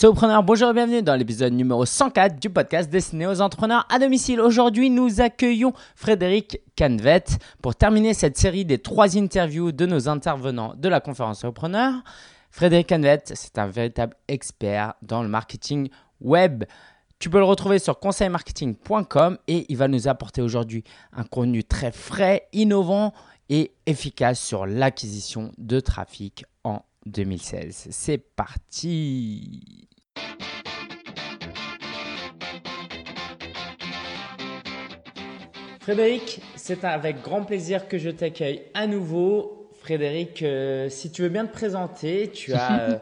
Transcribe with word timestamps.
Solopreneur, 0.00 0.44
bonjour 0.44 0.70
et 0.70 0.74
bienvenue 0.74 1.02
dans 1.02 1.16
l'épisode 1.16 1.52
numéro 1.52 1.84
104 1.84 2.38
du 2.38 2.50
podcast 2.50 2.88
destiné 2.88 3.26
aux 3.26 3.40
entrepreneurs 3.40 3.84
à 3.90 3.98
domicile. 3.98 4.40
Aujourd'hui, 4.40 4.90
nous 4.90 5.20
accueillons 5.20 5.72
Frédéric 5.96 6.60
Canvet 6.78 7.24
pour 7.60 7.74
terminer 7.74 8.14
cette 8.14 8.38
série 8.38 8.64
des 8.64 8.78
trois 8.78 9.18
interviews 9.18 9.72
de 9.72 9.86
nos 9.86 10.08
intervenants 10.08 10.72
de 10.76 10.88
la 10.88 11.00
conférence 11.00 11.40
Solopreneur. 11.40 11.94
Frédéric 12.52 12.90
Canvet, 12.90 13.22
c'est 13.24 13.58
un 13.58 13.66
véritable 13.66 14.14
expert 14.28 14.94
dans 15.02 15.24
le 15.24 15.28
marketing 15.28 15.88
web. 16.20 16.62
Tu 17.18 17.28
peux 17.28 17.38
le 17.38 17.44
retrouver 17.44 17.80
sur 17.80 17.98
conseilmarketing.com 17.98 19.38
et 19.48 19.66
il 19.68 19.76
va 19.76 19.88
nous 19.88 20.06
apporter 20.06 20.42
aujourd'hui 20.42 20.84
un 21.12 21.24
contenu 21.24 21.64
très 21.64 21.90
frais, 21.90 22.46
innovant 22.52 23.12
et 23.48 23.72
efficace 23.86 24.38
sur 24.38 24.64
l'acquisition 24.64 25.50
de 25.58 25.80
trafic 25.80 26.44
en 26.62 26.82
2016. 27.06 27.88
C'est 27.90 28.18
parti 28.18 29.87
Frédéric, 35.88 36.42
c'est 36.54 36.84
avec 36.84 37.22
grand 37.22 37.44
plaisir 37.44 37.88
que 37.88 37.96
je 37.96 38.10
t'accueille 38.10 38.60
à 38.74 38.86
nouveau. 38.86 39.70
Frédéric, 39.80 40.42
euh, 40.42 40.90
si 40.90 41.10
tu 41.10 41.22
veux 41.22 41.30
bien 41.30 41.46
te 41.46 41.52
présenter, 41.54 42.30
tu 42.30 42.52
as 42.52 42.80
euh, 42.82 42.98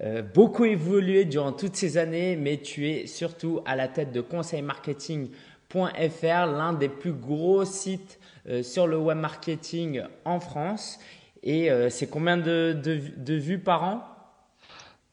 euh, 0.00 0.20
beaucoup 0.20 0.64
évolué 0.64 1.26
durant 1.26 1.52
toutes 1.52 1.76
ces 1.76 1.96
années, 1.96 2.34
mais 2.34 2.56
tu 2.56 2.90
es 2.90 3.06
surtout 3.06 3.60
à 3.66 3.76
la 3.76 3.86
tête 3.86 4.10
de 4.10 4.20
conseilmarketing.fr, 4.20 6.26
l'un 6.26 6.72
des 6.72 6.88
plus 6.88 7.12
gros 7.12 7.64
sites 7.64 8.18
sur 8.62 8.88
le 8.88 8.98
web 8.98 9.18
marketing 9.18 10.02
en 10.24 10.40
France. 10.40 10.98
Et 11.44 11.70
c'est 11.88 12.08
combien 12.08 12.36
de 12.36 13.28
vues 13.28 13.60
par 13.60 13.84
an? 13.84 14.13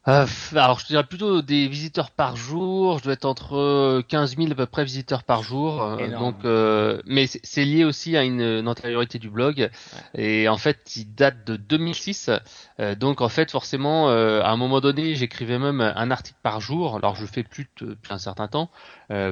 Euh, 0.08 0.26
alors 0.55 0.80
je 0.80 0.88
dirais 0.88 1.04
plutôt 1.04 1.44
des 1.44 1.68
visiteurs 1.68 2.10
par 2.10 2.36
jour. 2.36 2.98
Je 2.98 3.04
dois 3.04 3.14
être 3.14 3.26
entre 3.26 4.02
15 4.08 4.36
000 4.36 4.52
à 4.52 4.55
peu 4.55 4.66
près 4.66 4.84
visiteurs 4.84 5.24
par 5.24 5.44
jour. 5.44 5.84
Euh, 5.84 6.07
donc, 6.18 6.38
euh, 6.44 6.99
mais 7.05 7.27
c'est 7.27 7.66
lié 7.66 7.84
aussi 7.84 8.18
à 8.18 8.24
une, 8.24 8.68
antériorité 8.68 9.20
du 9.20 9.29
blog. 9.29 9.70
Et 10.16 10.49
en 10.49 10.57
fait, 10.57 10.96
il 10.96 11.13
date 11.13 11.46
de 11.46 11.55
2006. 11.55 12.32
Euh, 12.79 12.96
donc 12.96 13.22
en 13.22 13.29
fait, 13.29 13.52
forcément, 13.52 14.10
à 14.10 14.49
un 14.49 14.57
moment 14.57 14.82
donné, 14.82 15.13
j'écrivais 15.13 15.60
même 15.60 15.82
un 15.82 16.10
article 16.10 16.40
par 16.41 16.62
jour. 16.62 16.96
Alors 16.96 17.16
je 17.16 17.26
fais 17.27 17.44
plus 17.44 17.70
depuis 17.79 18.12
un 18.12 18.18
certain 18.18 18.48
temps, 18.48 18.72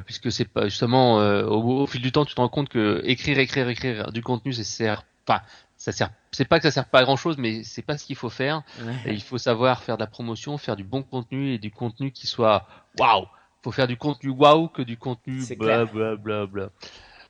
puisque 0.05 0.31
c'est 0.31 0.45
pas 0.45 0.65
justement 0.65 1.15
au, 1.15 1.81
au, 1.81 1.87
fil 1.87 2.01
du 2.01 2.11
temps, 2.11 2.25
tu 2.25 2.35
te 2.35 2.41
rends 2.41 2.49
compte 2.49 2.69
que 2.69 3.01
écrire, 3.05 3.39
écrire, 3.39 3.69
écrire 3.69 4.11
du 4.11 4.21
contenu, 4.21 4.53
c'est 4.53 4.63
sert 4.63 5.03
pas 5.25 5.43
ça 5.79 5.93
sert 5.93 6.11
c'est 6.31 6.45
pas 6.45 6.59
que 6.59 6.63
ça 6.63 6.71
sert 6.71 6.85
pas 6.85 6.99
à 6.99 7.03
grand 7.03 7.15
chose 7.15 7.37
mais 7.37 7.63
c'est 7.63 7.81
pas 7.81 7.97
ce 7.97 8.05
qu'il 8.05 8.17
faut 8.17 8.29
faire. 8.29 8.61
Il 9.07 9.23
faut 9.23 9.39
savoir 9.39 9.81
faire 9.81 9.95
de 9.95 10.03
la 10.03 10.07
promotion 10.07 10.57
faire 10.59 10.75
du 10.75 10.83
bon 10.83 11.01
contenu 11.01 11.53
et 11.53 11.57
du 11.57 11.71
contenu 11.71 12.11
qui 12.11 12.27
soit 12.27 12.67
waouh. 12.99 13.25
Faut 13.63 13.71
faire 13.71 13.87
du 13.87 13.97
contenu 13.97 14.29
waouh 14.29 14.67
que 14.67 14.81
du 14.81 14.97
contenu 14.97 15.41
bla 15.57 15.85
bla 15.85 16.15
bla 16.17 16.45
bla. 16.45 16.69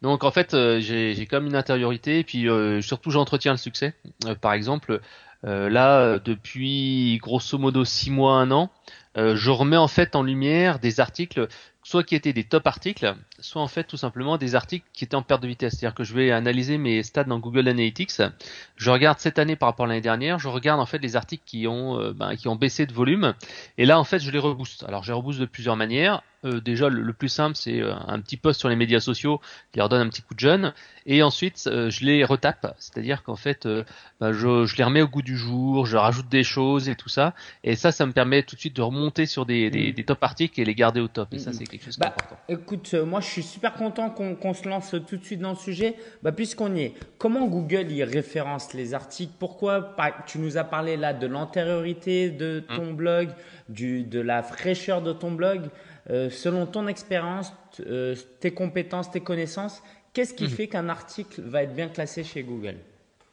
Donc 0.02 0.24
en 0.24 0.32
fait 0.32 0.54
euh, 0.54 0.80
j'ai 0.80 1.14
j'ai 1.14 1.26
comme 1.28 1.46
une 1.46 1.56
intériorité 1.56 2.20
et 2.20 2.24
puis 2.24 2.50
euh, 2.50 2.82
surtout 2.82 3.12
j'entretiens 3.12 3.52
le 3.52 3.58
succès. 3.58 3.94
Euh, 4.26 4.36
par 4.36 4.54
exemple 4.54 5.00
là 5.44 6.20
depuis 6.20 7.18
grosso 7.22 7.58
modo 7.58 7.86
six 7.86 8.12
mois 8.12 8.34
un 8.34 8.52
an 8.52 8.70
je 9.16 9.50
remets 9.50 9.78
en 9.78 9.88
fait 9.88 10.18
en 10.18 10.22
lumière 10.22 10.80
des 10.80 11.00
articles 11.00 11.48
soit 11.90 12.04
qui 12.04 12.14
étaient 12.14 12.34
des 12.34 12.44
top 12.44 12.68
articles, 12.68 13.16
soit 13.40 13.64
en 13.64 13.68
fait 13.68 13.84
tout 13.84 13.98
simplement 13.98 14.38
des 14.38 14.54
articles 14.54 14.86
qui 14.94 15.06
étaient 15.06 15.16
en 15.16 15.24
perte 15.24 15.42
de 15.42 15.48
vitesse. 15.48 15.74
C'est-à-dire 15.74 15.96
que 15.96 16.04
je 16.04 16.14
vais 16.14 16.30
analyser 16.30 16.78
mes 16.78 17.02
stats 17.02 17.24
dans 17.24 17.40
Google 17.40 17.68
Analytics, 17.68 18.22
je 18.76 18.92
regarde 18.92 19.18
cette 19.18 19.40
année 19.40 19.56
par 19.56 19.70
rapport 19.70 19.88
à 19.88 19.90
l'année 19.90 20.00
dernière, 20.00 20.38
je 20.38 20.50
regarde 20.50 20.80
en 20.80 20.86
fait 20.86 21.00
les 21.00 21.16
articles 21.16 21.42
qui 21.48 21.66
ont 21.66 22.00
euh, 22.00 22.14
ben, 22.14 22.36
qui 22.36 22.48
ont 22.48 22.56
baissé 22.56 22.86
de 22.86 22.94
volume, 22.94 23.34
et 23.80 23.88
là 23.88 24.00
en 24.00 24.04
fait 24.04 24.20
je 24.20 24.30
les 24.30 24.38
rebooste. 24.38 24.84
Alors 24.84 25.02
je 25.02 25.12
les 25.12 25.18
rebooste 25.18 25.40
de 25.40 25.46
plusieurs 25.48 25.78
manières. 25.78 26.22
Euh, 26.46 26.62
déjà 26.62 26.90
le, 26.90 27.14
plus 27.14 27.30
simple 27.30 27.56
c'est 27.56 27.82
euh, 27.82 27.94
un 28.08 28.20
petit 28.22 28.38
post 28.38 28.60
sur 28.60 28.70
les 28.70 28.76
médias 28.76 29.00
sociaux 29.00 29.42
qui 29.72 29.80
leur 29.80 29.90
donne 29.90 30.02
un 30.02 30.10
petit 30.10 30.22
coup 30.22 30.34
de 30.34 30.40
jeune 30.40 30.74
et 31.06 31.22
ensuite 31.22 31.64
je 31.66 32.06
les 32.06 32.24
retape 32.24 32.76
c'est 32.80 32.98
à 32.98 33.02
dire 33.02 33.24
qu'en 33.24 33.36
fait 33.36 33.68
ben, 34.22 34.32
je, 34.32 34.66
je, 34.66 34.76
les 34.78 34.84
remets 34.84 35.02
au 35.02 35.08
goût 35.08 35.22
du 35.22 35.38
jour 35.38 35.86
je 35.86 35.98
rajoute 35.98 36.30
des 36.30 36.44
choses 36.44 36.88
et 36.88 36.96
tout 36.96 37.10
ça 37.10 37.34
et 37.64 37.76
ça 37.76 37.92
ça 37.92 38.06
me 38.06 38.14
permet 38.14 38.44
tout 38.44 38.56
de 38.56 38.60
suite 38.60 38.76
de 38.76 38.82
remonter 38.82 39.26
sur 39.26 39.46
des, 39.46 39.70
des, 39.70 39.92
mm. 39.92 39.96
des 39.96 40.04
top 40.04 40.24
articles 40.24 40.62
et 40.62 40.66
les 40.66 40.76
garder 40.76 41.02
au 41.02 41.08
top 41.08 41.34
et 41.34 41.40
ça 41.40 41.52
mm. 41.52 41.54
c'est 41.54 41.70
bah, 41.98 42.16
écoute, 42.48 42.92
euh, 42.94 43.06
moi 43.06 43.20
je 43.22 43.28
suis 43.28 43.44
super 43.44 43.74
content 43.74 44.10
qu'on 44.10 44.54
se 44.54 44.68
lance 44.68 44.96
tout 45.08 45.18
de 45.18 45.24
suite 45.24 45.40
dans 45.40 45.52
le 45.52 45.56
sujet. 45.56 45.96
Bah, 46.24 46.32
Puisqu'on 46.32 46.76
y 46.76 46.82
est, 46.84 46.94
comment 47.18 47.48
Google 47.48 47.92
y 47.92 48.04
référence 48.04 48.74
les 48.74 48.94
articles? 48.94 49.34
Pourquoi 49.40 49.96
Tu 50.26 50.40
nous 50.40 50.58
as 50.58 50.64
parlé 50.64 50.98
là 50.98 51.14
de 51.14 51.28
l'antériorité 51.28 52.30
de 52.30 52.64
mmh. 52.70 52.76
ton 52.76 52.94
blog, 52.94 53.30
du, 53.70 54.04
de 54.04 54.20
la 54.20 54.44
fraîcheur 54.44 55.02
de 55.02 55.14
ton 55.14 55.32
blog. 55.32 55.70
Euh, 56.10 56.30
selon 56.30 56.66
ton 56.66 56.88
expérience, 56.88 57.54
euh, 57.82 58.16
tes 58.40 58.52
compétences, 58.52 59.12
tes 59.12 59.22
connaissances, 59.22 59.84
qu'est-ce 60.14 60.34
qui 60.34 60.46
mmh. 60.46 60.50
fait 60.50 60.68
qu'un 60.68 60.90
article 60.90 61.42
va 61.42 61.64
être 61.64 61.76
bien 61.76 61.88
classé 61.88 62.24
chez 62.24 62.44
Google? 62.44 62.78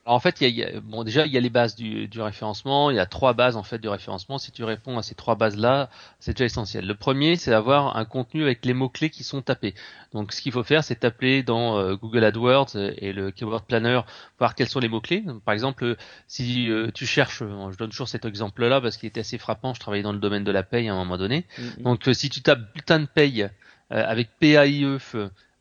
En 0.07 0.21
fait, 0.21 0.41
il 0.41 0.57
y, 0.57 0.63
a, 0.63 0.81
bon, 0.81 1.03
déjà, 1.03 1.27
il 1.27 1.33
y 1.33 1.37
a 1.37 1.41
les 1.41 1.51
bases 1.51 1.75
du, 1.75 2.07
du, 2.07 2.21
référencement. 2.21 2.91
Il 2.91 2.97
y 2.97 3.01
a 3.01 3.07
trois 3.07 3.35
bases 3.35 3.57
en 3.57 3.65
fait 3.65 3.79
du 3.79 3.89
référencement. 3.89 4.39
Si 4.39 4.53
tu 4.53 4.63
réponds 4.63 4.99
à 4.99 5.03
ces 5.03 5.17
trois 5.17 5.35
bases-là, 5.35 5.91
c'est 6.21 6.33
déjà 6.33 6.45
essentiel. 6.45 6.87
Le 6.87 6.95
premier, 6.95 7.35
c'est 7.37 7.51
d'avoir 7.51 7.97
un 7.97 8.05
contenu 8.05 8.43
avec 8.43 8.65
les 8.65 8.73
mots-clés 8.73 9.11
qui 9.11 9.25
sont 9.25 9.43
tapés. 9.43 9.75
Donc, 10.13 10.33
ce 10.33 10.41
qu'il 10.41 10.53
faut 10.53 10.63
faire, 10.63 10.85
c'est 10.85 11.01
taper 11.01 11.43
dans 11.43 11.77
euh, 11.77 11.97
Google 11.97 12.23
AdWords 12.23 12.77
et 12.77 13.13
le 13.13 13.33
Keyword 13.33 13.65
Planner, 13.67 14.01
voir 14.39 14.55
quels 14.55 14.69
sont 14.69 14.81
les 14.81 14.89
mots-clés. 14.89 15.25
Par 15.45 15.53
exemple, 15.53 15.97
si 16.29 16.71
euh, 16.71 16.91
tu 16.95 17.05
cherches, 17.05 17.41
je 17.41 17.77
donne 17.77 17.91
toujours 17.91 18.09
cet 18.09 18.25
exemple-là 18.25 18.81
parce 18.81 18.97
qu'il 18.97 19.09
était 19.09 19.21
assez 19.21 19.39
frappant. 19.39 19.75
Je 19.75 19.81
travaillais 19.81 20.05
dans 20.05 20.13
le 20.13 20.21
domaine 20.21 20.45
de 20.45 20.53
la 20.53 20.63
paye 20.63 20.89
à 20.89 20.95
un 20.95 20.97
moment 20.97 21.19
donné. 21.19 21.47
Mm-hmm. 21.59 21.83
Donc, 21.83 22.07
euh, 22.07 22.15
si 22.15 22.31
tu 22.31 22.43
tapes 22.43 22.73
bulletin 22.73 23.01
de 23.01 23.07
paye 23.07 23.49
avec 23.91 24.31
P-A-I-E 24.41 24.99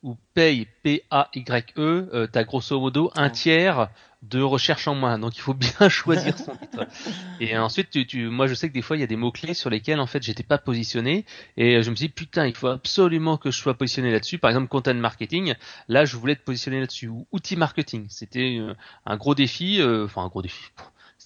ou 0.02 0.16
paye 0.34 0.66
P-A-Y-E, 0.82 1.78
euh, 1.78 2.26
tu 2.32 2.38
as 2.38 2.44
grosso 2.44 2.78
modo 2.78 3.10
un 3.14 3.30
tiers 3.30 3.88
de 4.22 4.40
recherche 4.40 4.88
en 4.88 4.94
moins. 4.94 5.18
Donc 5.18 5.36
il 5.36 5.40
faut 5.40 5.54
bien 5.54 5.88
choisir 5.88 6.36
son 6.38 6.56
titre. 6.56 6.86
Et 7.40 7.56
ensuite, 7.56 7.90
tu, 7.90 8.06
tu, 8.06 8.28
moi 8.28 8.46
je 8.46 8.54
sais 8.54 8.68
que 8.68 8.74
des 8.74 8.82
fois 8.82 8.96
il 8.96 9.00
y 9.00 9.02
a 9.02 9.06
des 9.06 9.16
mots 9.16 9.30
clés 9.30 9.54
sur 9.54 9.70
lesquels 9.70 10.00
en 10.00 10.06
fait 10.06 10.22
j'étais 10.22 10.42
pas 10.42 10.58
positionné 10.58 11.24
et 11.56 11.82
je 11.82 11.90
me 11.90 11.96
suis 11.96 12.06
dit 12.06 12.12
putain 12.12 12.46
il 12.46 12.54
faut 12.54 12.68
absolument 12.68 13.36
que 13.36 13.50
je 13.50 13.58
sois 13.58 13.74
positionné 13.74 14.10
là-dessus. 14.10 14.38
Par 14.38 14.50
exemple 14.50 14.68
content 14.68 14.94
marketing, 14.94 15.54
là 15.88 16.04
je 16.04 16.16
voulais 16.16 16.34
être 16.34 16.44
positionné 16.44 16.80
là-dessus. 16.80 17.08
Ou 17.08 17.26
outil 17.32 17.56
marketing, 17.56 18.06
c'était 18.08 18.58
euh, 18.58 18.74
un 19.04 19.16
gros 19.16 19.34
défi, 19.34 19.80
euh, 19.80 20.06
enfin 20.06 20.22
un 20.22 20.28
gros 20.28 20.42
défi 20.42 20.70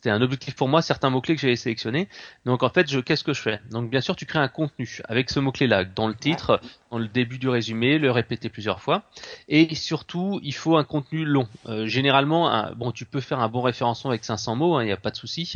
c'était 0.01 0.09
un 0.11 0.23
objectif 0.23 0.57
pour 0.57 0.67
moi, 0.67 0.81
certains 0.81 1.11
mots-clés 1.11 1.35
que 1.35 1.43
j'avais 1.43 1.57
sélectionnés. 1.57 2.09
Donc 2.47 2.63
en 2.63 2.71
fait, 2.71 2.91
je 2.91 3.01
qu'est-ce 3.01 3.23
que 3.23 3.35
je 3.35 3.43
fais? 3.43 3.61
Donc 3.71 3.91
bien 3.91 4.01
sûr, 4.01 4.17
tu 4.17 4.25
crées 4.25 4.39
un 4.39 4.49
contenu 4.49 5.01
avec 5.05 5.29
ce 5.29 5.41
mot-clé-là 5.41 5.85
dans 5.85 6.09
le 6.09 6.15
titre, 6.15 6.59
dans 6.91 6.97
le 6.97 7.07
début 7.07 7.37
du 7.37 7.51
résumé, 7.51 7.99
le 7.99 8.11
répéter 8.11 8.49
plusieurs 8.49 8.81
fois. 8.81 9.03
Et 9.49 9.75
surtout, 9.75 10.41
il 10.43 10.55
faut 10.55 10.79
un 10.79 10.85
contenu 10.85 11.27
long. 11.27 11.47
Euh, 11.67 11.87
généralement, 11.87 12.71
bon, 12.77 12.93
tu 12.93 13.05
peux 13.05 13.21
faire 13.21 13.41
un 13.41 13.51
bon 13.51 13.61
référencement 13.61 14.11
avec 14.11 14.25
500 14.25 14.57
mots, 14.57 14.81
il 14.81 14.85
hein, 14.85 14.87
n'y 14.87 14.93
a 14.93 14.97
pas 14.97 15.11
de 15.11 15.17
souci, 15.17 15.53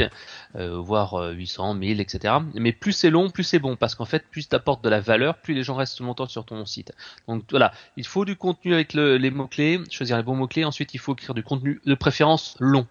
euh, 0.57 0.79
voire 0.79 1.15
800, 1.33 1.73
1000, 1.73 2.03
etc. 2.03 2.35
Mais 2.53 2.73
plus 2.73 2.93
c'est 2.93 3.09
long, 3.09 3.31
plus 3.31 3.45
c'est 3.45 3.59
bon, 3.59 3.77
parce 3.77 3.95
qu'en 3.95 4.05
fait, 4.05 4.27
plus 4.31 4.47
tu 4.47 4.55
apportes 4.55 4.85
de 4.85 4.91
la 4.91 5.01
valeur, 5.01 5.39
plus 5.39 5.55
les 5.55 5.63
gens 5.63 5.77
restent 5.77 6.01
longtemps 6.01 6.29
sur 6.29 6.45
ton 6.45 6.67
site. 6.67 6.93
Donc 7.29 7.45
voilà, 7.49 7.73
il 7.97 8.07
faut 8.07 8.27
du 8.27 8.37
contenu 8.37 8.75
avec 8.75 8.93
les 8.93 9.31
mots-clés, 9.31 9.81
choisir 9.91 10.19
les 10.19 10.23
bons 10.23 10.37
mots-clés. 10.37 10.67
Ensuite, 10.67 10.93
il 10.93 10.99
faut 10.99 11.15
écrire 11.15 11.33
du 11.33 11.43
contenu 11.43 11.81
de 11.87 11.95
préférence 11.95 12.57
long. 12.61 12.87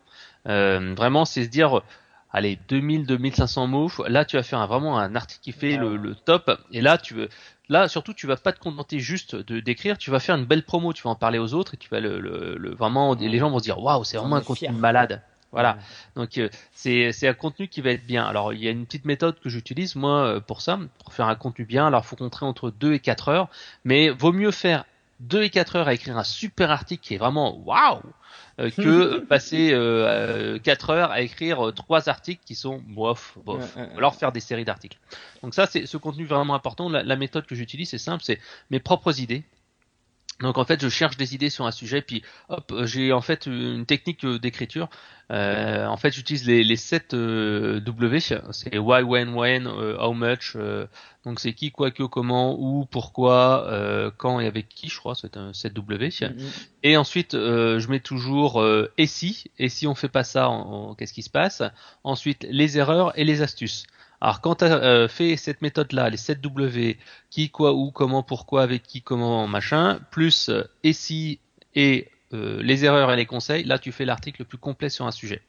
Euh, 0.48 0.94
vraiment, 0.96 1.26
c'est 1.26 1.44
se 1.44 1.50
dire, 1.50 1.82
allez, 2.32 2.60
2000, 2.68 3.06
2500 3.06 3.68
mots. 3.68 3.90
Là, 4.08 4.26
tu 4.26 4.36
vas 4.36 4.44
faire 4.44 4.66
vraiment 4.68 4.98
un 4.98 5.16
article 5.16 5.42
qui 5.42 5.52
fait 5.52 5.78
le, 5.78 6.16
top. 6.16 6.52
Et 6.72 6.82
là, 6.82 6.98
tu 6.98 7.14
veux, 7.14 7.30
là, 7.70 7.88
surtout, 7.88 8.14
tu 8.14 8.28
vas 8.28 8.38
pas 8.38 8.52
te 8.52 8.60
contenter 8.60 9.00
juste 9.00 9.36
de 9.36 9.60
d'écrire. 9.60 9.98
Tu 9.98 10.12
vas 10.12 10.20
faire 10.20 10.36
une 10.36 10.46
belle 10.46 10.64
promo. 10.64 10.94
Tu 10.94 11.04
vas 11.04 11.12
en 11.12 11.16
parler 11.16 11.40
aux 11.40 11.54
autres 11.54 11.76
et 11.76 11.78
tu 11.78 11.90
vas 11.90 12.00
le, 12.00 12.20
le, 12.20 12.76
vraiment, 12.76 13.16
les 13.16 13.38
gens 13.38 13.50
vont 13.50 13.60
se 13.60 13.64
dire, 13.64 13.80
waouh, 13.80 14.04
c'est 14.04 14.18
vraiment 14.18 14.36
un 14.36 14.42
contenu 14.42 14.70
malade. 14.70 15.22
Voilà. 15.54 15.78
Donc 16.16 16.40
euh, 16.40 16.50
c'est 16.74 17.12
c'est 17.12 17.28
un 17.28 17.36
contenu 17.36 17.68
qui 17.68 17.82
va 17.82 17.92
être 17.92 18.06
bien. 18.06 18.26
Alors 18.26 18.54
il 18.54 18.64
y 18.64 18.68
a 18.68 18.72
une 18.72 18.88
petite 18.88 19.06
méthode 19.06 19.40
que 19.40 19.50
j'utilise 19.50 19.96
moi 19.96 20.26
euh, 20.26 20.40
pour 20.40 20.62
ça, 20.62 20.80
pour 20.98 21.14
faire 21.14 21.28
un 21.28 21.36
contenu 21.36 21.64
bien. 21.64 21.86
Alors 21.86 22.06
faut 22.06 22.16
compter 22.16 22.44
entre 22.44 22.72
2 22.72 22.94
et 22.94 23.00
4 23.00 23.30
heures, 23.30 23.50
mais 23.86 24.10
vaut 24.10 24.34
mieux 24.34 24.50
faire 24.50 24.84
2 25.24 25.44
et 25.44 25.50
4 25.50 25.78
heures 25.78 25.88
à 25.88 25.94
écrire 25.94 26.18
un 26.18 26.24
super 26.24 26.72
article 26.72 27.04
qui 27.04 27.16
est 27.16 27.18
vraiment 27.18 27.58
waouh 27.66 28.02
euh, 28.60 28.70
que 28.70 29.20
passer 29.30 29.72
euh, 29.74 30.60
4 30.60 30.90
heures 30.90 31.12
à 31.12 31.22
écrire 31.22 31.68
euh, 31.68 31.72
trois 31.72 32.10
articles 32.10 32.42
qui 32.46 32.56
sont 32.56 32.82
bof, 32.88 33.38
bof. 33.46 33.76
alors 33.98 34.16
faire 34.16 34.32
des 34.32 34.40
séries 34.40 34.66
d'articles. 34.66 34.98
Donc 35.42 35.54
ça, 35.54 35.66
c'est 35.66 35.86
ce 35.86 35.98
contenu 35.98 36.26
vraiment 36.26 36.56
important. 36.56 36.90
La, 36.90 37.04
la 37.04 37.16
méthode 37.16 37.46
que 37.46 37.56
j'utilise, 37.56 37.90
c'est 37.90 37.98
simple, 37.98 38.24
c'est 38.24 38.40
mes 38.70 38.80
propres 38.80 39.20
idées. 39.20 39.44
Donc 40.44 40.58
en 40.58 40.66
fait, 40.66 40.82
je 40.82 40.90
cherche 40.90 41.16
des 41.16 41.34
idées 41.34 41.50
sur 41.50 41.66
un 41.66 41.72
sujet, 41.72 42.02
puis 42.02 42.22
hop, 42.50 42.74
j'ai 42.84 43.14
en 43.14 43.22
fait 43.22 43.46
une 43.46 43.86
technique 43.86 44.26
euh, 44.26 44.38
d'écriture. 44.38 44.90
Euh, 45.32 45.86
en 45.88 45.96
fait, 45.96 46.12
j'utilise 46.12 46.46
les, 46.46 46.66
les 46.66 46.76
7 46.76 47.14
euh, 47.14 47.80
W, 47.80 48.20
c'est 48.20 48.78
why, 48.78 49.02
when, 49.04 49.30
when, 49.30 49.68
how 49.68 50.14
much. 50.14 50.58
donc 51.24 51.40
c'est 51.40 51.54
qui, 51.54 51.72
quoi, 51.72 51.92
que, 51.92 52.04
comment, 52.04 52.60
où, 52.60 52.86
pourquoi, 52.86 54.12
quand 54.18 54.42
et 54.42 54.46
avec 54.48 54.68
qui, 54.68 54.90
je 54.90 55.00
crois, 55.00 55.16
c'est 55.16 55.38
un 55.38 55.54
7 55.54 55.74
W. 55.74 56.10
Mm-hmm. 56.10 56.34
Et 56.84 56.98
ensuite, 56.98 57.32
je 57.32 57.88
mets 57.88 58.02
toujours 58.02 58.64
et 58.98 59.08
si, 59.08 59.46
et 59.58 59.70
si 59.70 59.88
on 59.88 59.96
fait 59.96 60.10
pas 60.10 60.26
ça, 60.26 60.52
qu'est-ce 60.98 61.14
qui 61.14 61.24
se 61.24 61.30
passe? 61.30 61.64
Ensuite, 62.04 62.46
les 62.50 62.78
erreurs 62.78 63.18
et 63.18 63.24
les 63.24 63.42
astuces. 63.42 63.86
Alors 64.24 64.40
quand 64.40 64.56
tu 64.56 64.64
as 64.64 65.08
fait 65.10 65.36
cette 65.36 65.62
méthode-là, 65.62 66.10
les 66.10 66.16
7 66.16 66.40
W, 66.40 66.98
qui, 67.30 67.50
quoi, 67.50 67.74
où, 67.74 67.92
comment, 67.92 68.24
pourquoi, 68.24 68.64
avec 68.64 68.84
qui, 68.84 69.02
comment, 69.02 69.48
machin, 69.48 70.00
plus 70.12 70.50
et 70.86 70.94
si 70.94 71.40
et 71.76 72.08
euh, 72.34 72.62
les 72.62 72.86
erreurs 72.86 73.12
et 73.12 73.16
les 73.16 73.26
conseils, 73.26 73.64
là 73.64 73.80
tu 73.80 73.92
fais 73.92 74.06
l'article 74.06 74.42
le 74.42 74.46
plus 74.46 74.58
complet 74.58 74.90
sur 74.90 75.06
un 75.06 75.12
sujet. 75.12 75.42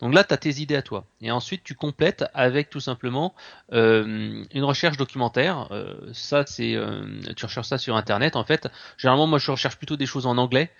Donc 0.00 0.14
là 0.14 0.24
tu 0.24 0.34
as 0.34 0.36
tes 0.36 0.60
idées 0.60 0.76
à 0.76 0.82
toi. 0.82 1.04
Et 1.20 1.30
ensuite 1.30 1.62
tu 1.64 1.74
complètes 1.74 2.24
avec 2.34 2.70
tout 2.70 2.80
simplement 2.80 3.34
euh, 3.72 4.44
une 4.52 4.64
recherche 4.64 4.96
documentaire. 4.96 5.68
Euh, 5.70 5.94
ça 6.12 6.44
c'est 6.46 6.76
tu 7.36 7.44
recherches 7.44 7.68
ça 7.68 7.78
sur 7.78 7.96
internet 7.96 8.36
en 8.36 8.44
fait. 8.44 8.68
Généralement 8.96 9.26
moi 9.26 9.38
je 9.38 9.50
recherche 9.50 9.76
plutôt 9.76 9.96
des 9.96 10.06
choses 10.06 10.26
en 10.26 10.38
anglais 10.38 10.70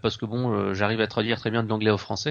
parce 0.00 0.16
que 0.16 0.24
bon, 0.24 0.72
j'arrive 0.72 1.02
à 1.02 1.06
traduire 1.06 1.38
très 1.38 1.50
bien 1.50 1.62
de 1.62 1.68
l'anglais 1.68 1.90
au 1.90 1.98
français. 1.98 2.30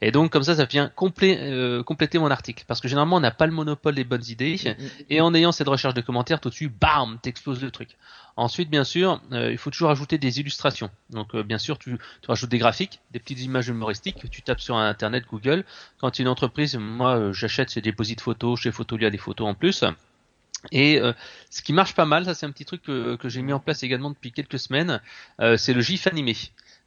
Et 0.00 0.10
donc 0.12 0.32
comme 0.32 0.42
ça, 0.42 0.56
ça 0.56 0.64
vient 0.64 0.90
euh, 1.22 1.82
compléter 1.82 2.18
mon 2.18 2.30
article. 2.30 2.64
Parce 2.66 2.80
que 2.80 2.88
généralement, 2.88 3.16
on 3.16 3.20
n'a 3.20 3.30
pas 3.30 3.46
le 3.46 3.52
monopole 3.52 3.94
des 3.94 4.04
bonnes 4.04 4.24
idées. 4.28 4.56
Mm, 4.64 4.68
mm, 4.68 4.84
mm. 4.84 5.04
Et 5.10 5.20
en 5.20 5.34
ayant 5.34 5.52
cette 5.52 5.68
recherche 5.68 5.94
de 5.94 6.00
commentaires, 6.00 6.40
tout 6.40 6.48
de 6.48 6.54
suite, 6.54 6.72
bam, 6.78 7.18
t'exploses 7.22 7.62
le 7.62 7.70
truc. 7.70 7.96
Ensuite, 8.36 8.68
bien 8.68 8.84
sûr, 8.84 9.20
il 9.32 9.56
faut 9.56 9.70
toujours 9.70 9.90
ajouter 9.90 10.18
des 10.18 10.40
illustrations. 10.40 10.90
Donc, 11.10 11.34
bien 11.36 11.58
sûr, 11.58 11.78
tu, 11.78 11.96
tu, 12.20 12.28
rajoutes 12.28 12.50
des 12.50 12.58
graphiques, 12.58 13.00
des 13.12 13.18
petites 13.18 13.40
images 13.40 13.68
humoristiques. 13.68 14.30
Tu 14.30 14.42
tapes 14.42 14.60
sur 14.60 14.76
Internet, 14.76 15.24
Google. 15.30 15.64
Quand 15.98 16.18
une 16.18 16.28
entreprise, 16.28 16.76
moi, 16.76 17.32
j'achète 17.32 17.70
ces 17.70 17.80
dépôts 17.80 18.04
de 18.04 18.20
photos. 18.20 18.60
Chez 18.60 18.72
Photolia, 18.72 19.08
des 19.08 19.18
photos 19.18 19.48
en 19.48 19.54
plus. 19.54 19.84
Et 20.70 21.00
ce 21.48 21.62
qui 21.62 21.72
marche 21.72 21.94
pas 21.94 22.04
mal, 22.04 22.26
ça 22.26 22.34
c'est 22.34 22.44
un 22.44 22.50
petit 22.50 22.66
truc 22.66 22.82
que, 22.82 23.16
que 23.16 23.30
j'ai 23.30 23.40
mis 23.40 23.54
en 23.54 23.60
place 23.60 23.82
également 23.82 24.10
depuis 24.10 24.32
quelques 24.32 24.58
semaines, 24.58 25.00
c'est 25.56 25.72
le 25.72 25.80
GIF 25.80 26.06
animé. 26.06 26.36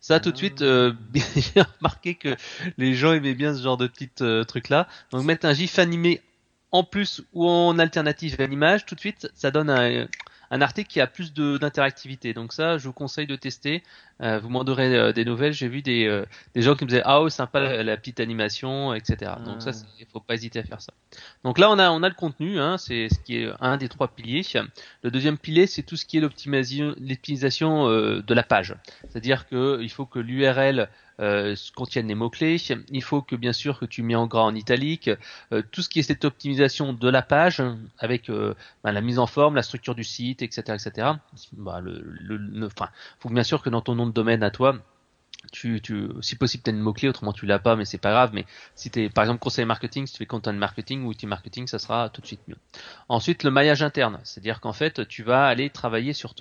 Ça, 0.02 0.20
tout 0.20 0.32
de 0.32 0.38
suite, 0.38 0.62
euh, 0.62 0.94
j'ai 1.14 1.62
remarqué 1.62 2.16
que 2.16 2.36
les 2.78 2.94
gens 2.94 3.14
aimaient 3.14 3.34
bien 3.34 3.54
ce 3.54 3.62
genre 3.62 3.78
de 3.78 3.88
petits 3.88 4.10
euh, 4.22 4.44
trucs 4.44 4.70
là. 4.70 4.88
Donc 5.12 5.26
mettre 5.26 5.46
un 5.46 5.54
gif 5.54 5.78
animé 5.78 6.22
en 6.72 6.84
plus 6.84 7.24
ou 7.34 7.48
en 7.48 7.78
alternative 7.80 8.40
à 8.40 8.46
l'image, 8.46 8.86
tout 8.86 8.96
de 8.96 9.00
suite, 9.00 9.30
ça 9.36 9.52
donne 9.52 9.70
un, 9.70 10.08
un 10.52 10.62
article 10.62 10.90
qui 10.90 11.02
a 11.02 11.08
plus 11.08 11.34
d'interactivité. 11.34 12.34
Donc 12.34 12.54
ça, 12.54 12.78
je 12.78 12.88
vous 12.88 12.94
conseille 12.94 13.28
de 13.28 13.36
tester. 13.36 13.84
Euh, 14.22 14.40
vous 14.40 14.50
m'en 14.50 14.64
donnerez 14.64 14.96
euh, 14.96 15.14
des 15.14 15.24
nouvelles. 15.24 15.54
J'ai 15.54 15.68
vu 15.68 15.82
des, 15.82 16.06
euh, 16.06 16.26
des 16.54 16.62
gens 16.62 16.76
qui 16.76 16.84
me 16.84 16.90
disaient 16.90 17.02
ah 17.06 17.22
oh 17.22 17.30
sympa 17.30 17.82
la, 17.84 17.98
petite 17.98 18.20
animation, 18.20 18.94
etc. 18.94 19.32
Donc 19.46 19.62
ça, 19.62 19.72
il 20.00 20.06
faut 20.06 20.20
pas 20.20 20.34
hésiter 20.34 20.60
à 20.60 20.64
faire 20.64 20.82
ça. 20.82 20.94
Donc 21.44 21.58
là, 21.58 21.72
on 21.72 21.80
a 21.80 21.90
on 21.90 22.04
a 22.04 22.10
le 22.10 22.16
contenu, 22.16 22.60
hein, 22.60 22.78
c'est 22.78 23.10
ce 23.10 23.20
qui 23.20 23.38
est 23.38 23.50
un 23.62 23.78
des 23.78 23.88
trois 23.88 24.10
piliers. 24.10 24.42
Le 25.04 25.12
deuxième 25.12 25.38
pilier, 25.38 25.68
c'est 25.68 25.84
tout 25.84 25.96
ce 25.96 26.06
qui 26.06 26.18
est 26.18 26.22
l'optimisation 26.22 26.96
de 26.96 28.34
la 28.34 28.44
page. 28.44 28.76
C'est-à-dire 29.10 29.48
que 29.48 29.80
il 29.82 29.90
faut 29.90 30.06
que 30.06 30.20
l'URL 30.20 30.90
euh, 31.20 31.54
contiennent 31.76 32.08
les 32.08 32.16
mots-clés. 32.16 32.58
Il 32.92 33.04
faut 33.04 33.22
que 33.22 33.36
bien 33.36 33.52
sûr 33.52 33.78
que 33.78 33.86
tu 33.86 34.04
mets 34.04 34.16
en 34.16 34.26
gras 34.26 34.44
en 34.44 34.56
italique. 34.56 35.10
Euh, 35.52 35.62
tout 35.72 35.82
ce 35.82 35.90
qui 35.90 36.00
est 36.00 36.04
cette 36.04 36.24
optimisation 36.24 36.94
de 36.94 37.10
la 37.10 37.22
page 37.22 37.62
avec 37.98 38.30
euh, 38.30 38.54
bah, 38.84 38.94
la 38.94 39.02
mise 39.02 39.20
en 39.20 39.28
forme, 39.28 39.56
la 39.56 39.64
structure 39.64 39.96
du 39.96 40.06
site, 40.06 40.42
etc. 40.42 40.62
etc. 40.82 41.08
Bah, 41.54 41.82
le, 41.82 42.02
le, 42.02 42.66
enfin, 42.66 42.90
faut 43.20 43.30
bien 43.30 43.44
sûr 43.44 43.62
que 43.62 43.70
dans 43.70 43.82
ton 43.82 43.96
nom 43.96 44.08
domaine 44.12 44.44
à 44.44 44.52
toi, 44.52 44.76
tu, 45.52 45.82
si 46.22 46.36
possible, 46.36 46.64
tu 46.64 46.70
as 46.70 46.74
une 46.74 46.80
mot-clé, 46.80 47.10
autrement 47.10 47.34
tu 47.34 47.46
l'as 47.46 47.60
pas, 47.60 47.76
mais 47.76 47.86
c'est 47.86 47.98
pas 47.98 48.12
grave. 48.12 48.32
Mais 48.34 48.46
si 48.76 48.90
tu 48.90 49.10
par 49.10 49.24
exemple, 49.24 49.40
conseiller 49.40 49.66
marketing, 49.66 50.06
si 50.06 50.14
tu 50.14 50.20
fais 50.20 50.26
content 50.26 50.54
marketing 50.54 51.04
ou 51.04 51.10
outil 51.10 51.28
marketing, 51.28 51.68
ça 51.68 51.80
sera 51.80 52.10
tout 52.10 52.22
de 52.22 52.28
suite 52.28 52.42
mieux. 52.48 52.58
Ensuite, 53.08 53.44
le 53.44 53.52
maillage 53.52 53.82
interne, 53.82 54.20
c'est-à-dire 54.24 54.60
qu'en 54.60 54.74
fait, 54.74 55.08
tu 55.08 55.24
vas 55.24 55.46
aller 55.46 55.70
travailler 55.70 56.14
sur, 56.14 56.36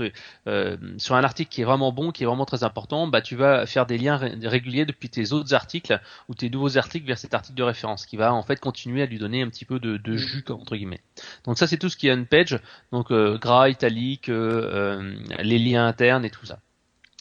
euh, 0.46 0.76
un 1.10 1.24
article 1.24 1.50
qui 1.50 1.62
est 1.62 1.64
vraiment 1.64 1.92
bon, 1.92 2.10
qui 2.10 2.24
est 2.24 2.26
vraiment 2.26 2.44
très 2.44 2.64
important, 2.64 3.06
bah, 3.06 3.22
tu 3.22 3.36
vas 3.36 3.66
faire 3.66 3.86
des 3.86 3.98
liens 3.98 4.16
réguliers 4.16 4.84
depuis 4.84 5.08
tes 5.08 5.32
autres 5.32 5.54
articles 5.54 6.00
ou 6.28 6.34
tes 6.34 6.50
nouveaux 6.50 6.76
articles 6.76 7.06
vers 7.06 7.18
cet 7.18 7.34
article 7.34 7.56
de 7.56 7.62
référence, 7.62 8.06
qui 8.06 8.16
va 8.16 8.34
en 8.34 8.42
fait 8.42 8.60
continuer 8.60 9.02
à 9.02 9.06
lui 9.06 9.18
donner 9.18 9.42
un 9.42 9.48
petit 9.48 9.64
peu 9.64 9.78
de, 9.78 10.16
jus, 10.16 10.44
entre 10.50 10.76
guillemets. 10.76 11.00
Donc 11.44 11.58
ça, 11.58 11.66
c'est 11.66 11.78
tout 11.78 11.88
ce 11.88 11.96
qui 11.96 12.08
est 12.08 12.14
une 12.14 12.26
page, 12.26 12.58
donc 12.92 13.10
euh, 13.10 13.38
gras, 13.38 13.68
italique, 13.68 14.28
euh, 14.28 15.14
les 15.38 15.58
liens 15.58 15.86
internes 15.86 16.24
et 16.24 16.30
tout 16.30 16.46
ça. 16.46 16.58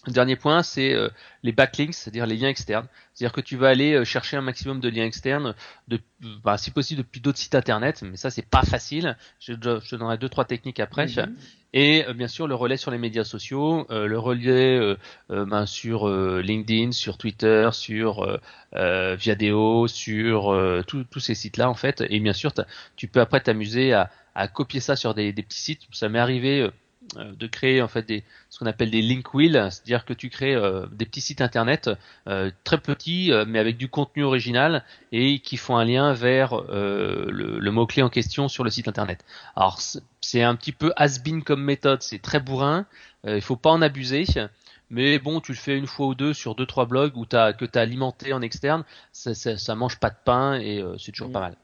Dernier 0.07 0.36
point, 0.36 0.63
c'est 0.63 0.94
euh, 0.94 1.09
les 1.44 1.51
backlinks, 1.51 1.94
c'est-à-dire 1.94 2.25
les 2.25 2.38
liens 2.38 2.50
externes. 2.50 2.88
C'est-à-dire 3.13 3.33
que 3.33 3.42
tu 3.42 3.57
vas 3.57 3.69
aller 3.69 3.94
euh, 3.94 4.06
chercher 4.06 4.38
un 4.38 4.42
maximum 4.42 4.80
de 4.80 4.89
liens 4.89 5.06
externes, 5.06 5.54
de, 5.88 6.00
bah, 6.44 6.57
si 6.57 6.71
possible 6.71 7.00
depuis 7.00 7.19
d'autres 7.19 7.38
sites 7.38 7.56
internet, 7.56 8.04
mais 8.04 8.18
ça 8.18 8.30
c'est 8.30 8.45
pas 8.45 8.63
facile. 8.63 9.18
Je, 9.39 9.54
te 9.54 9.95
donnerai 9.95 10.18
deux 10.18 10.30
trois 10.30 10.45
techniques 10.45 10.80
après. 10.80 11.07
Mhm. 11.07 11.36
Et 11.74 12.06
euh, 12.07 12.13
bien 12.13 12.27
sûr 12.27 12.48
le 12.48 12.56
relais 12.56 12.77
sur 12.77 12.92
les 12.92 12.98
médias 12.98 13.24
sociaux, 13.24 13.86
le 13.89 14.18
relais 14.18 14.95
ben, 15.30 15.65
sur 15.65 16.07
LinkedIn, 16.07 16.92
sur 16.92 17.18
Twitter, 17.18 17.69
sur 17.74 18.39
Viadeo, 18.74 19.88
sur 19.88 20.83
tous 20.88 21.19
ces 21.19 21.36
sites-là 21.36 21.69
en 21.69 21.75
fait. 21.75 22.04
Et 22.09 22.19
bien 22.19 22.33
sûr, 22.33 22.54
tu 22.95 23.07
peux 23.07 23.19
après 23.19 23.42
t'amuser 23.42 23.94
à, 23.94 24.09
à, 24.38 24.48
copier 24.48 24.80
ça 24.80 24.95
sur 24.95 25.13
des, 25.13 25.33
des 25.33 25.44
petits 25.44 25.59
sites. 25.59 25.81
Ça 25.92 26.07
m'est 26.09 26.19
arrivé 26.19 26.62
euh, 26.62 26.71
de 27.15 27.48
créer 27.48 27.81
en 27.81 27.88
fait 27.88 28.04
des 28.04 28.24
ce 28.50 28.59
qu'on 28.59 28.65
appelle 28.65 28.92
des 28.92 29.01
link 29.01 29.33
wheels, 29.33 29.69
c'est-à-dire 29.71 30.06
que 30.06 30.13
tu 30.13 30.30
crées 30.30 30.56
euh, 30.56 30.86
des 30.92 31.06
petits 31.06 31.21
sites 31.21 31.42
internet 31.42 31.89
euh, 32.27 32.51
très 32.63 32.77
petits 32.77 33.31
mais 33.48 33.59
avec 33.59 33.77
du 33.77 33.88
contenu 33.88 34.24
original 34.24 34.83
et 35.12 35.39
qui 35.39 35.57
font 35.57 35.77
un 35.77 35.86
lien 35.86 36.13
vers 36.13 36.62
le, 36.69 37.69
mot 37.71 37.86
clé 37.86 38.01
en 38.04 38.09
question 38.09 38.48
sur 38.48 38.63
le 38.63 38.69
site 38.69 38.88
internet. 38.88 39.24
Alors 39.56 39.80
c'est 40.21 40.44
un 40.44 40.56
petit 40.56 40.71
peu 40.71 40.92
has-been 40.95 41.44
comme 41.44 41.63
méthode, 41.63 42.01
c'est 42.01 42.21
très 42.21 42.39
bourrin, 42.39 42.86
il 43.25 43.42
faut 43.42 43.56
pas 43.56 43.71
en 43.71 43.81
abuser. 43.81 44.25
Mais 44.89 45.19
bon, 45.19 45.42
tu 45.42 45.51
le 45.51 45.57
fais 45.57 45.77
une 45.77 45.88
fois 45.88 46.07
ou 46.07 46.15
deux 46.15 46.33
sur 46.33 46.56
deux 46.56 46.65
trois 46.65 46.86
blogs 46.86 47.18
où 47.18 47.25
as, 47.33 47.51
que 47.54 47.65
tu 47.65 47.77
as 47.77 47.81
alimenté 47.81 48.31
en 48.31 48.42
externe, 48.42 48.83
ça, 49.12 49.33
ça, 49.36 49.75
mange 49.75 50.00
pas 50.00 50.09
de 50.09 50.15
pain 50.24 50.59
et 50.59 50.83
c'est 50.98 51.12
toujours 51.12 51.31
pas 51.31 51.42
mal. 51.42 51.57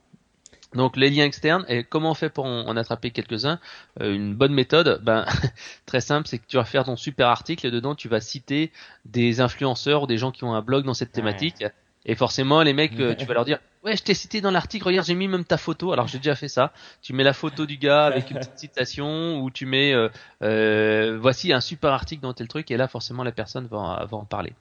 Donc 0.75 0.97
les 0.97 1.09
liens 1.09 1.25
externes, 1.25 1.65
et 1.67 1.83
comment 1.83 2.11
on 2.11 2.13
fait 2.13 2.29
pour 2.29 2.45
en, 2.45 2.75
attraper 2.75 3.11
quelques-uns 3.11 3.59
euh, 4.01 4.13
Une 4.13 4.33
bonne 4.33 4.53
méthode, 4.53 5.01
ben 5.03 5.25
très 5.85 6.01
simple, 6.01 6.27
c'est 6.27 6.39
que 6.39 6.45
tu 6.47 6.57
vas 6.57 6.65
faire 6.65 6.83
ton 6.83 6.95
super 6.95 7.27
article 7.27 7.67
et 7.67 7.71
dedans 7.71 7.95
tu 7.95 8.07
vas 8.07 8.21
citer 8.21 8.71
des 9.05 9.41
influenceurs 9.41 10.03
ou 10.03 10.07
des 10.07 10.17
gens 10.17 10.31
qui 10.31 10.43
ont 10.43 10.53
un 10.53 10.61
blog 10.61 10.85
dans 10.85 10.93
cette 10.93 11.11
thématique. 11.11 11.63
Et 12.05 12.15
forcément, 12.15 12.63
les 12.63 12.73
mecs, 12.73 12.99
euh, 12.99 13.15
tu 13.15 13.25
vas 13.25 13.33
leur 13.33 13.45
dire 13.45 13.59
Ouais, 13.83 13.97
je 13.97 14.03
t'ai 14.03 14.13
cité 14.13 14.39
dans 14.39 14.49
l'article, 14.49 14.87
regarde, 14.87 15.05
j'ai 15.05 15.13
mis 15.13 15.27
même 15.27 15.43
ta 15.43 15.57
photo. 15.57 15.91
Alors 15.91 16.07
j'ai 16.07 16.17
déjà 16.17 16.35
fait 16.35 16.47
ça. 16.47 16.71
Tu 17.01 17.11
mets 17.11 17.25
la 17.25 17.33
photo 17.33 17.65
du 17.65 17.75
gars 17.75 18.05
avec 18.05 18.31
une 18.31 18.37
petite 18.37 18.57
citation 18.57 19.41
ou 19.41 19.51
tu 19.51 19.65
mets 19.65 19.93
euh, 19.93 20.07
euh, 20.41 21.17
voici 21.19 21.51
un 21.51 21.59
super 21.59 21.91
article 21.91 22.21
dans 22.21 22.33
tel 22.33 22.47
truc 22.47 22.71
et 22.71 22.77
là 22.77 22.87
forcément 22.87 23.23
la 23.23 23.33
personne 23.33 23.67
va, 23.67 24.05
va 24.09 24.17
en 24.17 24.23
parler. 24.23 24.53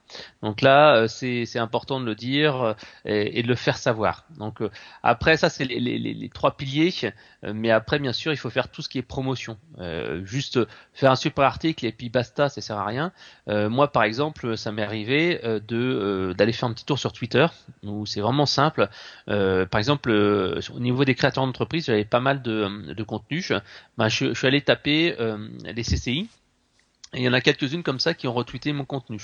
Donc 0.43 0.61
là 0.61 0.97
euh, 0.97 1.07
c'est 1.07 1.59
important 1.59 2.01
de 2.01 2.05
le 2.05 2.17
dire 2.17 2.63
euh, 2.63 2.75
et, 3.05 3.39
et, 3.39 3.43
de 3.45 3.49
le 3.49 3.55
faire 3.55 3.77
savoir. 3.77 4.25
Donc 4.39 4.61
après 5.05 5.37
ça 5.37 5.49
c'est 5.51 5.65
les, 5.65 5.79
les, 5.79 5.99
les, 5.99 6.29
trois 6.29 6.57
piliers, 6.57 6.93
mais 7.45 7.71
après 7.71 8.01
bien 8.01 8.13
sûr 8.13 8.33
il 8.33 8.37
faut 8.37 8.51
faire 8.51 8.69
tout 8.69 8.83
ce 8.83 8.89
qui 8.89 8.99
est 8.99 9.03
promotion. 9.03 9.57
juste 10.25 10.59
faire 10.95 11.13
un 11.13 11.17
super 11.17 11.45
article 11.45 11.87
et 11.87 11.93
puis 11.93 12.09
basta, 12.09 12.49
ça 12.49 12.61
sert 12.61 12.77
à 12.77 12.87
rien. 12.87 13.13
moi 13.47 13.91
par 13.93 14.03
exemple 14.05 14.57
ça 14.57 14.73
m'est 14.73 14.83
arrivé 14.83 15.41
de 15.69 16.35
d'aller 16.37 16.53
faire 16.53 16.69
un 16.69 16.73
petit 16.73 16.85
tour 16.85 16.99
sur 16.99 17.13
Twitter 17.13 17.47
où 17.85 18.07
c'est 18.07 18.21
vraiment 18.21 18.47
simple. 18.47 18.89
Euh, 19.29 19.67
par 19.67 19.79
exemple, 19.79 20.11
euh, 20.11 20.61
au 20.75 20.81
niveau 20.81 21.05
des 21.05 21.15
créateurs 21.15 21.47
d'entreprise, 21.47 21.87
j'avais 21.87 22.05
pas 22.05 22.21
mal 22.21 22.43
de, 22.43 22.93
de 22.93 23.03
contenu. 23.03 23.45
Ben, 23.99 24.09
je, 24.09 24.35
suis 24.35 24.47
allé 24.47 24.61
taper 24.61 25.17
euh, 25.21 25.49
les 25.65 25.83
CCI. 25.83 26.29
Et 27.15 27.19
il 27.21 27.23
y 27.25 27.29
en 27.29 27.35
a 27.35 27.43
quelques-unes 27.43 27.83
comme 27.83 28.01
ça 28.01 28.15
qui 28.15 28.27
ont 28.27 28.33
retweeté 28.33 28.73
mon 28.73 28.87
contenu. 28.87 29.21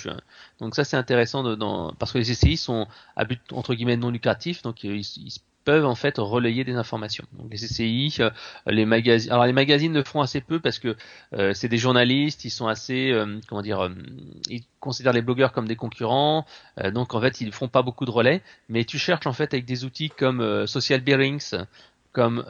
Donc 0.60 0.74
ça 0.74 0.84
c'est 0.84 0.98
intéressant 0.98 1.42
de, 1.42 1.54
dans, 1.54 1.94
parce 1.94 2.12
que 2.12 2.18
les 2.18 2.24
CCI 2.24 2.58
sont 2.58 2.86
à 3.16 3.24
but 3.24 3.40
entre 3.52 3.74
guillemets 3.74 3.96
non 3.96 4.10
lucratif, 4.10 4.60
donc 4.60 4.84
ils, 4.84 5.00
ils 5.00 5.32
peuvent 5.68 5.84
en 5.84 5.94
fait 5.94 6.16
relayer 6.16 6.64
des 6.64 6.76
informations. 6.76 7.26
Donc 7.34 7.52
les 7.52 7.58
CCI, 7.58 8.16
euh, 8.20 8.30
les 8.66 8.86
magazines. 8.86 9.30
Alors 9.30 9.44
les 9.44 9.52
magazines 9.52 9.92
le 9.92 10.02
font 10.02 10.22
assez 10.22 10.40
peu 10.40 10.60
parce 10.60 10.78
que 10.78 10.96
euh, 11.34 11.52
c'est 11.52 11.68
des 11.68 11.76
journalistes, 11.76 12.46
ils 12.46 12.50
sont 12.50 12.68
assez, 12.68 13.12
euh, 13.12 13.38
comment 13.46 13.60
dire, 13.60 13.90
ils 14.48 14.62
considèrent 14.80 15.12
les 15.12 15.20
blogueurs 15.20 15.52
comme 15.52 15.68
des 15.68 15.76
concurrents, 15.76 16.46
donc 16.94 17.12
en 17.12 17.20
fait 17.20 17.42
ils 17.42 17.52
font 17.52 17.68
pas 17.68 17.82
beaucoup 17.82 18.06
de 18.06 18.10
relais. 18.10 18.40
Mais 18.70 18.86
tu 18.86 18.98
cherches 18.98 19.26
en 19.26 19.34
fait 19.34 19.52
avec 19.52 19.66
des 19.66 19.84
outils 19.84 20.08
comme 20.08 20.66
Social 20.66 21.02
Bearings, 21.02 21.52
comme 22.12 22.42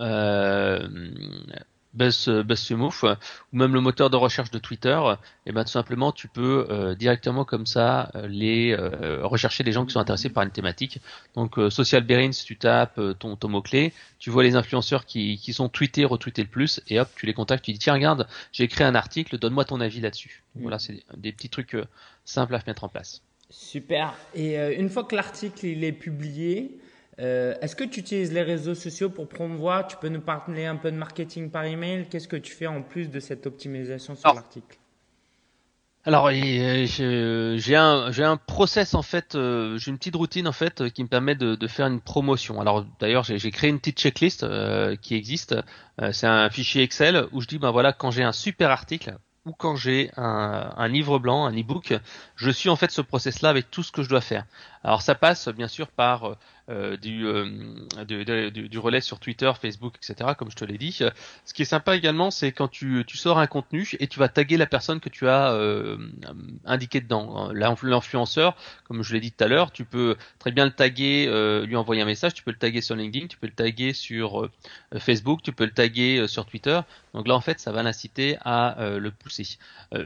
Buzz, 1.98 2.28
Buzz 2.28 2.70
ou 2.70 3.56
même 3.56 3.74
le 3.74 3.80
moteur 3.80 4.08
de 4.08 4.16
recherche 4.16 4.50
de 4.50 4.58
Twitter, 4.58 4.98
et 5.44 5.52
ben 5.52 5.64
tout 5.64 5.70
simplement 5.70 6.12
tu 6.12 6.28
peux 6.28 6.66
euh, 6.70 6.94
directement 6.94 7.44
comme 7.44 7.66
ça 7.66 8.10
euh, 8.14 8.28
les 8.28 8.72
euh, 8.72 9.26
rechercher 9.26 9.64
des 9.64 9.72
gens 9.72 9.84
qui 9.84 9.92
sont 9.92 10.00
intéressés 10.00 10.30
par 10.30 10.44
une 10.44 10.50
thématique. 10.50 11.00
Donc 11.34 11.56
Social 11.70 12.04
Bearings, 12.04 12.44
tu 12.44 12.56
tapes 12.56 13.00
ton, 13.18 13.36
ton 13.36 13.48
mot 13.48 13.62
clé, 13.62 13.92
tu 14.18 14.30
vois 14.30 14.44
les 14.44 14.54
influenceurs 14.54 15.04
qui, 15.04 15.38
qui 15.38 15.52
sont 15.52 15.68
tweetés, 15.68 16.04
retweetés 16.04 16.42
le 16.42 16.48
plus, 16.48 16.80
et 16.88 17.00
hop 17.00 17.08
tu 17.16 17.26
les 17.26 17.34
contactes, 17.34 17.64
tu 17.64 17.72
dis 17.72 17.78
tiens 17.78 17.94
regarde 17.94 18.28
j'ai 18.52 18.64
écrit 18.64 18.84
un 18.84 18.94
article, 18.94 19.38
donne-moi 19.38 19.64
ton 19.64 19.80
avis 19.80 20.00
là-dessus. 20.00 20.44
Mmh. 20.54 20.62
Voilà 20.62 20.78
c'est 20.78 21.02
des, 21.16 21.32
petits 21.32 21.50
trucs 21.50 21.76
simples 22.24 22.54
à 22.54 22.62
mettre 22.66 22.84
en 22.84 22.88
place. 22.88 23.22
Super. 23.50 24.14
Et 24.34 24.56
une 24.76 24.90
fois 24.90 25.04
que 25.04 25.16
l'article 25.16 25.66
il 25.66 25.84
est 25.84 25.92
publié, 25.92 26.78
euh, 27.20 27.54
est-ce 27.60 27.74
que 27.74 27.84
tu 27.84 28.00
utilises 28.00 28.32
les 28.32 28.42
réseaux 28.42 28.74
sociaux 28.74 29.10
pour 29.10 29.28
promouvoir? 29.28 29.86
Tu 29.86 29.96
peux 29.96 30.08
nous 30.08 30.20
parler 30.20 30.66
un 30.66 30.76
peu 30.76 30.90
de 30.90 30.96
marketing 30.96 31.50
par 31.50 31.64
email 31.64 32.06
Qu'est-ce 32.08 32.28
que 32.28 32.36
tu 32.36 32.52
fais 32.52 32.66
en 32.66 32.82
plus 32.82 33.10
de 33.10 33.20
cette 33.20 33.46
optimisation 33.46 34.14
sur 34.14 34.34
l'article? 34.34 34.78
alors 36.04 36.30
j'ai 36.30 37.76
un 37.76 38.10
j'ai 38.12 38.24
un 38.24 38.36
process 38.38 38.94
en 38.94 39.02
fait, 39.02 39.32
j'ai 39.34 39.90
une 39.90 39.98
petite 39.98 40.16
routine 40.16 40.48
en 40.48 40.52
fait 40.52 40.88
qui 40.90 41.02
me 41.02 41.08
permet 41.08 41.34
de, 41.34 41.54
de 41.54 41.66
faire 41.66 41.86
une 41.86 42.00
promotion. 42.00 42.62
Alors 42.62 42.86
d'ailleurs 42.98 43.24
j'ai 43.24 43.50
créé 43.50 43.68
une 43.68 43.78
petite 43.78 43.98
checklist 43.98 44.46
qui 45.02 45.16
existe. 45.16 45.54
c'est 46.12 46.26
un 46.26 46.48
fichier 46.48 46.82
Excel 46.82 47.26
où 47.32 47.42
je 47.42 47.46
dis 47.46 47.58
ben 47.58 47.72
voilà 47.72 47.92
quand 47.92 48.10
j'ai 48.10 48.22
un 48.22 48.32
super 48.32 48.70
article 48.70 49.18
ou 49.48 49.52
quand 49.52 49.76
j'ai 49.76 50.10
un, 50.16 50.72
un, 50.76 50.88
livre 50.88 51.18
blanc, 51.18 51.46
un 51.46 51.58
e-book, 51.58 51.94
je 52.36 52.50
suis 52.50 52.68
en 52.68 52.76
fait 52.76 52.90
ce 52.90 53.00
process-là 53.00 53.48
avec 53.48 53.70
tout 53.70 53.82
ce 53.82 53.90
que 53.90 54.02
je 54.02 54.08
dois 54.08 54.20
faire. 54.20 54.44
Alors 54.84 55.02
ça 55.02 55.14
passe 55.14 55.48
bien 55.48 55.68
sûr 55.68 55.88
par 55.88 56.36
euh, 56.70 56.98
du, 56.98 57.26
euh, 57.26 58.04
du, 58.04 58.78
relais 58.78 59.00
sur 59.00 59.18
Twitter, 59.20 59.50
Facebook, 59.58 59.94
etc. 59.96 60.32
Comme 60.36 60.50
je 60.50 60.56
te 60.56 60.66
l'ai 60.66 60.76
dit. 60.76 60.92
Ce 60.92 61.54
qui 61.54 61.62
est 61.62 61.64
sympa 61.64 61.96
également, 61.96 62.30
c'est 62.30 62.52
quand 62.52 62.68
tu, 62.68 63.04
tu 63.06 63.16
sors 63.16 63.38
un 63.38 63.46
contenu 63.46 63.88
et 64.00 64.06
tu 64.06 64.18
vas 64.18 64.28
taguer 64.28 64.58
la 64.58 64.66
personne 64.66 65.00
que 65.00 65.08
tu 65.08 65.26
as 65.28 65.52
euh, 65.52 65.96
indiqué 66.66 67.00
dedans. 67.00 67.50
L'influenceur, 67.54 68.54
comme 68.84 69.02
je 69.02 69.14
l'ai 69.14 69.20
dit 69.20 69.32
tout 69.32 69.44
à 69.44 69.48
l'heure, 69.48 69.72
tu 69.72 69.86
peux 69.86 70.16
très 70.38 70.50
bien 70.50 70.66
le 70.66 70.70
taguer, 70.70 71.26
lui 71.66 71.76
envoyer 71.76 72.02
un 72.02 72.06
message. 72.06 72.34
Tu 72.34 72.42
peux 72.42 72.50
le 72.50 72.58
taguer 72.58 72.82
sur 72.82 72.96
LinkedIn, 72.96 73.28
tu 73.28 73.38
peux 73.38 73.46
le 73.46 73.54
taguer 73.54 73.94
sur 73.94 74.50
Facebook, 74.98 75.40
tu 75.42 75.52
peux 75.52 75.64
le 75.64 75.72
taguer 75.72 76.26
sur 76.28 76.44
Twitter. 76.44 76.80
Donc 77.14 77.28
là, 77.28 77.34
en 77.34 77.40
fait, 77.40 77.60
ça 77.60 77.72
va 77.72 77.82
l'inciter 77.82 78.36
à 78.44 78.76
le 78.78 79.10
pousser. 79.10 79.58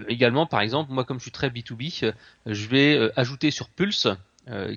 également, 0.09 0.47
par 0.47 0.61
exemple, 0.61 0.93
moi, 0.93 1.05
comme 1.05 1.19
je 1.19 1.23
suis 1.23 1.33
très 1.33 1.49
B2B, 1.49 2.13
je 2.47 2.69
vais 2.69 3.11
ajouter 3.17 3.51
sur 3.51 3.69
Pulse, 3.69 4.07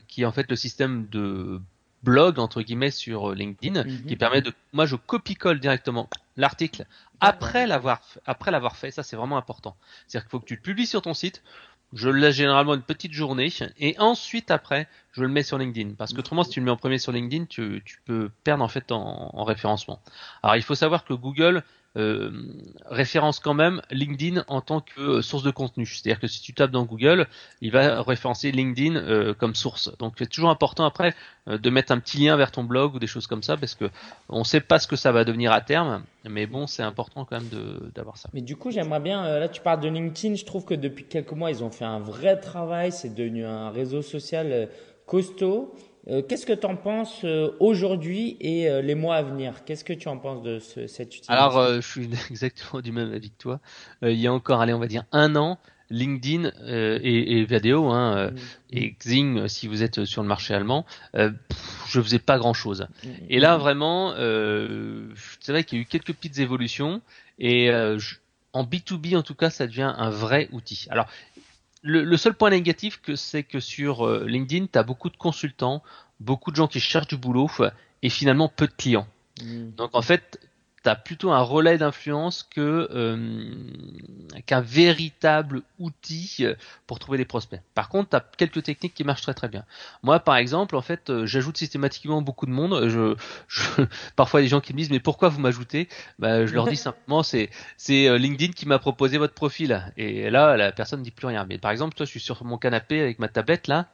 qui 0.07 0.21
est 0.21 0.25
en 0.25 0.31
fait 0.31 0.49
le 0.49 0.55
système 0.55 1.07
de 1.07 1.61
blog 2.05 2.39
entre 2.39 2.61
guillemets 2.61 2.91
sur 2.91 3.31
euh, 3.31 3.35
LinkedIn 3.35 3.83
mhm. 3.83 4.05
qui 4.05 4.15
permet 4.15 4.41
de 4.41 4.53
moi 4.71 4.85
je 4.85 4.95
copie-colle 4.95 5.59
directement 5.59 6.07
l'article 6.37 6.85
après 7.19 7.67
l'avoir 7.67 8.01
après 8.25 8.51
l'avoir 8.51 8.77
fait. 8.77 8.91
Ça 8.91 9.03
c'est 9.03 9.17
vraiment 9.17 9.37
important. 9.37 9.75
C'est-à-dire 10.07 10.25
qu'il 10.25 10.31
faut 10.31 10.39
que 10.39 10.45
tu 10.45 10.55
le 10.55 10.61
publies 10.61 10.87
sur 10.87 11.01
ton 11.01 11.13
site 11.13 11.43
je 11.93 12.09
le 12.09 12.19
laisse 12.19 12.35
généralement 12.35 12.73
une 12.73 12.81
petite 12.81 13.13
journée 13.13 13.49
et 13.79 13.95
ensuite 13.99 14.51
après 14.51 14.87
je 15.11 15.21
le 15.21 15.27
mets 15.27 15.43
sur 15.43 15.57
LinkedIn. 15.57 15.95
Parce 15.97 16.13
que 16.13 16.19
autrement 16.19 16.43
si 16.43 16.51
tu 16.51 16.59
le 16.59 16.65
mets 16.65 16.71
en 16.71 16.77
premier 16.77 16.99
sur 16.99 17.11
LinkedIn 17.11 17.45
tu, 17.45 17.81
tu 17.83 17.99
peux 18.05 18.29
perdre 18.43 18.63
en 18.63 18.69
fait 18.69 18.91
en, 18.91 19.31
en 19.33 19.43
référencement. 19.43 19.99
Alors 20.43 20.55
il 20.55 20.63
faut 20.63 20.75
savoir 20.75 21.03
que 21.03 21.13
Google 21.13 21.63
euh, 21.97 22.29
référence 22.89 23.39
quand 23.39 23.53
même 23.53 23.81
LinkedIn 23.89 24.43
en 24.47 24.59
tant 24.59 24.81
que 24.81 24.99
euh, 24.99 25.21
source 25.21 25.43
de 25.43 25.51
contenu. 25.51 25.85
C'est-à-dire 25.85 26.19
que 26.19 26.27
si 26.27 26.41
tu 26.41 26.53
tapes 26.53 26.71
dans 26.71 26.83
Google, 26.83 27.27
il 27.61 27.71
va 27.71 28.01
référencer 28.01 28.51
LinkedIn 28.51 28.95
euh, 28.95 29.33
comme 29.33 29.55
source. 29.55 29.95
Donc 29.99 30.15
c'est 30.17 30.29
toujours 30.29 30.49
important 30.49 30.85
après 30.85 31.13
de 31.47 31.69
mettre 31.69 31.91
un 31.91 31.99
petit 31.99 32.17
lien 32.17 32.35
vers 32.37 32.51
ton 32.51 32.63
blog 32.63 32.95
ou 32.95 32.99
des 32.99 33.05
choses 33.05 33.27
comme 33.27 33.43
ça 33.43 33.55
parce 33.55 33.75
que 33.75 33.85
on 34.29 34.43
sait 34.43 34.61
pas 34.61 34.79
ce 34.79 34.87
que 34.87 34.95
ça 34.95 35.11
va 35.11 35.23
devenir 35.23 35.51
à 35.51 35.61
terme, 35.61 36.01
mais 36.27 36.47
bon 36.47 36.65
c'est 36.65 36.81
important 36.81 37.23
quand 37.23 37.39
même 37.39 37.91
d'avoir 37.93 38.17
ça. 38.17 38.29
Mais 38.33 38.41
du 38.41 38.55
coup 38.55 38.71
j'aimerais 38.71 38.99
bien, 38.99 39.37
là 39.37 39.47
tu 39.47 39.61
parles 39.61 39.79
de 39.79 39.87
LinkedIn, 39.87 40.33
je 40.33 40.43
trouve 40.43 40.65
que 40.65 40.73
depuis 40.73 41.03
quelques 41.03 41.33
mois 41.33 41.51
ils 41.51 41.63
ont 41.63 41.69
fait 41.69 41.85
un 41.85 41.99
vrai 41.99 42.39
travail, 42.39 42.91
c'est 42.91 43.13
devenu 43.13 43.45
un 43.45 43.69
réseau 43.69 44.01
social 44.01 44.69
costaud. 45.05 45.75
Euh, 46.07 46.21
qu'est-ce 46.21 46.45
que 46.45 46.53
tu 46.53 46.65
en 46.65 46.75
penses 46.75 47.21
euh, 47.23 47.51
aujourd'hui 47.59 48.37
et 48.39 48.69
euh, 48.69 48.81
les 48.81 48.95
mois 48.95 49.15
à 49.15 49.23
venir? 49.23 49.65
Qu'est-ce 49.65 49.83
que 49.83 49.93
tu 49.93 50.07
en 50.07 50.17
penses 50.17 50.43
de 50.43 50.59
ce, 50.59 50.85
cette 50.87 51.15
utilisation 51.15 51.33
Alors, 51.33 51.81
je 51.81 51.87
suis 51.87 52.09
exactement 52.29 52.81
du 52.81 52.91
même 52.91 53.11
avis 53.11 53.31
que 53.31 53.37
toi. 53.37 53.59
il 54.03 54.19
y 54.19 54.27
a 54.27 54.33
encore, 54.33 54.61
allez, 54.61 54.73
on 54.73 54.79
va 54.79 54.87
dire 54.87 55.05
un 55.11 55.35
an, 55.35 55.57
LinkedIn 55.89 56.51
et, 56.67 57.39
et 57.39 57.45
Vadeo 57.45 57.89
hein, 57.89 58.31
mm. 58.31 58.35
et 58.71 58.93
Xing, 58.93 59.47
si 59.47 59.67
vous 59.67 59.83
êtes 59.83 60.05
sur 60.05 60.23
le 60.23 60.27
marché 60.27 60.53
allemand, 60.53 60.85
je 61.13 62.01
faisais 62.01 62.19
pas 62.19 62.37
grand-chose. 62.37 62.87
Mm. 63.03 63.09
Et 63.29 63.39
là, 63.39 63.57
vraiment, 63.57 64.13
c'est 65.39 65.51
vrai 65.51 65.63
qu'il 65.63 65.79
y 65.79 65.81
a 65.81 65.83
eu 65.83 65.85
quelques 65.85 66.13
petites 66.13 66.39
évolutions 66.39 67.01
et 67.39 67.71
en 68.53 68.63
B2B, 68.63 69.17
en 69.17 69.21
tout 69.21 69.35
cas, 69.35 69.49
ça 69.49 69.67
devient 69.67 69.93
un 69.97 70.09
vrai 70.09 70.49
outil. 70.51 70.87
Alors, 70.89 71.07
le, 71.85 72.17
seul 72.17 72.33
point 72.33 72.49
négatif 72.49 72.99
que 73.01 73.15
c'est 73.15 73.43
que 73.43 73.59
sur 73.59 74.05
euh, 74.05 74.25
LinkedIn, 74.27 74.67
tu 74.71 74.79
as 74.79 74.83
beaucoup 74.83 75.09
de 75.09 75.17
consultants, 75.17 75.83
beaucoup 76.19 76.51
de 76.51 76.55
gens 76.55 76.67
qui 76.67 76.79
cherchent 76.79 77.07
du 77.07 77.17
boulot 77.17 77.49
et 78.01 78.09
finalement 78.09 78.49
peu 78.49 78.67
de 78.67 78.73
clients. 78.73 79.07
Mm. 79.41 79.71
Donc 79.77 79.91
en 79.93 80.01
fait, 80.01 80.39
tu 80.85 81.01
plutôt 81.03 81.31
un 81.31 81.41
relais 81.41 81.77
d'influence 81.77 82.43
que 82.43 82.87
euh, 82.91 83.49
qu'un 84.45 84.61
véritable 84.61 85.61
outil 85.79 86.37
euh, 86.41 86.55
pour 86.87 86.99
trouver 86.99 87.17
des 87.17 87.25
prospects. 87.25 87.61
Par 87.73 87.89
contre, 87.89 88.09
tu 88.09 88.15
as 88.15 88.25
quelques 88.37 88.63
techniques 88.63 88.93
qui 88.93 89.03
marchent 89.03 89.21
très 89.21 89.33
très 89.33 89.47
bien. 89.47 89.63
Moi, 90.03 90.19
par 90.19 90.37
exemple, 90.37 90.75
en 90.75 90.81
fait, 90.81 91.09
euh, 91.09 91.25
j'ajoute 91.25 91.57
systématiquement 91.57 92.21
beaucoup 92.21 92.45
de 92.45 92.51
monde. 92.51 92.87
Je, 92.87 93.15
je 93.47 93.63
parfois, 94.15 94.41
des 94.41 94.47
gens 94.47 94.61
qui 94.61 94.73
me 94.73 94.77
disent 94.77 94.91
mais 94.91 94.99
pourquoi 94.99 95.29
vous 95.29 95.39
m'ajoutez? 95.39 95.89
Bah, 96.19 96.45
Je 96.45 96.53
leur 96.53 96.67
dis 96.67 96.77
simplement 96.77 97.23
c'est 97.23 97.49
c'est 97.77 98.17
LinkedIn 98.17 98.53
qui 98.53 98.67
m'a 98.67 98.79
proposé 98.79 99.17
votre 99.17 99.33
profil. 99.33 99.91
Et 99.97 100.29
là, 100.29 100.57
la 100.57 100.71
personne 100.71 100.99
ne 100.99 101.03
dit 101.03 101.11
plus 101.11 101.27
rien. 101.27 101.45
Mais 101.47 101.57
par 101.57 101.71
exemple, 101.71 101.95
toi, 101.95 102.05
je 102.05 102.11
suis 102.11 102.19
sur 102.19 102.43
mon 102.43 102.57
canapé 102.57 103.01
avec 103.01 103.19
ma 103.19 103.27
tablette 103.27 103.67
là 103.67 103.87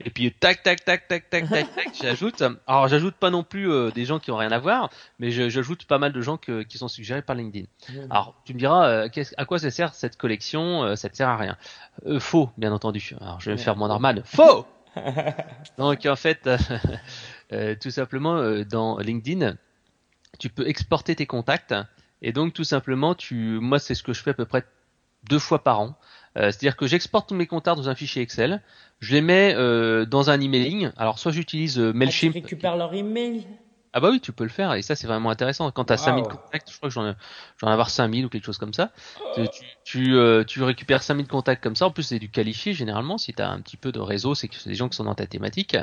et 0.00 0.10
puis 0.10 0.32
tac 0.32 0.62
tac 0.62 0.84
tac 0.84 1.08
tac 1.08 1.28
tac 1.30 1.48
tac 1.48 1.74
tac 1.74 1.88
j'ajoute. 2.00 2.42
Alors 2.66 2.88
j'ajoute 2.88 3.14
pas 3.14 3.30
non 3.30 3.44
plus 3.44 3.70
euh, 3.70 3.90
des 3.90 4.04
gens 4.04 4.18
qui 4.18 4.30
ont 4.30 4.36
rien 4.36 4.52
à 4.52 4.58
voir 4.58 4.90
mais 5.18 5.30
j'ajoute 5.30 5.84
pas 5.84 5.98
mal 5.98 6.12
de 6.12 6.20
gens 6.20 6.36
qui 6.36 6.78
sont 6.78 6.88
suggérés 6.88 7.22
par 7.22 7.36
LinkedIn. 7.36 7.66
Alors 8.10 8.34
tu 8.44 8.54
me 8.54 8.58
diras 8.58 8.86
euh, 8.88 9.08
à 9.36 9.44
quoi 9.44 9.58
ça 9.58 9.70
sert 9.70 9.94
cette 9.94 10.16
collection 10.16 10.84
euh, 10.84 10.96
ça 10.96 11.08
te 11.08 11.16
sert 11.16 11.28
à 11.28 11.36
rien. 11.36 11.56
Faux 12.18 12.50
bien 12.56 12.72
entendu. 12.72 13.14
Alors 13.20 13.40
je 13.40 13.46
vais 13.50 13.56
me 13.56 13.60
faire 13.60 13.76
mon 13.76 13.88
Norman 13.88 14.14
faux! 14.24 14.66
Donc 15.78 16.04
en 16.06 16.16
fait 16.16 16.48
tout 17.80 17.90
simplement 17.90 18.62
dans 18.64 18.98
LinkedIn 18.98 19.54
tu 20.38 20.48
peux 20.48 20.66
exporter 20.66 21.14
tes 21.14 21.26
contacts. 21.26 21.74
Et 22.22 22.32
donc 22.32 22.52
tout 22.52 22.64
simplement 22.64 23.14
tu 23.14 23.58
moi 23.60 23.78
c'est 23.78 23.94
ce 23.94 24.02
que 24.02 24.12
je 24.12 24.22
fais 24.22 24.30
à 24.30 24.34
peu 24.34 24.44
près 24.44 24.64
deux 25.28 25.38
fois 25.38 25.62
par 25.62 25.80
an 25.80 25.96
euh, 26.36 26.50
c'est-à-dire 26.50 26.76
que 26.76 26.86
j'exporte 26.86 27.28
tous 27.28 27.34
mes 27.34 27.46
contacts 27.46 27.76
dans 27.76 27.88
un 27.88 27.94
fichier 27.94 28.22
Excel, 28.22 28.62
je 29.00 29.12
les 29.12 29.20
mets 29.20 29.54
euh, 29.56 30.06
dans 30.06 30.30
un 30.30 30.40
emailing. 30.40 30.90
Alors 30.96 31.18
soit 31.18 31.32
j'utilise 31.32 31.78
euh, 31.78 31.92
Mailchimp. 31.92 32.30
Ah, 32.30 32.38
tu 32.38 32.44
récupères 32.44 32.76
leur 32.76 32.94
email? 32.94 33.46
Ah 33.94 34.00
bah 34.00 34.08
oui, 34.10 34.20
tu 34.20 34.32
peux 34.32 34.44
le 34.44 34.50
faire 34.50 34.72
et 34.72 34.80
ça 34.80 34.96
c'est 34.96 35.06
vraiment 35.06 35.28
intéressant. 35.28 35.70
Quand 35.70 35.84
tu 35.84 35.92
as 35.92 35.98
5000 35.98 36.24
contacts, 36.24 36.70
je 36.70 36.76
crois 36.78 36.88
que 36.88 36.94
j'en 36.94 37.10
ai, 37.10 37.12
j'en 37.58 37.68
ai 37.68 37.72
avoir 37.72 37.90
5000 37.90 38.24
ou 38.24 38.28
quelque 38.30 38.46
chose 38.46 38.56
comme 38.56 38.72
ça. 38.72 38.90
Tu, 39.34 39.42
tu, 39.84 40.16
euh, 40.16 40.44
tu 40.44 40.62
récupères 40.62 41.02
5000 41.02 41.26
contacts 41.26 41.62
comme 41.62 41.76
ça. 41.76 41.86
En 41.86 41.90
plus 41.90 42.04
c'est 42.04 42.18
du 42.18 42.30
qualifié 42.30 42.72
généralement. 42.72 43.18
Si 43.18 43.34
tu 43.34 43.42
as 43.42 43.50
un 43.50 43.60
petit 43.60 43.76
peu 43.76 43.92
de 43.92 44.00
réseau, 44.00 44.34
c'est 44.34 44.48
que 44.48 44.54
c'est 44.54 44.70
des 44.70 44.76
gens 44.76 44.88
qui 44.88 44.96
sont 44.96 45.04
dans 45.04 45.14
ta 45.14 45.26
thématique. 45.26 45.76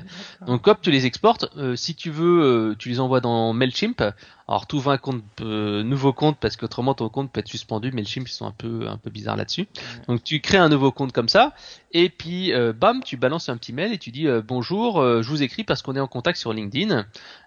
Donc 0.48 0.68
hop, 0.68 0.80
tu 0.82 0.90
les 0.90 1.06
exportes. 1.06 1.52
Euh, 1.58 1.76
si 1.76 1.94
tu 1.94 2.10
veux, 2.10 2.42
euh, 2.44 2.76
tu 2.80 2.90
les 2.90 3.00
envoies 3.00 3.22
dans 3.22 3.54
Mailchimp. 3.54 4.02
Alors 4.50 4.68
tout 4.68 4.80
va 4.80 4.94
un 4.94 4.98
compte 4.98 5.24
nouveau 5.40 6.12
compte 6.12 6.38
parce 6.40 6.58
qu'autrement 6.58 6.94
ton 6.94 7.08
compte 7.08 7.32
peut 7.32 7.40
être 7.40 7.48
suspendu. 7.48 7.92
Mailchimp 7.92 8.28
ils 8.28 8.32
sont 8.32 8.46
un 8.46 8.52
peu 8.52 8.88
un 8.88 8.98
peu 8.98 9.10
bizarres 9.10 9.38
là-dessus. 9.38 9.68
Donc 10.08 10.24
tu 10.24 10.42
crées 10.42 10.58
un 10.58 10.70
nouveau 10.70 10.92
compte 10.92 11.14
comme 11.14 11.30
ça 11.30 11.54
et 11.92 12.10
puis 12.10 12.52
bam, 12.76 13.04
tu 13.04 13.16
balances 13.16 13.50
un 13.50 13.58
petit 13.58 13.74
mail 13.74 13.94
et 13.94 13.98
tu 13.98 14.12
dis 14.12 14.28
bonjour, 14.46 15.02
je 15.02 15.28
vous 15.28 15.44
écris 15.44 15.64
parce 15.64 15.82
qu'on 15.82 15.96
est 15.96 16.00
en 16.00 16.08
contact 16.08 16.38
sur 16.38 16.54
LinkedIn. 16.54 17.06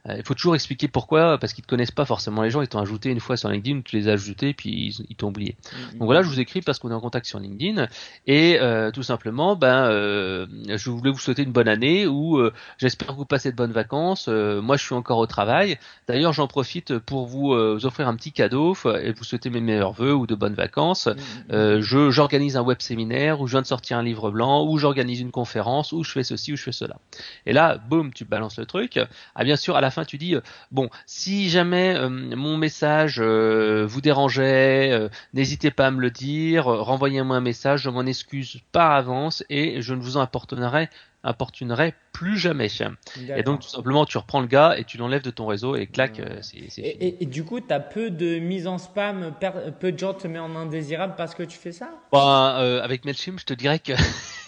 il 0.09 0.23
faut 0.25 0.35
toujours 0.35 0.55
expliquer 0.55 0.89
pourquoi, 0.89 1.39
parce 1.39 1.53
qu'ils 1.53 1.65
te 1.65 1.69
connaissent 1.69 1.91
pas 1.91 2.05
forcément 2.05 2.43
les 2.43 2.51
gens, 2.51 2.63
ils 2.63 2.69
t'ont 2.69 2.81
ajouté 2.81 3.11
une 3.11 3.21
fois 3.21 3.37
sur 3.37 3.49
LinkedIn, 3.49 3.83
tu 3.83 3.97
les 3.97 4.09
as 4.09 4.13
ajoutés, 4.13 4.55
puis 4.55 4.95
ils, 5.09 5.17
t'ont 5.17 5.29
oublié. 5.29 5.57
Mm-hmm. 5.63 5.99
Donc 5.99 6.03
voilà, 6.05 6.23
je 6.23 6.29
vous 6.29 6.41
écris 6.41 6.61
parce 6.61 6.79
qu'on 6.79 6.91
est 6.91 6.95
en 6.95 7.01
contact 7.01 7.27
sur 7.27 7.39
LinkedIn, 7.39 7.89
et 8.27 8.59
euh, 8.61 8.91
tout 8.91 9.03
simplement, 9.03 9.57
ben, 9.57 9.87
euh, 9.87 10.47
je 10.69 10.91
voulais 10.91 11.11
vous 11.11 11.19
souhaiter 11.19 11.43
une 11.43 11.53
bonne 11.53 11.69
année, 11.69 12.07
ou 12.07 12.39
euh, 12.39 12.53
j'espère 12.79 13.09
que 13.09 13.15
vous 13.15 13.25
passez 13.25 13.51
de 13.51 13.57
bonnes 13.57 13.73
vacances, 13.73 14.29
moi 14.29 14.77
je 14.77 14.85
suis 14.85 14.95
encore 14.95 15.19
au 15.19 15.27
travail, 15.27 15.79
d'ailleurs 16.09 16.33
j'en 16.33 16.47
profite 16.47 16.92
pour 16.99 17.27
vous, 17.27 17.53
offrir 17.53 18.09
un 18.09 18.17
petit 18.17 18.33
cadeau, 18.33 18.75
et 19.01 19.13
vous 19.13 19.25
souhaiter 19.25 19.51
mes 19.51 19.61
meilleurs 19.61 19.93
voeux 19.93 20.15
ou 20.15 20.27
de 20.27 20.35
bonnes 20.35 20.55
vacances, 20.55 21.09
mm-hmm. 21.09 21.81
je 21.81 22.11
j'organise 22.11 22.57
un 22.57 22.63
web 22.63 22.81
séminaire, 22.81 23.41
ou 23.41 23.47
je 23.47 23.53
viens 23.53 23.63
de 23.63 23.67
sortir 23.67 23.99
un 23.99 24.03
livre 24.03 24.31
blanc, 24.31 24.67
ou 24.67 24.79
j'organise 24.79 25.21
une 25.21 25.31
conférence, 25.31 25.93
ou 25.93 26.05
je 26.05 26.11
fais 26.11 26.25
ceci, 26.25 26.53
ou 26.53 26.57
je 26.57 26.63
fais 26.63 26.73
cela. 26.73 26.97
Et 27.47 27.53
là, 27.53 27.79
boum, 27.79 28.13
tu 28.13 28.25
balances 28.25 28.59
le 28.59 28.67
truc, 28.67 28.99
ah 29.35 29.45
bien 29.45 29.57
sûr 29.57 29.77
à 29.77 29.81
la 29.81 29.91
fin 29.91 30.05
tu 30.05 30.19
dis 30.19 30.37
bon, 30.71 30.89
si 31.07 31.49
jamais 31.49 31.95
euh, 31.97 32.09
mon 32.09 32.57
message 32.57 33.21
euh, 33.21 33.87
vous 33.87 34.01
dérangeait, 34.01 34.91
euh, 34.93 35.09
n'hésitez 35.35 35.71
pas 35.71 35.87
à 35.87 35.91
me 35.91 36.01
le 36.01 36.11
dire, 36.11 36.65
renvoyez-moi 36.65 37.37
un 37.37 37.41
message, 37.41 37.83
je 37.83 37.91
m'en 37.91 38.07
excuse 38.07 38.61
par 38.73 38.93
avance 38.93 39.45
et 39.51 39.83
je 39.83 39.95
ne 39.95 40.01
vous 40.01 40.17
en 40.17 40.21
apporterai 40.21 40.89
importunerai 41.25 41.95
plus 42.13 42.39
jamais. 42.39 42.69
Et 43.35 43.43
donc 43.43 43.61
tout 43.61 43.69
simplement 43.69 44.05
tu 44.05 44.19
reprends 44.19 44.41
le 44.41 44.47
gars 44.47 44.75
et 44.77 44.85
tu 44.85 44.99
l'enlèves 44.99 45.23
de 45.23 45.31
ton 45.31 45.47
réseau 45.47 45.77
et 45.77 45.87
clac, 45.87 46.21
c'est 46.43 46.57
fini. 46.57 46.97
Et, 47.21 47.27
du 47.27 47.45
coup, 47.45 47.61
tu 47.61 47.73
as 47.73 47.81
peu 47.81 48.11
de 48.11 48.39
mise 48.39 48.67
en 48.67 48.79
spam, 48.79 49.33
peu 49.81 49.93
de 49.93 49.99
gens 49.99 50.15
te 50.15 50.27
mettent 50.27 50.43
en 50.43 50.57
indésirable 50.57 51.15
parce 51.17 51.35
que 51.35 51.43
tu 51.43 51.59
fais 51.59 51.73
ça? 51.73 51.91
Bah, 52.13 52.57
Avec 52.83 53.05
Mailchimp, 53.05 53.39
je 53.41 53.45
te 53.45 53.55
dirais 53.55 53.79
que 53.79 53.93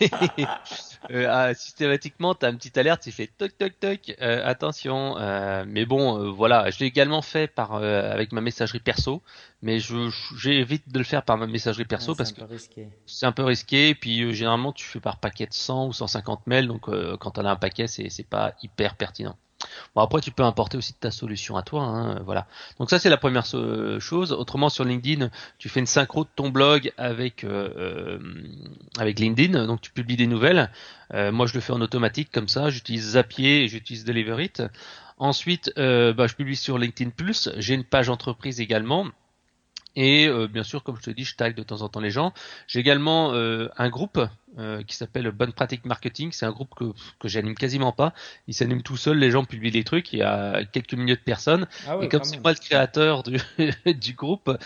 euh, 1.10 1.26
ah, 1.28 1.54
systématiquement, 1.54 2.34
tu 2.34 2.46
as 2.46 2.50
une 2.50 2.56
petite 2.56 2.78
alerte, 2.78 3.02
tu 3.02 3.12
fais 3.12 3.26
toc 3.26 3.56
toc 3.58 3.72
toc, 3.80 4.14
euh, 4.20 4.42
attention. 4.44 5.16
Euh, 5.18 5.64
mais 5.66 5.84
bon, 5.84 6.18
euh, 6.18 6.30
voilà, 6.30 6.70
je 6.70 6.80
l'ai 6.80 6.86
également 6.86 7.22
fait 7.22 7.46
par 7.46 7.74
euh, 7.74 8.10
avec 8.10 8.32
ma 8.32 8.40
messagerie 8.40 8.80
perso, 8.80 9.22
mais 9.62 9.78
j'évite 10.36 10.90
de 10.90 10.98
le 10.98 11.04
faire 11.04 11.22
par 11.22 11.36
ma 11.38 11.46
messagerie 11.46 11.84
perso 11.84 12.14
parce 12.14 12.32
que 12.32 12.40
c'est 13.06 13.26
un 13.26 13.32
peu 13.32 13.44
risqué. 13.44 13.90
Et 13.90 13.94
puis 13.94 14.34
généralement, 14.34 14.72
tu 14.72 14.84
fais 14.84 15.00
par 15.00 15.18
paquet 15.18 15.46
de 15.46 15.54
100 15.54 15.88
ou 15.88 15.92
150 15.92 16.46
mails, 16.46 16.66
donc 16.66 16.88
quand 17.18 17.38
on 17.38 17.44
a 17.44 17.53
un 17.54 17.56
paquet, 17.56 17.86
c'est 17.86 18.28
pas 18.28 18.54
hyper 18.62 18.96
pertinent. 18.96 19.36
Bon 19.94 20.02
après 20.02 20.20
tu 20.20 20.30
peux 20.30 20.42
importer 20.42 20.76
aussi 20.76 20.94
ta 20.94 21.10
solution 21.10 21.56
à 21.56 21.62
toi, 21.62 21.82
hein, 21.82 22.22
voilà. 22.24 22.46
Donc 22.78 22.90
ça 22.90 22.98
c'est 22.98 23.08
la 23.08 23.16
première 23.16 23.44
chose. 23.46 24.32
Autrement 24.32 24.68
sur 24.68 24.84
LinkedIn, 24.84 25.30
tu 25.58 25.68
fais 25.68 25.80
une 25.80 25.86
synchro 25.86 26.24
de 26.24 26.28
ton 26.34 26.50
blog 26.50 26.92
avec 26.96 27.44
euh, 27.44 27.70
euh, 27.76 28.18
avec 28.98 29.18
LinkedIn, 29.18 29.66
donc 29.66 29.80
tu 29.80 29.90
publies 29.90 30.16
des 30.16 30.26
nouvelles. 30.26 30.70
Euh, 31.12 31.32
moi 31.32 31.46
je 31.46 31.54
le 31.54 31.60
fais 31.60 31.72
en 31.72 31.80
automatique 31.80 32.30
comme 32.32 32.48
ça. 32.48 32.70
J'utilise 32.70 33.12
Zapier 33.12 33.68
j'utilise 33.68 34.04
Deliverit. 34.04 34.52
Ensuite, 35.16 35.72
bah, 35.76 36.26
je 36.26 36.34
publie 36.34 36.56
sur 36.56 36.76
LinkedIn 36.76 37.10
Plus. 37.10 37.48
J'ai 37.56 37.74
une 37.74 37.84
page 37.84 38.08
entreprise 38.08 38.60
également. 38.60 39.06
Et 39.96 40.26
euh, 40.26 40.48
bien 40.48 40.64
sûr, 40.64 40.82
comme 40.82 40.96
je 40.96 41.02
te 41.02 41.10
dis, 41.10 41.24
je 41.24 41.36
tag 41.36 41.54
de 41.54 41.62
temps 41.62 41.82
en 41.82 41.88
temps 41.88 42.00
les 42.00 42.10
gens. 42.10 42.32
J'ai 42.66 42.80
également 42.80 43.32
euh, 43.32 43.68
un 43.76 43.88
groupe 43.88 44.20
euh, 44.58 44.82
qui 44.82 44.96
s'appelle 44.96 45.30
Bonne 45.30 45.52
Pratique 45.52 45.84
Marketing. 45.84 46.32
C'est 46.32 46.46
un 46.46 46.50
groupe 46.50 46.74
que, 46.74 46.92
que 47.20 47.28
j'anime 47.28 47.54
quasiment 47.54 47.92
pas. 47.92 48.12
Il 48.48 48.54
s'anime 48.54 48.82
tout 48.82 48.96
seul, 48.96 49.18
les 49.18 49.30
gens 49.30 49.44
publient 49.44 49.70
des 49.70 49.84
trucs, 49.84 50.12
il 50.12 50.18
y 50.18 50.22
a 50.22 50.64
quelques 50.64 50.94
milliers 50.94 51.16
de 51.16 51.20
personnes. 51.20 51.66
Ah 51.86 51.98
et 52.00 52.08
comme 52.08 52.24
c'est 52.24 52.40
moi 52.40 52.52
le 52.52 52.58
créateur 52.58 53.22
du, 53.22 53.38
du 53.94 54.14
groupe, 54.14 54.56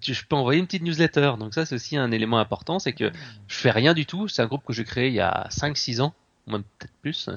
tu, 0.00 0.14
je 0.14 0.24
peux 0.26 0.36
envoyer 0.36 0.60
une 0.60 0.66
petite 0.66 0.82
newsletter. 0.82 1.34
Donc 1.38 1.54
ça, 1.54 1.66
c'est 1.66 1.74
aussi 1.74 1.96
un 1.96 2.10
élément 2.10 2.38
important, 2.38 2.78
c'est 2.78 2.92
que 2.92 3.10
je 3.48 3.56
fais 3.56 3.70
rien 3.70 3.92
du 3.94 4.06
tout. 4.06 4.28
C'est 4.28 4.42
un 4.42 4.46
groupe 4.46 4.64
que 4.64 4.72
j'ai 4.72 4.84
créé 4.84 5.08
il 5.08 5.14
y 5.14 5.20
a 5.20 5.46
5-6 5.50 6.00
ans 6.00 6.14
peut-être 6.46 6.92
plus. 7.02 7.30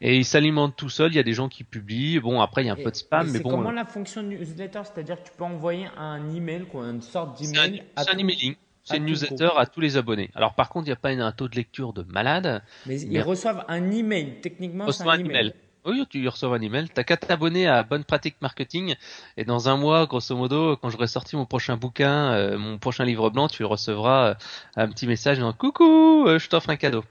Et 0.00 0.16
il 0.16 0.24
s'alimente 0.24 0.76
tout 0.76 0.88
seul. 0.88 1.12
Il 1.12 1.16
y 1.16 1.18
a 1.18 1.22
des 1.22 1.32
gens 1.32 1.48
qui 1.48 1.64
publient. 1.64 2.20
Bon, 2.20 2.40
après, 2.40 2.62
il 2.62 2.66
y 2.66 2.70
a 2.70 2.72
un 2.72 2.76
peu 2.76 2.90
de 2.90 2.96
spam, 2.96 3.30
mais 3.30 3.40
bon. 3.40 3.50
Comment 3.50 3.70
euh, 3.70 3.74
la 3.74 3.84
fonction 3.84 4.22
newsletter? 4.22 4.82
C'est-à-dire 4.84 5.22
que 5.22 5.28
tu 5.28 5.34
peux 5.36 5.44
envoyer 5.44 5.86
un 5.96 6.32
email, 6.34 6.66
quoi, 6.66 6.84
une 6.86 7.02
sorte 7.02 7.40
d'email. 7.40 7.82
C'est 7.96 8.10
un, 8.10 8.18
emailing. 8.18 8.54
C'est 8.84 8.96
une 8.96 9.04
newsletter 9.04 9.50
à 9.56 9.66
tous 9.66 9.80
les 9.80 9.96
abonnés. 9.96 10.30
Alors, 10.34 10.54
par 10.54 10.68
contre, 10.68 10.86
il 10.86 10.90
n'y 10.90 10.94
a 10.94 10.96
pas 10.96 11.10
un 11.10 11.32
taux 11.32 11.48
de 11.48 11.56
lecture 11.56 11.92
de 11.92 12.02
malade. 12.02 12.62
Mais, 12.86 13.00
ils 13.00 13.22
reçoivent 13.22 13.64
un 13.68 13.90
email. 13.90 14.40
Techniquement, 14.40 14.90
c'est 14.90 15.06
un, 15.06 15.18
email. 15.18 15.54
Oui, 15.86 16.04
tu 16.10 16.26
reçois 16.28 16.56
un 16.56 16.60
email. 16.60 16.88
T'as 16.92 17.04
qu'à 17.04 17.16
t'abonner 17.16 17.66
à 17.66 17.82
Bonne 17.82 18.04
Pratique 18.04 18.36
Marketing 18.42 18.94
et 19.36 19.44
dans 19.44 19.68
un 19.68 19.76
mois, 19.76 20.06
grosso 20.06 20.36
modo, 20.36 20.76
quand 20.76 20.90
j'aurai 20.90 21.06
sorti 21.06 21.36
mon 21.36 21.46
prochain 21.46 21.76
bouquin, 21.76 22.32
euh, 22.32 22.58
mon 22.58 22.78
prochain 22.78 23.04
livre 23.04 23.30
blanc, 23.30 23.48
tu 23.48 23.64
recevras 23.64 24.28
euh, 24.28 24.34
un 24.76 24.88
petit 24.88 25.06
message 25.06 25.38
disant 25.38 25.54
coucou, 25.54 26.26
je 26.26 26.48
t'offre 26.48 26.68
un 26.68 26.76
cadeau. 26.76 27.02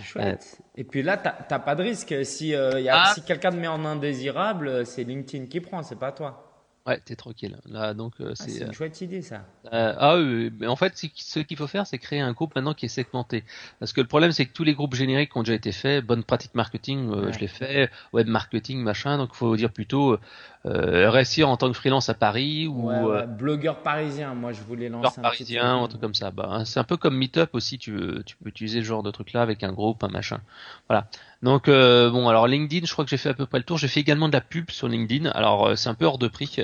C'est 0.00 0.06
chouette. 0.06 0.60
Et 0.76 0.84
puis 0.84 1.02
là, 1.02 1.16
t'as 1.16 1.58
pas 1.58 1.74
de 1.74 1.82
risque. 1.82 2.14
Si, 2.24 2.54
euh, 2.54 2.80
y 2.80 2.88
a, 2.88 3.02
ah. 3.02 3.12
si 3.14 3.22
quelqu'un 3.22 3.50
te 3.50 3.56
met 3.56 3.68
en 3.68 3.84
indésirable, 3.84 4.86
c'est 4.86 5.04
LinkedIn 5.04 5.46
qui 5.46 5.60
prend, 5.60 5.82
c'est 5.82 5.98
pas 5.98 6.12
toi. 6.12 6.49
Ouais, 6.86 6.98
t'es 7.04 7.14
tranquille. 7.14 7.58
Là, 7.66 7.92
donc 7.92 8.14
euh, 8.20 8.30
ah, 8.30 8.34
c'est 8.34 8.62
une 8.62 8.70
euh, 8.70 8.72
chouette 8.72 9.00
idée 9.02 9.20
ça. 9.20 9.44
Euh, 9.70 9.94
ah 9.98 10.16
oui, 10.16 10.50
mais 10.58 10.66
en 10.66 10.76
fait, 10.76 10.96
ce 10.96 11.38
qu'il 11.40 11.56
faut 11.56 11.66
faire, 11.66 11.86
c'est 11.86 11.98
créer 11.98 12.20
un 12.20 12.32
groupe 12.32 12.54
maintenant 12.54 12.72
qui 12.72 12.86
est 12.86 12.88
segmenté. 12.88 13.44
Parce 13.80 13.92
que 13.92 14.00
le 14.00 14.06
problème, 14.06 14.32
c'est 14.32 14.46
que 14.46 14.52
tous 14.52 14.64
les 14.64 14.74
groupes 14.74 14.94
génériques 14.94 15.36
ont 15.36 15.42
déjà 15.42 15.54
été 15.54 15.72
faits. 15.72 16.04
Bonne 16.04 16.24
pratique 16.24 16.54
marketing, 16.54 17.30
je 17.32 17.38
l'ai 17.38 17.48
fait. 17.48 17.90
Web 18.14 18.28
marketing, 18.28 18.82
machin. 18.82 19.18
Donc, 19.18 19.34
faut 19.34 19.54
dire 19.56 19.70
plutôt 19.70 20.18
euh, 20.66 21.08
réussir 21.08 21.48
en 21.48 21.56
tant 21.56 21.68
que 21.68 21.76
freelance 21.76 22.10
à 22.10 22.14
Paris 22.14 22.66
ou 22.66 22.90
ouais, 22.90 23.26
blogueur 23.26 23.82
parisien. 23.82 24.34
Moi, 24.34 24.52
je 24.52 24.60
voulais 24.60 24.90
lancer 24.90 25.18
un 25.18 25.22
parisien, 25.22 25.82
un 25.82 25.88
truc 25.88 26.02
comme 26.02 26.14
ça. 26.14 26.30
Bah, 26.30 26.48
hein, 26.50 26.64
c'est 26.66 26.80
un 26.80 26.84
peu 26.84 26.98
comme 26.98 27.16
Meetup 27.16 27.54
aussi. 27.54 27.78
Tu, 27.78 27.98
tu 28.26 28.36
peux 28.36 28.48
utiliser 28.48 28.80
ce 28.80 28.86
genre 28.86 29.02
de 29.02 29.10
truc 29.10 29.32
là 29.32 29.40
avec 29.40 29.62
un 29.62 29.72
groupe, 29.72 30.04
un 30.04 30.08
machin. 30.08 30.40
Voilà. 30.88 31.06
Donc 31.42 31.68
euh, 31.68 32.10
bon, 32.10 32.28
alors 32.28 32.46
LinkedIn, 32.46 32.84
je 32.84 32.92
crois 32.92 33.04
que 33.04 33.10
j'ai 33.10 33.16
fait 33.16 33.30
à 33.30 33.34
peu 33.34 33.46
près 33.46 33.58
le 33.58 33.64
tour. 33.64 33.78
J'ai 33.78 33.88
fait 33.88 34.00
également 34.00 34.28
de 34.28 34.34
la 34.34 34.42
pub 34.42 34.70
sur 34.70 34.88
LinkedIn. 34.88 35.30
Alors 35.30 35.68
euh, 35.68 35.76
c'est 35.76 35.88
un 35.88 35.94
peu 35.94 36.04
hors 36.04 36.18
de 36.18 36.28
prix. 36.28 36.58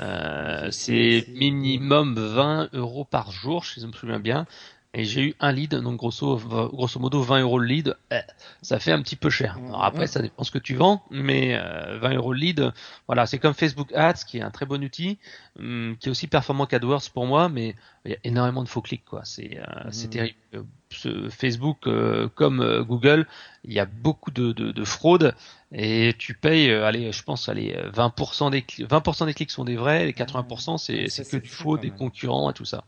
Euh, 0.00 0.70
c'est 0.70 1.26
minimum 1.28 2.14
20 2.14 2.70
euros 2.72 3.04
par 3.04 3.30
jour, 3.30 3.64
si 3.64 3.80
je 3.80 3.86
me 3.86 3.92
souviens 3.92 4.20
bien. 4.20 4.46
Et 4.92 5.04
j'ai 5.04 5.22
eu 5.22 5.34
un 5.38 5.52
lead, 5.52 5.76
donc 5.76 5.98
grosso, 5.98 6.36
grosso 6.72 6.98
modo 6.98 7.22
20 7.22 7.42
euros 7.42 7.60
le 7.60 7.66
lead, 7.66 7.96
eh, 8.10 8.22
ça 8.60 8.80
fait 8.80 8.90
un 8.90 9.00
petit 9.02 9.14
peu 9.14 9.30
cher. 9.30 9.56
Alors 9.68 9.84
après, 9.84 10.08
ça 10.08 10.20
dépend 10.20 10.42
ce 10.42 10.50
que 10.50 10.58
tu 10.58 10.74
vends, 10.74 11.04
mais 11.12 11.56
20 11.56 12.14
euros 12.14 12.32
le 12.32 12.40
lead, 12.40 12.72
voilà, 13.06 13.26
c'est 13.26 13.38
comme 13.38 13.54
Facebook 13.54 13.92
Ads, 13.94 14.24
qui 14.26 14.38
est 14.38 14.42
un 14.42 14.50
très 14.50 14.66
bon 14.66 14.82
outil, 14.82 15.18
hum, 15.60 15.96
qui 16.00 16.08
est 16.08 16.10
aussi 16.10 16.26
performant 16.26 16.66
qu'AdWords 16.66 17.08
pour 17.14 17.24
moi, 17.26 17.48
mais 17.48 17.76
il 18.04 18.10
y 18.10 18.14
a 18.14 18.18
énormément 18.24 18.64
de 18.64 18.68
faux 18.68 18.82
clics, 18.82 19.04
quoi. 19.04 19.20
C'est 19.24 19.60
c'est 19.92 20.08
mmh. 20.08 20.10
terrible. 20.10 20.66
Facebook 20.92 21.86
euh, 21.86 22.28
comme 22.34 22.60
euh, 22.60 22.82
Google, 22.82 23.26
il 23.64 23.72
y 23.72 23.80
a 23.80 23.86
beaucoup 23.86 24.30
de, 24.30 24.52
de, 24.52 24.72
de 24.72 24.84
fraude 24.84 25.34
et 25.72 26.14
tu 26.18 26.34
payes, 26.34 26.70
euh, 26.70 26.86
allez, 26.86 27.12
je 27.12 27.22
pense, 27.22 27.48
allez, 27.48 27.76
20% 27.92 28.50
des 28.50 28.62
20% 28.62 29.26
des 29.26 29.34
clics 29.34 29.50
sont 29.50 29.64
des 29.64 29.76
vrais, 29.76 30.04
les 30.06 30.12
80% 30.12 30.78
c'est 30.78 31.08
c'est 31.08 31.28
que 31.28 31.36
du 31.36 31.48
faux, 31.48 31.78
des 31.78 31.90
concurrents 31.90 32.50
et 32.50 32.54
tout 32.54 32.64
ça. 32.64 32.84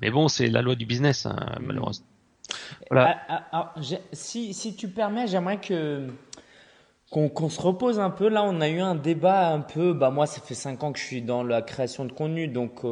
Mais 0.00 0.10
bon, 0.10 0.28
c'est 0.28 0.48
la 0.48 0.62
loi 0.62 0.74
du 0.74 0.86
business, 0.86 1.26
hein, 1.26 1.36
mmh. 1.36 1.64
malheureusement. 1.64 2.06
Voilà. 2.90 3.18
Ah, 3.28 3.44
ah, 3.52 3.74
si, 4.12 4.54
si 4.54 4.76
tu 4.76 4.88
permets, 4.88 5.26
j'aimerais 5.26 5.60
que 5.60 6.08
qu'on 7.10 7.48
se 7.48 7.60
repose 7.60 8.00
un 8.00 8.10
peu. 8.10 8.28
Là, 8.28 8.42
on 8.44 8.60
a 8.60 8.68
eu 8.68 8.80
un 8.80 8.96
débat 8.96 9.50
un 9.52 9.60
peu. 9.60 9.92
Bah 9.92 10.10
moi, 10.10 10.26
ça 10.26 10.40
fait 10.40 10.54
cinq 10.54 10.82
ans 10.82 10.92
que 10.92 10.98
je 10.98 11.04
suis 11.04 11.22
dans 11.22 11.42
la 11.42 11.62
création 11.62 12.04
de 12.04 12.12
contenu, 12.12 12.46
donc 12.46 12.82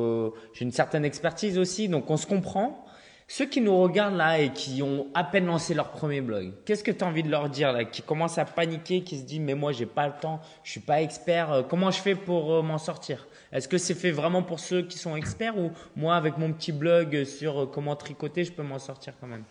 j'ai 0.54 0.64
une 0.64 0.72
certaine 0.72 1.04
expertise 1.04 1.58
aussi. 1.58 1.88
Donc 1.88 2.10
on 2.10 2.16
se 2.16 2.26
comprend. 2.26 2.83
Ceux 3.26 3.46
qui 3.46 3.62
nous 3.62 3.76
regardent 3.80 4.16
là 4.16 4.38
et 4.38 4.52
qui 4.52 4.82
ont 4.82 5.06
à 5.14 5.24
peine 5.24 5.46
lancé 5.46 5.72
leur 5.72 5.90
premier 5.90 6.20
blog, 6.20 6.52
qu'est-ce 6.66 6.84
que 6.84 6.90
tu 6.90 7.02
as 7.02 7.06
envie 7.06 7.22
de 7.22 7.30
leur 7.30 7.48
dire 7.48 7.72
là, 7.72 7.84
qui 7.84 8.02
commencent 8.02 8.36
à 8.36 8.44
paniquer, 8.44 9.02
qui 9.02 9.18
se 9.18 9.24
disent 9.24 9.40
mais 9.40 9.54
moi 9.54 9.72
j'ai 9.72 9.86
pas 9.86 10.06
le 10.06 10.12
temps, 10.20 10.40
je 10.62 10.72
suis 10.72 10.80
pas 10.80 11.00
expert, 11.00 11.50
euh, 11.50 11.62
comment 11.62 11.90
je 11.90 12.00
fais 12.00 12.14
pour 12.14 12.52
euh, 12.52 12.62
m'en 12.62 12.76
sortir? 12.76 13.26
Est-ce 13.50 13.66
que 13.66 13.78
c'est 13.78 13.94
fait 13.94 14.10
vraiment 14.10 14.42
pour 14.42 14.60
ceux 14.60 14.82
qui 14.82 14.98
sont 14.98 15.16
experts 15.16 15.56
ou 15.56 15.72
moi 15.96 16.16
avec 16.16 16.36
mon 16.36 16.52
petit 16.52 16.72
blog 16.72 17.24
sur 17.24 17.62
euh, 17.62 17.66
comment 17.66 17.96
tricoter, 17.96 18.44
je 18.44 18.52
peux 18.52 18.62
m'en 18.62 18.78
sortir 18.78 19.14
quand 19.18 19.26
même? 19.26 19.44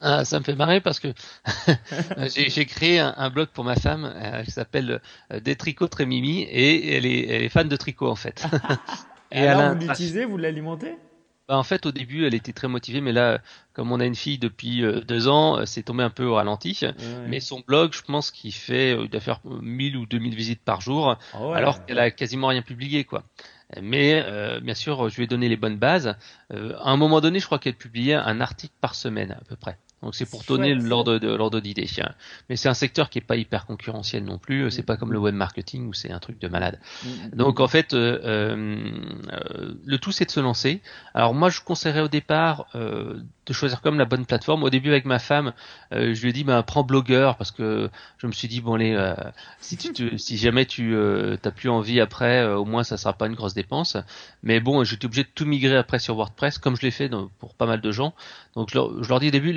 Ah, 0.00 0.24
ça 0.24 0.38
me 0.38 0.44
fait 0.44 0.56
marrer 0.56 0.80
parce 0.80 0.98
que 0.98 1.08
j'ai 2.36 2.64
créé 2.64 2.98
un, 2.98 3.30
blog 3.30 3.48
pour 3.48 3.64
ma 3.64 3.76
femme 3.76 4.10
qui 4.46 4.50
s'appelle 4.50 5.02
Des 5.42 5.56
tricots 5.56 5.88
très 5.88 6.06
mimi 6.06 6.40
et 6.40 6.96
elle 6.96 7.04
est, 7.04 7.28
elle 7.28 7.42
est 7.42 7.50
fan 7.50 7.68
de 7.68 7.76
tricot 7.76 8.08
en 8.08 8.16
fait. 8.16 8.46
et, 9.30 9.46
alors 9.46 9.74
vous 9.74 9.86
l'utilisez, 9.86 10.24
vous 10.24 10.38
l'alimentez 10.38 10.96
bah, 11.50 11.56
en 11.56 11.64
fait, 11.64 11.84
au 11.84 11.90
début, 11.90 12.24
elle 12.26 12.34
était 12.34 12.52
très 12.52 12.68
motivée, 12.68 13.00
mais 13.00 13.10
là, 13.10 13.40
comme 13.72 13.90
on 13.90 13.98
a 13.98 14.06
une 14.06 14.14
fille 14.14 14.38
depuis 14.38 14.84
euh, 14.84 15.00
deux 15.00 15.26
ans, 15.26 15.58
euh, 15.58 15.66
c'est 15.66 15.82
tombé 15.82 16.04
un 16.04 16.10
peu 16.10 16.24
au 16.24 16.36
ralenti. 16.36 16.80
Mais 17.26 17.40
son 17.40 17.58
blog, 17.58 17.92
je 17.92 18.02
pense 18.02 18.30
qu'il 18.30 18.54
fait, 18.54 18.94
euh, 18.94 19.02
il 19.02 19.10
doit 19.10 19.20
faire 19.20 19.40
1000 19.44 19.96
ou 19.96 20.06
2000 20.06 20.36
visites 20.36 20.62
par 20.62 20.80
jour, 20.80 21.18
ah 21.34 21.38
alors 21.52 21.84
qu'elle 21.84 21.98
a 21.98 22.12
quasiment 22.12 22.46
rien 22.46 22.62
publié, 22.62 23.02
quoi. 23.02 23.24
Mais 23.82 24.24
bien 24.62 24.74
sûr, 24.74 25.08
je 25.08 25.16
lui 25.16 25.24
ai 25.24 25.26
donné 25.26 25.48
les 25.48 25.56
bonnes 25.56 25.76
bases. 25.76 26.16
à 26.50 26.90
un 26.90 26.96
moment 26.96 27.20
donné, 27.20 27.40
je 27.40 27.46
crois 27.46 27.58
qu'elle 27.58 27.74
publiait 27.74 28.14
un 28.14 28.40
article 28.40 28.74
par 28.80 28.94
semaine 28.94 29.32
à 29.32 29.44
peu 29.48 29.56
près. 29.56 29.76
Donc 30.02 30.14
c'est 30.14 30.28
pour 30.28 30.42
donner 30.44 30.74
l'ordre 30.74 31.18
de 31.18 31.28
l'ordre 31.28 31.60
d'idée. 31.60 31.86
Mais 32.48 32.56
c'est 32.56 32.68
un 32.68 32.74
secteur 32.74 33.10
qui 33.10 33.18
est 33.18 33.22
pas 33.22 33.36
hyper 33.36 33.66
concurrentiel 33.66 34.24
non 34.24 34.38
plus. 34.38 34.70
C'est 34.70 34.82
pas 34.82 34.96
comme 34.96 35.12
le 35.12 35.18
web 35.18 35.34
marketing 35.34 35.88
où 35.88 35.92
c'est 35.92 36.10
un 36.10 36.18
truc 36.18 36.38
de 36.40 36.48
malade. 36.48 36.78
Mm, 37.04 37.08
mm, 37.08 37.30
Donc 37.36 37.58
mm. 37.58 37.62
en 37.62 37.68
fait, 37.68 37.94
euh, 37.94 38.18
euh, 38.24 39.74
le 39.84 39.98
tout 39.98 40.12
c'est 40.12 40.24
de 40.24 40.30
se 40.30 40.40
lancer. 40.40 40.80
Alors 41.14 41.34
moi 41.34 41.50
je 41.50 41.60
conseillerais 41.60 42.00
au 42.00 42.08
départ 42.08 42.66
euh, 42.74 43.20
de 43.50 43.52
choisir 43.52 43.80
comme 43.80 43.98
la 43.98 44.04
bonne 44.04 44.26
plateforme. 44.26 44.62
Au 44.62 44.70
début 44.70 44.90
avec 44.90 45.04
ma 45.04 45.18
femme, 45.18 45.52
euh, 45.92 46.14
je 46.14 46.22
lui 46.22 46.30
ai 46.30 46.32
dit 46.32 46.44
bah 46.44 46.62
prends 46.62 46.84
blogueur 46.84 47.36
parce 47.36 47.50
que 47.50 47.90
je 48.18 48.28
me 48.28 48.32
suis 48.32 48.46
dit 48.46 48.60
bon 48.60 48.76
les 48.76 48.94
euh, 48.94 49.12
si 49.60 49.76
tu 49.76 50.18
si 50.18 50.36
jamais 50.36 50.66
tu 50.66 50.94
euh, 50.94 51.36
t'as 51.36 51.50
plus 51.50 51.68
envie 51.68 52.00
après, 52.00 52.46
au 52.46 52.64
moins 52.64 52.84
ça 52.84 52.96
sera 52.96 53.12
pas 53.12 53.26
une 53.26 53.34
grosse 53.34 53.54
dépense. 53.54 53.96
Mais 54.44 54.60
bon, 54.60 54.84
j'étais 54.84 55.06
obligé 55.06 55.24
de 55.24 55.28
tout 55.34 55.46
migrer 55.46 55.76
après 55.76 55.98
sur 55.98 56.14
WordPress 56.14 56.58
comme 56.58 56.76
je 56.76 56.82
l'ai 56.82 56.92
fait 56.92 57.10
pour 57.40 57.54
pas 57.54 57.66
mal 57.66 57.80
de 57.80 57.90
gens. 57.90 58.14
Donc 58.54 58.70
je 58.70 58.76
leur, 58.76 59.02
je 59.02 59.08
leur 59.08 59.18
dis 59.18 59.28
au 59.28 59.32
début 59.32 59.52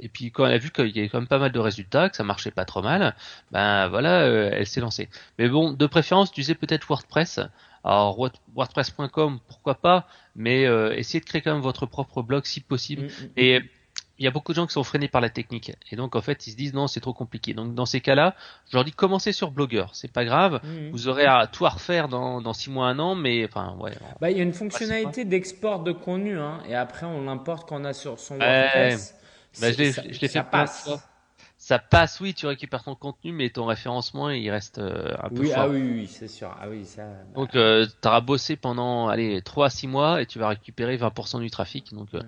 Et 0.00 0.08
puis 0.08 0.30
quand 0.30 0.46
elle 0.46 0.54
a 0.54 0.58
vu 0.58 0.70
qu'il 0.70 0.94
y 0.94 0.98
avait 0.98 1.08
quand 1.08 1.18
même 1.18 1.28
pas 1.28 1.38
mal 1.38 1.52
de 1.52 1.58
résultats, 1.58 2.08
que 2.08 2.16
ça 2.16 2.24
marchait 2.24 2.50
pas 2.50 2.64
trop 2.64 2.82
mal, 2.82 3.14
ben 3.52 3.88
voilà, 3.88 4.26
elle 4.26 4.66
s'est 4.66 4.80
lancée. 4.80 5.08
Mais 5.38 5.48
bon, 5.48 5.72
de 5.72 5.86
préférence, 5.86 6.32
tu 6.32 6.42
sais 6.42 6.54
peut-être 6.54 6.86
WordPress. 6.88 7.40
Alors 7.86 8.18
WordPress.com, 8.56 9.38
pourquoi 9.46 9.76
pas, 9.76 10.08
mais 10.34 10.66
euh, 10.66 10.92
essayez 10.96 11.20
de 11.20 11.24
créer 11.24 11.40
quand 11.40 11.52
même 11.52 11.62
votre 11.62 11.86
propre 11.86 12.20
blog 12.20 12.44
si 12.44 12.58
possible. 12.58 13.02
Mm, 13.02 13.06
mm, 13.06 13.30
et 13.36 13.60
mm. 13.60 13.64
il 14.18 14.24
y 14.24 14.26
a 14.26 14.32
beaucoup 14.32 14.50
de 14.50 14.56
gens 14.56 14.66
qui 14.66 14.72
sont 14.72 14.82
freinés 14.82 15.06
par 15.06 15.20
la 15.20 15.30
technique 15.30 15.72
et 15.92 15.94
donc 15.94 16.16
en 16.16 16.20
fait 16.20 16.48
ils 16.48 16.50
se 16.50 16.56
disent 16.56 16.74
non 16.74 16.88
c'est 16.88 16.98
trop 16.98 17.12
compliqué. 17.12 17.54
Donc 17.54 17.76
dans 17.76 17.86
ces 17.86 18.00
cas-là, 18.00 18.34
je 18.68 18.76
leur 18.76 18.84
dis 18.84 18.90
commencez 18.90 19.30
sur 19.30 19.52
Blogger, 19.52 19.84
c'est 19.92 20.10
pas 20.10 20.24
grave, 20.24 20.60
vous 20.90 21.06
aurez 21.06 21.26
à 21.26 21.46
tout 21.46 21.64
à 21.64 21.68
refaire 21.68 22.08
dans 22.08 22.40
dans 22.40 22.54
six 22.54 22.70
mois 22.70 22.88
un 22.88 22.98
an, 22.98 23.14
mais 23.14 23.44
enfin 23.44 23.76
ouais. 23.78 23.92
Bah 24.20 24.32
il 24.32 24.36
y 24.36 24.40
a 24.40 24.42
une 24.42 24.52
fonctionnalité 24.52 25.24
d'export 25.24 25.84
de 25.84 25.92
contenu 25.92 26.40
hein, 26.40 26.58
et 26.68 26.74
après 26.74 27.06
on 27.06 27.22
l'importe 27.22 27.68
quand 27.68 27.80
on 27.80 27.84
a 27.84 27.92
sur 27.92 28.18
son 28.18 28.38
WordPress. 28.38 29.14
Bah, 29.60 29.72
je 29.72 29.78
l'ai 29.78 30.28
fait 30.28 30.42
passe 30.44 30.88
ça 31.58 31.78
passe, 31.78 32.20
oui, 32.20 32.34
tu 32.34 32.46
récupères 32.46 32.84
ton 32.84 32.94
contenu, 32.94 33.32
mais 33.32 33.50
ton 33.50 33.66
référencement, 33.66 34.30
il 34.30 34.50
reste 34.50 34.78
euh, 34.78 35.14
un 35.22 35.30
peu 35.30 35.40
oui, 35.40 35.50
fort. 35.50 35.64
Ah 35.64 35.68
oui, 35.68 35.82
oui, 35.82 36.06
c'est 36.06 36.28
sûr. 36.28 36.54
Ah 36.60 36.68
oui, 36.68 36.84
ça. 36.84 37.02
Bah. 37.02 37.34
Donc, 37.34 37.56
euh, 37.56 37.86
tu 37.86 38.08
auras 38.08 38.20
bossé 38.20 38.56
pendant, 38.56 39.08
allez, 39.08 39.42
3 39.42 39.66
à 39.66 39.70
6 39.70 39.88
mois 39.88 40.22
et 40.22 40.26
tu 40.26 40.38
vas 40.38 40.48
récupérer 40.48 40.96
20% 40.96 41.40
du 41.40 41.50
trafic. 41.50 41.92
Donc, 41.92 42.08
euh, 42.14 42.20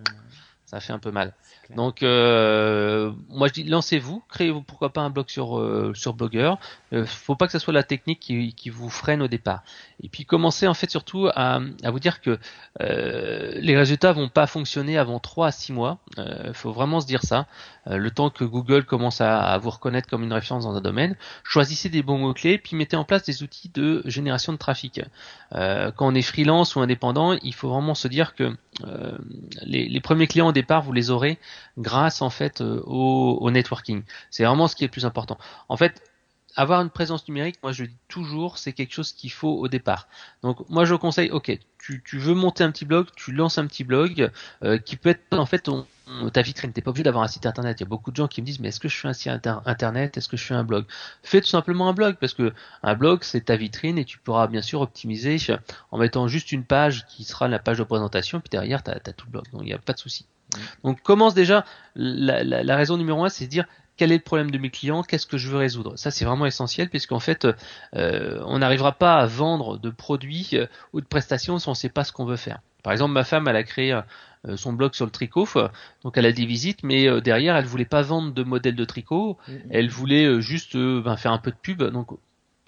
ça 0.69 0.81
fait 0.81 0.93
un 0.93 0.99
peu 0.99 1.11
mal. 1.11 1.33
Donc, 1.75 2.03
euh, 2.03 3.11
moi 3.31 3.49
je 3.49 3.55
dis 3.55 3.65
lancez-vous, 3.65 4.23
créez-vous 4.29 4.61
pourquoi 4.61 4.93
pas 4.93 5.01
un 5.01 5.09
blog 5.09 5.31
sur 5.31 5.59
euh, 5.59 5.93
sur 5.95 6.13
Blogger. 6.13 6.53
Euh, 6.93 7.07
faut 7.07 7.37
pas 7.37 7.47
que 7.47 7.53
ce 7.53 7.59
soit 7.59 7.73
la 7.73 7.83
technique 7.83 8.21
qui, 8.21 8.53
qui, 8.53 8.69
vous 8.69 8.91
freine 8.91 9.23
au 9.23 9.29
départ. 9.29 9.63
Et 10.03 10.11
puis 10.11 10.27
commencez 10.27 10.67
en 10.67 10.75
fait 10.75 10.91
surtout 10.91 11.29
à, 11.35 11.61
à 11.83 11.91
vous 11.91 12.01
dire 12.01 12.21
que 12.21 12.39
euh, 12.83 13.53
les 13.57 13.79
résultats 13.79 14.13
vont 14.13 14.29
pas 14.29 14.47
fonctionner 14.47 14.99
avant 14.99 15.19
3 15.21 15.47
à 15.47 15.53
6 15.53 15.73
mois. 15.73 15.99
Il 16.19 16.23
euh, 16.23 16.53
faut 16.53 16.73
vraiment 16.73 17.01
se 17.01 17.07
dire 17.07 17.23
ça. 17.23 17.47
le 17.87 18.11
temps 18.11 18.29
que 18.29 18.45
Google 18.45 18.85
commence 18.85 19.23
à, 19.23 19.41
à, 19.41 19.57
vous 19.57 19.71
reconnaître 19.71 20.07
comme 20.07 20.23
une 20.23 20.35
référence 20.35 20.65
dans 20.65 20.77
un 20.77 20.83
domaine, 20.83 21.17
choisissez 21.45 21.89
des 21.89 22.03
bons 22.03 22.19
mots 22.19 22.35
clés, 22.35 22.59
puis 22.59 22.77
mettez 22.77 22.97
en 22.97 23.05
place 23.05 23.23
des 23.23 23.43
outils 23.43 23.71
de 23.71 24.03
génération 24.05 24.53
de 24.53 24.59
trafic. 24.59 25.01
quand 25.51 26.07
on 26.07 26.15
est 26.15 26.21
freelance 26.21 26.77
ou 26.77 26.81
indépendant, 26.81 27.39
il 27.43 27.55
faut 27.55 27.71
vraiment 27.71 27.95
se 27.95 28.09
dire 28.09 28.35
que 28.35 28.55
les, 29.63 29.89
les 29.89 30.01
premiers 30.01 30.27
clients 30.27 30.49
au 30.49 30.53
départ 30.53 30.83
vous 30.83 30.93
les 30.93 31.11
aurez 31.11 31.39
grâce 31.79 32.23
en 32.23 32.31
fait 32.31 32.61
euh, 32.61 32.81
au, 32.87 33.51
networking. 33.51 34.03
C'est 34.31 34.45
vraiment 34.45 34.69
ce 34.69 34.77
qui 34.77 34.85
est 34.85 34.89
le 34.89 34.93
plus 34.93 35.07
important. 35.07 35.39
En 35.69 35.77
fait, 35.77 36.03
avoir 36.59 36.83
une 36.83 36.91
présence 36.91 37.27
numérique, 37.29 37.57
moi 37.63 37.71
je 37.71 37.85
dis 37.85 37.97
toujours, 38.09 38.59
c'est 38.59 38.73
quelque 38.73 38.93
chose 38.93 39.13
qu'il 39.13 39.31
faut 39.31 39.53
au 39.53 39.69
départ. 39.69 40.09
Donc 40.43 40.69
moi 40.69 40.85
je 40.85 40.97
conseille, 40.97 41.31
ok, 41.31 41.57
tu, 41.79 42.19
veux 42.19 42.35
monter 42.35 42.65
un 42.65 42.73
petit 42.73 42.85
blog, 42.85 43.07
tu 43.15 43.31
lances 43.31 43.59
un 43.59 43.67
petit 43.69 43.85
blog 43.85 44.31
euh, 44.65 44.77
qui 44.77 44.97
peut 44.97 45.11
être 45.11 45.39
en 45.39 45.47
fait 45.47 45.61
ton, 45.61 45.87
ta 46.33 46.43
vitrine. 46.43 46.73
T'es 46.73 46.83
pas 46.83 46.91
obligé 46.91 47.05
d'avoir 47.05 47.23
un 47.23 47.29
site 47.29 47.47
internet. 47.47 47.79
Il 47.79 47.85
y 47.85 47.87
a 47.87 47.89
beaucoup 47.89 48.11
de 48.11 48.17
gens 48.17 48.27
qui 48.27 48.41
me 48.41 48.47
disent 48.47 48.59
mais 48.59 48.69
est-ce 48.69 48.81
que 48.81 48.89
je 48.89 48.97
fais 48.97 49.07
un 49.07 49.13
site 49.13 49.47
internet, 49.67 50.17
est-ce 50.17 50.29
que 50.29 50.37
je 50.37 50.45
fais 50.45 50.55
un 50.55 50.65
blog? 50.65 50.85
Fais 51.23 51.41
tout 51.41 51.47
simplement 51.47 51.89
un 51.89 51.93
blog 51.93 52.17
parce 52.21 52.35
que 52.35 52.53
un 52.83 52.95
blog 52.97 53.21
c'est 53.23 53.43
ta 53.43 53.55
vitrine 53.55 53.97
et 53.97 54.05
tu 54.05 54.19
pourras 54.19 54.49
bien 54.49 54.61
sûr 54.61 54.81
optimiser 54.81 55.37
en 55.93 55.99
mettant 55.99 56.27
juste 56.27 56.51
une 56.51 56.65
page 56.65 57.07
qui 57.07 57.23
sera 57.23 57.47
la 57.47 57.61
page 57.61 57.79
de 57.79 57.85
présentation 57.85 58.41
puis 58.41 58.51
derrière 58.51 58.83
tu 58.83 58.91
as, 58.91 58.99
tout 58.99 59.27
le 59.27 59.31
blog. 59.31 59.45
Donc 59.53 59.63
il 59.63 59.67
n'y 59.67 59.75
a 59.75 59.79
pas 59.79 59.93
de 59.93 60.01
souci. 60.01 60.27
Donc 60.83 61.03
commence 61.03 61.35
déjà, 61.35 61.65
la, 61.95 62.77
raison 62.77 62.97
numéro 62.97 63.25
un, 63.25 63.29
c'est 63.29 63.45
de 63.45 63.51
dire 63.51 63.67
quel 63.99 64.13
est 64.13 64.17
le 64.17 64.23
problème 64.23 64.51
de 64.51 64.59
mes 64.59 64.71
clients, 64.71 65.03
qu'est-ce 65.03 65.27
que 65.27 65.37
je 65.37 65.51
veux 65.51 65.59
résoudre. 65.59 65.97
Ça, 65.97 66.11
c'est 66.11 66.25
vraiment 66.25 66.47
essentiel 66.47 66.89
puisqu'en 66.89 67.19
fait, 67.19 67.47
euh, 67.95 68.43
on 68.47 68.61
n'arrivera 68.61 68.93
pas 68.93 69.17
à 69.17 69.27
vendre 69.27 69.77
de 69.79 69.91
produits 69.91 70.51
euh, 70.55 70.67
ou 70.95 71.03
de 71.03 71.07
prestations 71.07 71.59
si 71.59 71.69
on 71.69 71.73
ne 71.73 71.77
sait 71.77 71.91
pas 71.91 72.05
ce 72.05 72.13
qu'on 72.13 72.25
veut 72.25 72.37
faire. 72.37 72.61
Par 72.83 72.93
exemple, 72.93 73.13
ma 73.13 73.25
femme, 73.25 73.49
elle 73.49 73.57
a 73.57 73.65
créé 73.65 73.93
euh, 73.93 74.57
son 74.57 74.73
blog 74.73 74.95
sur 74.95 75.05
le 75.05 75.11
tricot, 75.11 75.47
donc 76.05 76.17
elle 76.17 76.27
a 76.27 76.33
des 76.33 76.47
visites, 76.47 76.85
mais 76.85 77.21
derrière, 77.21 77.57
elle 77.57 77.67
voulait 77.67 77.85
pas 77.85 78.03
vendre 78.03 78.33
de 78.33 78.43
modèles 78.45 78.77
de 78.77 78.85
tricot, 78.85 79.37
mm, 79.49 79.53
mm. 79.53 79.59
elle 79.71 79.91
voulait 79.91 80.41
juste 80.41 80.77
ben, 80.77 81.17
faire 81.17 81.33
un 81.33 81.39
peu 81.39 81.51
de 81.51 81.57
pub. 81.61 81.83
Donc 81.83 82.09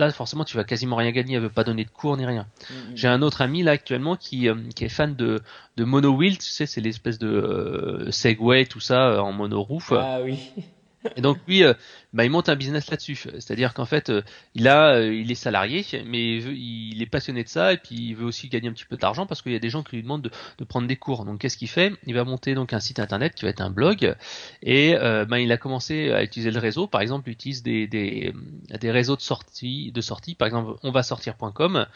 là 0.01 0.11
forcément 0.11 0.45
tu 0.45 0.57
vas 0.57 0.65
quasiment 0.65 0.97
rien 0.97 1.13
gagner, 1.13 1.37
elle 1.37 1.43
veut 1.43 1.49
pas 1.49 1.65
donner 1.65 1.85
de 1.85 1.91
cours 1.91 2.17
ni 2.17 2.27
rien. 2.27 2.47
Mm, 2.71 2.75
mm. 2.75 2.97
J'ai 2.97 3.09
un 3.09 3.23
autre 3.23 3.43
ami 3.43 3.63
là 3.63 3.73
actuellement 3.73 4.17
qui, 4.17 4.49
euh, 4.49 4.57
qui 4.75 4.85
est 4.85 4.89
fan 4.89 5.15
de, 5.15 5.41
de 5.77 5.85
Mono 5.85 6.13
Wheel, 6.17 6.39
tu 6.39 6.49
sais 6.49 6.67
c'est 6.67 6.81
l'espèce 6.81 7.19
de 7.19 7.29
euh, 7.29 8.11
Segway 8.11 8.67
tout 8.67 8.81
ça 8.81 9.11
euh, 9.11 9.19
en 9.19 9.33
mono 9.33 9.63
roof. 9.63 9.93
Ah 9.93 10.19
oui. 10.23 10.51
Et 11.17 11.21
donc 11.23 11.39
lui, 11.47 11.65
euh, 11.65 11.73
bah, 12.13 12.25
il 12.25 12.31
monte 12.31 12.49
un 12.49 12.57
business 12.57 12.91
là-dessus. 12.91 13.17
C'est-à-dire 13.17 13.73
qu'en 13.73 13.87
fait, 13.87 14.11
euh, 14.11 14.23
il 14.55 14.69
a, 14.69 14.97
euh, 14.97 15.15
il 15.15 15.31
est 15.31 15.37
salarié, 15.37 15.85
mais 16.05 16.37
il, 16.37 17.01
est 17.01 17.07
passionné 17.07 17.43
de 17.43 17.49
ça 17.49 17.73
et 17.73 17.79
puis 17.79 17.97
il 17.97 18.15
veut 18.15 18.27
aussi 18.27 18.49
gagner 18.49 18.69
un 18.69 18.73
petit 18.73 18.85
peu 18.85 18.97
d'argent 18.97 19.27
parce 19.27 19.41
qu'il 19.41 19.53
y 19.53 19.57
a 19.57 19.61
des 19.61 19.71
gens 19.71 19.83
qui 19.83 19.97
lui 19.97 20.03
demandent 20.03 20.31
de, 20.59 20.65
prendre 20.65 20.87
des 20.87 20.97
cours. 20.97 21.25
Donc 21.25 21.41
qu'est-ce 21.41 21.57
qu'il 21.57 21.69
fait? 21.69 21.93
Il 22.07 22.15
va 22.15 22.25
monter 22.25 22.55
donc 22.55 22.73
un 22.75 22.81
site 22.81 23.01
internet 23.01 23.35
qui 23.35 23.45
va 23.45 23.51
être 23.51 23.63
un 23.63 23.71
blog 23.71 24.15
et 24.63 24.95
bah, 25.29 25.41
il 25.41 25.51
a 25.51 25.57
commencé 25.57 26.11
à 26.11 26.23
utiliser 26.23 26.51
le 26.51 26.59
réseau. 26.59 26.87
Par 26.87 27.01
exemple, 27.01 27.31
il 27.31 27.33
utilise 27.33 27.63
des, 27.63 27.87
des, 27.87 28.35
des 28.79 28.91
réseaux 28.91 29.17
de 29.17 29.23
sortie, 29.23 29.91
de 29.93 30.01
sortie. 30.01 30.35
Par 30.35 30.47
exemple, 30.47 30.79
on 30.83 30.91
va 30.91 31.03
sortir.com. 31.03 31.87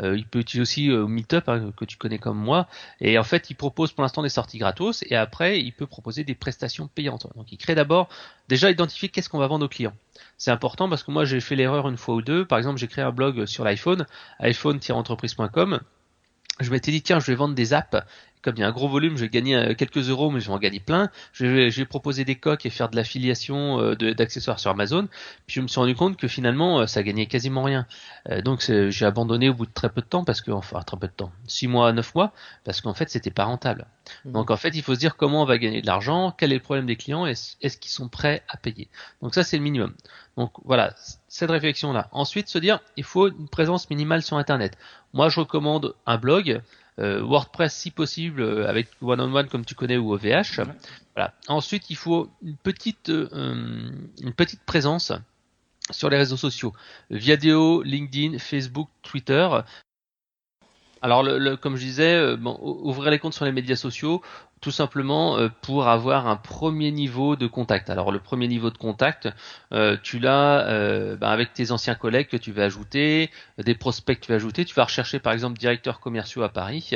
il 0.00 0.26
peut 0.26 0.38
utiliser 0.38 0.62
aussi 0.62 0.88
Meetup 0.88 1.48
hein, 1.48 1.72
que 1.76 1.84
tu 1.84 1.96
connais 1.96 2.18
comme 2.18 2.38
moi. 2.38 2.68
Et 3.00 3.18
en 3.18 3.24
fait, 3.24 3.50
il 3.50 3.54
propose 3.54 3.92
pour 3.92 4.02
l'instant 4.02 4.22
des 4.22 4.28
sorties 4.28 4.58
gratos 4.58 5.04
et 5.10 5.16
après, 5.16 5.60
il 5.60 5.72
peut 5.72 5.86
proposer 5.86 6.22
des 6.22 6.36
prestations 6.36 6.86
payantes. 6.86 7.26
Donc 7.36 7.50
il 7.50 7.58
crée 7.58 7.74
d'abord 7.74 8.08
déjà 8.52 8.70
identifier 8.70 9.08
qu'est-ce 9.08 9.30
qu'on 9.30 9.38
va 9.38 9.46
vendre 9.46 9.64
aux 9.64 9.68
clients. 9.68 9.94
C'est 10.36 10.50
important 10.50 10.90
parce 10.90 11.02
que 11.02 11.10
moi 11.10 11.24
j'ai 11.24 11.40
fait 11.40 11.56
l'erreur 11.56 11.88
une 11.88 11.96
fois 11.96 12.16
ou 12.16 12.22
deux. 12.22 12.44
Par 12.44 12.58
exemple, 12.58 12.78
j'ai 12.78 12.86
créé 12.86 13.02
un 13.02 13.10
blog 13.10 13.46
sur 13.46 13.64
l'iPhone, 13.64 14.06
iphone-entreprise.com. 14.40 15.80
Je 16.60 16.70
m'étais 16.70 16.90
dit 16.90 17.00
tiens, 17.00 17.18
je 17.18 17.26
vais 17.26 17.34
vendre 17.34 17.54
des 17.54 17.72
apps 17.72 17.96
comme 18.42 18.56
il 18.56 18.60
y 18.60 18.62
a 18.64 18.68
un 18.68 18.72
gros 18.72 18.88
volume, 18.88 19.16
je 19.16 19.22
vais 19.22 19.28
gagner 19.28 19.56
euh, 19.56 19.74
quelques 19.74 20.08
euros, 20.08 20.30
mais 20.30 20.40
je 20.40 20.48
vais 20.48 20.52
en 20.52 20.58
gagner 20.58 20.80
plein. 20.80 21.10
Je 21.32 21.46
vais, 21.46 21.70
je 21.70 21.80
vais 21.80 21.86
proposer 21.86 22.24
des 22.24 22.34
coques 22.34 22.66
et 22.66 22.70
faire 22.70 22.88
de 22.88 22.96
l'affiliation 22.96 23.80
euh, 23.80 23.94
d'accessoires 23.94 24.58
sur 24.58 24.70
Amazon. 24.70 25.08
Puis 25.46 25.54
je 25.54 25.60
me 25.60 25.68
suis 25.68 25.78
rendu 25.78 25.94
compte 25.94 26.16
que 26.16 26.28
finalement, 26.28 26.80
euh, 26.80 26.86
ça 26.86 27.02
gagnait 27.02 27.26
quasiment 27.26 27.62
rien. 27.62 27.86
donc 28.44 28.60
j'ai 28.60 29.06
abandonné 29.06 29.48
au 29.48 29.54
bout 29.54 29.66
de 29.66 29.72
très 29.72 29.88
peu 29.88 30.00
de 30.00 30.06
temps, 30.06 30.24
parce 30.24 30.40
que 30.40 30.50
enfin 30.50 30.80
très 30.82 30.96
peu 30.96 31.06
de 31.06 31.12
temps, 31.12 31.32
six 31.46 31.68
mois, 31.68 31.92
neuf 31.92 32.14
mois, 32.14 32.32
parce 32.64 32.80
qu'en 32.80 32.94
fait 32.94 33.08
c'était 33.08 33.30
pas 33.30 33.44
rentable. 33.44 33.86
Mmh. 34.24 34.32
Donc 34.32 34.50
en 34.50 34.56
fait, 34.56 34.70
il 34.74 34.82
faut 34.82 34.94
se 34.94 34.98
dire 34.98 35.16
comment 35.16 35.42
on 35.42 35.46
va 35.46 35.58
gagner 35.58 35.80
de 35.80 35.86
l'argent, 35.86 36.34
quel 36.36 36.52
est 36.52 36.56
le 36.56 36.60
problème 36.60 36.86
des 36.86 36.96
clients, 36.96 37.26
est-ce 37.26 37.76
qu'ils 37.78 37.90
sont 37.90 38.08
prêts 38.08 38.42
à 38.48 38.56
payer. 38.56 38.88
Donc 39.22 39.34
ça 39.34 39.44
c'est 39.44 39.56
le 39.56 39.62
minimum. 39.62 39.94
Donc 40.36 40.52
voilà, 40.64 40.94
cette 41.28 41.50
réflexion 41.50 41.92
là. 41.92 42.08
Ensuite, 42.12 42.48
se 42.48 42.58
dire, 42.58 42.80
il 42.96 43.04
faut 43.04 43.28
une 43.28 43.48
présence 43.48 43.90
minimale 43.90 44.22
sur 44.22 44.36
Internet. 44.36 44.76
Moi, 45.12 45.28
je 45.28 45.40
recommande 45.40 45.94
un 46.06 46.16
blog 46.16 46.62
WordPress 46.98 47.74
si 47.74 47.90
possible 47.90 48.42
euh, 48.42 48.68
avec 48.68 48.88
One 49.00 49.20
on 49.20 49.34
One 49.34 49.48
comme 49.48 49.64
tu 49.64 49.74
connais 49.74 49.96
ou 49.96 50.12
OVH. 50.12 50.60
Voilà. 51.14 51.34
Ensuite, 51.48 51.90
il 51.90 51.96
faut 51.96 52.30
une 52.42 52.56
petite 52.56 53.08
euh, 53.08 53.90
une 54.20 54.32
petite 54.34 54.62
présence 54.64 55.12
sur 55.90 56.10
les 56.10 56.16
réseaux 56.16 56.36
sociaux, 56.36 56.72
Viadeo, 57.10 57.82
LinkedIn, 57.82 58.38
Facebook, 58.38 58.88
Twitter. 59.02 59.48
Alors, 61.00 61.24
le, 61.24 61.56
comme 61.56 61.76
je 61.76 61.84
disais, 61.84 62.36
bon, 62.36 62.56
ouvrir 62.62 63.10
les 63.10 63.18
comptes 63.18 63.34
sur 63.34 63.44
les 63.44 63.50
médias 63.50 63.74
sociaux, 63.74 64.22
tout 64.62 64.70
simplement 64.70 65.36
euh, 65.36 65.48
pour 65.60 65.88
avoir 65.88 66.28
un 66.28 66.36
premier 66.36 66.92
niveau 66.92 67.34
de 67.34 67.48
contact. 67.48 67.90
Alors 67.90 68.12
le 68.12 68.20
premier 68.20 68.46
niveau 68.46 68.70
de 68.70 68.78
contact, 68.78 69.28
euh, 69.74 69.96
tu 70.02 70.20
l'as 70.20 70.68
euh, 70.68 71.16
ben, 71.16 71.28
avec 71.28 71.52
tes 71.52 71.72
anciens 71.72 71.96
collègues 71.96 72.28
que 72.28 72.36
tu 72.36 72.52
vas 72.52 72.62
ajouter, 72.62 73.30
des 73.58 73.74
prospects 73.74 74.18
que 74.18 74.24
tu 74.24 74.30
vas 74.30 74.36
ajouter. 74.36 74.64
Tu 74.64 74.74
vas 74.74 74.84
rechercher 74.84 75.18
par 75.18 75.32
exemple 75.32 75.58
directeurs 75.58 75.98
commerciaux 75.98 76.44
à 76.44 76.48
Paris. 76.48 76.92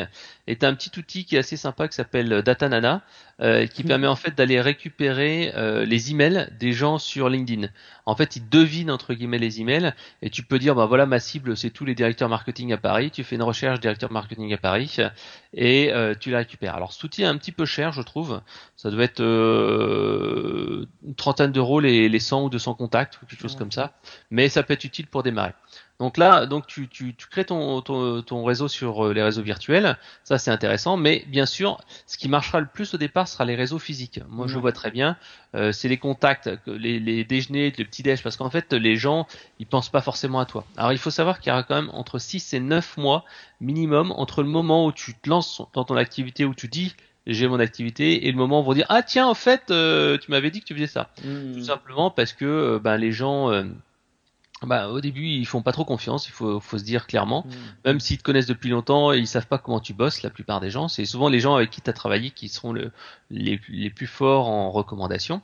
Et 0.46 0.56
tu 0.56 0.64
as 0.64 0.68
un 0.68 0.74
petit 0.74 0.96
outil 0.96 1.24
qui 1.24 1.34
est 1.34 1.40
assez 1.40 1.56
sympa 1.56 1.88
qui 1.88 1.96
s'appelle 1.96 2.42
Datanana, 2.42 3.02
qui 3.40 3.82
mmh. 3.82 3.86
permet 3.86 4.06
en 4.06 4.14
fait 4.14 4.34
d'aller 4.36 4.60
récupérer 4.60 5.52
les 5.84 6.12
emails 6.12 6.48
des 6.58 6.72
gens 6.72 6.98
sur 6.98 7.28
LinkedIn. 7.28 7.68
En 8.06 8.14
fait, 8.14 8.36
il 8.36 8.48
devine 8.48 8.92
entre 8.92 9.14
guillemets 9.14 9.38
les 9.38 9.60
emails 9.60 9.92
et 10.22 10.30
tu 10.30 10.44
peux 10.44 10.60
dire 10.60 10.76
ben 10.76 10.86
voilà 10.86 11.06
ma 11.06 11.18
cible 11.18 11.56
c'est 11.56 11.70
tous 11.70 11.84
les 11.84 11.96
directeurs 11.96 12.28
marketing 12.28 12.72
à 12.72 12.76
Paris. 12.76 13.10
Tu 13.10 13.24
fais 13.24 13.34
une 13.34 13.42
recherche 13.42 13.80
directeur 13.80 14.12
marketing 14.12 14.54
à 14.54 14.58
Paris 14.58 14.98
et 15.52 15.92
tu 16.20 16.30
la 16.30 16.38
récupères. 16.38 16.76
Alors 16.76 16.92
cet 16.92 17.02
outil 17.02 17.22
est 17.22 17.26
un 17.26 17.36
petit 17.36 17.55
peu 17.56 17.66
cher, 17.66 17.92
je 17.92 18.02
trouve. 18.02 18.40
Ça 18.76 18.90
doit 18.90 19.04
être 19.04 19.20
euh, 19.20 20.86
une 21.04 21.14
trentaine 21.14 21.52
d'euros 21.52 21.80
les, 21.80 22.08
les 22.08 22.20
100 22.20 22.44
ou 22.44 22.50
200 22.50 22.74
contacts 22.74 23.20
ou 23.22 23.26
quelque 23.26 23.40
chose 23.40 23.56
comme 23.56 23.72
ça. 23.72 23.92
Mais 24.30 24.48
ça 24.48 24.62
peut 24.62 24.74
être 24.74 24.84
utile 24.84 25.06
pour 25.06 25.22
démarrer. 25.22 25.52
Donc 25.98 26.18
là, 26.18 26.44
donc 26.44 26.66
tu, 26.66 26.88
tu, 26.88 27.14
tu 27.14 27.26
crées 27.26 27.46
ton, 27.46 27.80
ton, 27.80 28.20
ton, 28.20 28.44
réseau 28.44 28.68
sur 28.68 29.06
euh, 29.06 29.14
les 29.14 29.22
réseaux 29.22 29.42
virtuels, 29.42 29.96
ça 30.24 30.36
c'est 30.36 30.50
intéressant, 30.50 30.98
mais 30.98 31.24
bien 31.28 31.46
sûr, 31.46 31.80
ce 32.06 32.18
qui 32.18 32.28
marchera 32.28 32.60
le 32.60 32.66
plus 32.66 32.92
au 32.92 32.98
départ 32.98 33.26
sera 33.28 33.46
les 33.46 33.54
réseaux 33.54 33.78
physiques. 33.78 34.20
Moi 34.28 34.46
je 34.46 34.58
vois 34.58 34.72
très 34.72 34.90
bien, 34.90 35.16
euh, 35.54 35.72
c'est 35.72 35.88
les 35.88 35.96
contacts, 35.96 36.50
les, 36.66 37.00
les 37.00 37.24
déjeuners, 37.24 37.72
les 37.78 37.84
petits 37.86 38.02
déj, 38.02 38.22
parce 38.22 38.36
qu'en 38.36 38.50
fait 38.50 38.74
les 38.74 38.96
gens 38.96 39.26
ils 39.58 39.66
pensent 39.66 39.88
pas 39.88 40.02
forcément 40.02 40.38
à 40.38 40.44
toi. 40.44 40.66
Alors 40.76 40.92
il 40.92 40.98
faut 40.98 41.10
savoir 41.10 41.40
qu'il 41.40 41.50
y 41.50 41.56
a 41.56 41.62
quand 41.62 41.76
même 41.76 41.90
entre 41.94 42.18
6 42.18 42.52
et 42.52 42.60
9 42.60 42.98
mois 42.98 43.24
minimum 43.62 44.12
entre 44.12 44.42
le 44.42 44.48
moment 44.50 44.84
où 44.84 44.92
tu 44.92 45.14
te 45.14 45.30
lances 45.30 45.62
dans 45.72 45.84
ton 45.84 45.96
activité, 45.96 46.44
où 46.44 46.54
tu 46.54 46.68
dis 46.68 46.94
j'ai 47.26 47.48
mon 47.48 47.58
activité 47.58 48.26
et 48.26 48.30
le 48.30 48.36
moment 48.36 48.60
où 48.60 48.64
on 48.64 48.68
va 48.68 48.74
dire 48.74 48.86
ah 48.88 49.02
tiens 49.02 49.26
en 49.26 49.34
fait 49.34 49.70
euh, 49.70 50.16
tu 50.18 50.30
m'avais 50.30 50.50
dit 50.50 50.60
que 50.60 50.66
tu 50.66 50.74
faisais 50.74 50.86
ça 50.86 51.10
mmh. 51.24 51.54
tout 51.54 51.64
simplement 51.64 52.10
parce 52.10 52.32
que 52.32 52.44
euh, 52.44 52.78
ben 52.78 52.96
les 52.96 53.12
gens 53.12 53.50
euh, 53.50 53.64
bah, 54.62 54.88
au 54.88 55.02
début, 55.02 55.26
ils 55.26 55.44
font 55.44 55.60
pas 55.60 55.72
trop 55.72 55.84
confiance, 55.84 56.28
il 56.28 56.32
faut, 56.32 56.60
faut 56.60 56.78
se 56.78 56.84
dire 56.84 57.06
clairement. 57.06 57.44
Mmh. 57.46 57.52
Même 57.84 58.00
s'ils 58.00 58.16
te 58.16 58.22
connaissent 58.22 58.46
depuis 58.46 58.70
longtemps, 58.70 59.12
ils 59.12 59.26
savent 59.26 59.46
pas 59.46 59.58
comment 59.58 59.80
tu 59.80 59.92
bosses, 59.92 60.22
la 60.22 60.30
plupart 60.30 60.60
des 60.60 60.70
gens. 60.70 60.88
C'est 60.88 61.04
souvent 61.04 61.28
les 61.28 61.40
gens 61.40 61.56
avec 61.56 61.68
qui 61.68 61.82
tu 61.82 61.90
as 61.90 61.92
travaillé 61.92 62.30
qui 62.30 62.48
seront 62.48 62.72
le, 62.72 62.90
les, 63.30 63.60
les, 63.68 63.90
plus 63.90 64.06
forts 64.06 64.48
en 64.48 64.70
recommandation. 64.70 65.42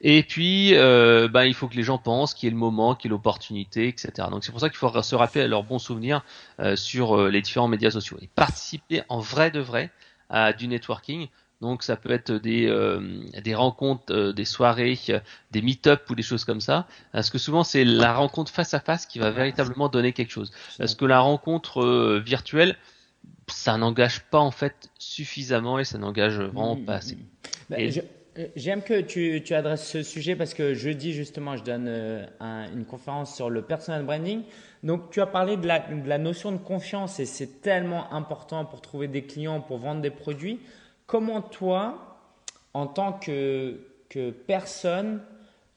Et 0.00 0.22
puis, 0.22 0.76
euh, 0.76 1.26
bah, 1.26 1.44
il 1.46 1.54
faut 1.54 1.66
que 1.66 1.74
les 1.74 1.82
gens 1.82 1.98
pensent 1.98 2.34
qu'il 2.34 2.46
y 2.46 2.48
ait 2.50 2.52
le 2.52 2.56
moment, 2.56 2.94
qu'il 2.94 3.08
y 3.08 3.10
ait 3.10 3.16
l'opportunité, 3.16 3.88
etc. 3.88 4.28
Donc 4.30 4.44
c'est 4.44 4.52
pour 4.52 4.60
ça 4.60 4.68
qu'il 4.68 4.78
faut 4.78 5.02
se 5.02 5.14
rappeler 5.16 5.40
à 5.40 5.48
leurs 5.48 5.64
bons 5.64 5.80
souvenirs 5.80 6.22
sur 6.76 7.28
les 7.28 7.42
différents 7.42 7.68
médias 7.68 7.90
sociaux. 7.90 8.18
Et 8.22 8.28
participer 8.28 9.02
en 9.08 9.18
vrai 9.18 9.50
de 9.50 9.58
vrai 9.58 9.90
à 10.32 10.52
du 10.52 10.66
networking. 10.66 11.28
Donc 11.62 11.84
ça 11.84 11.94
peut 11.94 12.10
être 12.10 12.32
des, 12.32 12.66
euh, 12.66 13.20
des 13.40 13.54
rencontres, 13.54 14.12
euh, 14.12 14.32
des 14.32 14.44
soirées, 14.44 14.98
des 15.52 15.62
meet-up 15.62 16.10
ou 16.10 16.16
des 16.16 16.24
choses 16.24 16.44
comme 16.44 16.60
ça. 16.60 16.88
Parce 17.12 17.30
que 17.30 17.38
souvent 17.38 17.62
c'est 17.62 17.84
la 17.84 18.12
rencontre 18.12 18.50
face 18.50 18.74
à 18.74 18.80
face 18.80 19.06
qui 19.06 19.20
va 19.20 19.30
véritablement 19.30 19.88
donner 19.88 20.12
quelque 20.12 20.32
chose. 20.32 20.52
Parce 20.76 20.96
que 20.96 21.04
la 21.04 21.20
rencontre 21.20 21.80
euh, 21.80 22.20
virtuelle, 22.24 22.76
ça 23.46 23.76
n'engage 23.76 24.24
pas 24.24 24.40
en 24.40 24.50
fait 24.50 24.90
suffisamment 24.98 25.78
et 25.78 25.84
ça 25.84 25.98
n'engage 25.98 26.40
vraiment 26.40 26.76
pas 26.76 26.94
assez. 26.94 27.16
Bah, 27.70 27.76
j'aime 28.56 28.82
que 28.82 29.00
tu, 29.00 29.40
tu, 29.44 29.54
adresses 29.54 29.88
ce 29.88 30.02
sujet 30.02 30.34
parce 30.34 30.54
que 30.54 30.74
jeudi 30.74 31.12
justement 31.12 31.56
je 31.56 31.62
donne 31.62 31.88
une 32.74 32.84
conférence 32.84 33.36
sur 33.36 33.50
le 33.50 33.62
personal 33.62 34.04
branding. 34.04 34.42
Donc, 34.82 35.10
tu 35.10 35.20
as 35.20 35.26
parlé 35.26 35.56
de 35.56 35.66
la, 35.66 36.18
notion 36.18 36.50
de 36.52 36.56
confiance 36.56 37.20
et 37.20 37.26
c'est 37.26 37.60
tellement 37.60 38.12
important 38.12 38.64
pour 38.64 38.80
trouver 38.80 39.06
des 39.06 39.22
clients, 39.22 39.60
pour 39.60 39.78
vendre 39.78 40.00
des 40.00 40.10
produits. 40.10 40.60
Comment 41.06 41.40
toi, 41.40 42.18
en 42.74 42.86
tant 42.86 43.12
que, 43.12 43.78
personne, 44.46 45.20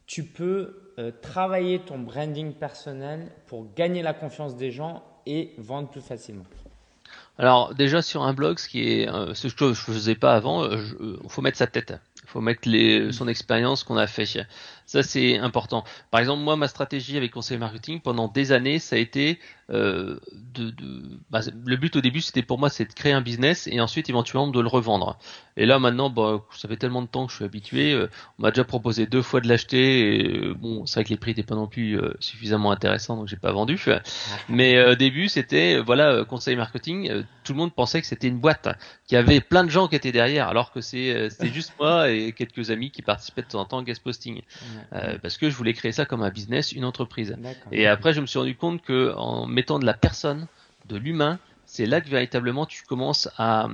tu 0.07 0.23
peux 0.23 0.93
euh, 0.97 1.11
travailler 1.21 1.79
ton 1.79 1.99
branding 1.99 2.53
personnel 2.53 3.27
pour 3.47 3.67
gagner 3.75 4.01
la 4.01 4.13
confiance 4.13 4.55
des 4.55 4.71
gens 4.71 5.03
et 5.25 5.51
vendre 5.57 5.89
plus 5.89 6.01
facilement? 6.01 6.45
Alors 7.37 7.75
déjà 7.75 8.01
sur 8.01 8.23
un 8.23 8.33
blog, 8.33 8.59
ce 8.59 8.67
euh, 8.77 9.33
que 9.33 9.73
je 9.73 9.81
faisais 9.81 10.15
pas 10.15 10.35
avant, 10.35 10.69
il 10.69 11.17
faut 11.27 11.41
mettre 11.41 11.57
sa 11.57 11.67
tête. 11.67 11.93
Il 12.25 12.31
faut 12.31 12.41
mettre 12.41 12.67
les, 12.67 13.11
son 13.11 13.27
expérience 13.27 13.83
qu'on 13.83 13.97
a 13.97 14.07
fait. 14.07 14.25
Ça, 14.85 15.03
c'est 15.03 15.37
important. 15.37 15.83
Par 16.11 16.19
exemple, 16.19 16.43
moi, 16.43 16.55
ma 16.55 16.67
stratégie 16.67 17.17
avec 17.17 17.31
conseil 17.31 17.57
marketing 17.57 18.01
pendant 18.01 18.27
des 18.27 18.51
années, 18.51 18.79
ça 18.79 18.95
a 18.95 18.99
été 18.99 19.39
euh, 19.71 20.19
de, 20.53 20.69
de 20.69 21.19
bah, 21.31 21.41
le 21.65 21.75
but 21.75 21.95
au 21.95 22.01
début, 22.01 22.21
c'était 22.21 22.43
pour 22.43 22.59
moi, 22.59 22.69
c'est 22.69 22.85
de 22.85 22.93
créer 22.93 23.13
un 23.13 23.21
business 23.21 23.67
et 23.67 23.79
ensuite 23.79 24.09
éventuellement 24.09 24.47
de 24.47 24.59
le 24.59 24.67
revendre. 24.67 25.17
Et 25.57 25.65
là, 25.65 25.79
maintenant, 25.79 26.09
bah, 26.09 26.43
ça 26.51 26.67
fait 26.67 26.77
tellement 26.77 27.01
de 27.01 27.07
temps 27.07 27.25
que 27.25 27.31
je 27.31 27.37
suis 27.37 27.45
habitué. 27.45 27.93
Euh, 27.93 28.09
on 28.37 28.43
m'a 28.43 28.51
déjà 28.51 28.63
proposé 28.63 29.07
deux 29.07 29.21
fois 29.21 29.41
de 29.41 29.47
l'acheter. 29.47 30.17
Et 30.17 30.37
euh, 30.37 30.53
bon, 30.53 30.85
c'est 30.85 30.95
vrai 30.95 31.03
que 31.05 31.09
les 31.09 31.17
prix 31.17 31.31
n'étaient 31.31 31.43
pas 31.43 31.55
non 31.55 31.67
plus 31.67 31.97
euh, 31.97 32.13
suffisamment 32.19 32.71
intéressants, 32.71 33.15
donc 33.15 33.27
j'ai 33.27 33.37
pas 33.37 33.51
vendu. 33.51 33.79
Mais 34.49 34.83
au 34.85 34.95
début, 34.95 35.29
c'était 35.29 35.79
voilà, 35.79 36.25
conseil 36.25 36.55
marketing. 36.55 37.23
tout 37.43 37.53
le 37.53 37.57
monde 37.57 37.73
pensait 37.73 38.01
que 38.01 38.07
c'était 38.07 38.27
une 38.27 38.39
boîte 38.39 38.69
qui 39.07 39.15
avait 39.15 39.41
plein 39.41 39.63
de 39.63 39.69
gens 39.69 39.87
qui 39.87 39.95
étaient 39.95 40.11
derrière, 40.11 40.47
alors 40.47 40.71
que 40.71 40.81
c'est 40.81 41.29
c'était 41.29 41.49
juste 41.53 41.73
moi 41.79 42.09
et 42.09 42.14
quelques 42.31 42.71
amis 42.71 42.91
qui 42.91 43.01
participaient 43.01 43.41
de 43.41 43.47
temps 43.47 43.61
en 43.61 43.65
temps 43.65 43.77
en 43.77 43.83
guest 43.83 44.03
posting. 44.03 44.41
Euh, 44.93 45.17
parce 45.21 45.37
que 45.37 45.49
je 45.49 45.55
voulais 45.55 45.73
créer 45.73 45.91
ça 45.91 46.05
comme 46.05 46.23
un 46.23 46.29
business, 46.29 46.71
une 46.71 46.85
entreprise. 46.85 47.35
Et 47.71 47.87
après, 47.87 48.13
je 48.13 48.21
me 48.21 48.25
suis 48.25 48.39
rendu 48.39 48.55
compte 48.55 48.81
que 48.81 49.13
en 49.15 49.45
mettant 49.47 49.79
de 49.79 49.85
la 49.85 49.93
personne, 49.93 50.47
de 50.87 50.97
l'humain, 50.97 51.39
c'est 51.65 51.85
là 51.85 52.01
que 52.01 52.09
véritablement 52.09 52.65
tu 52.65 52.83
commences 52.83 53.29
à, 53.37 53.67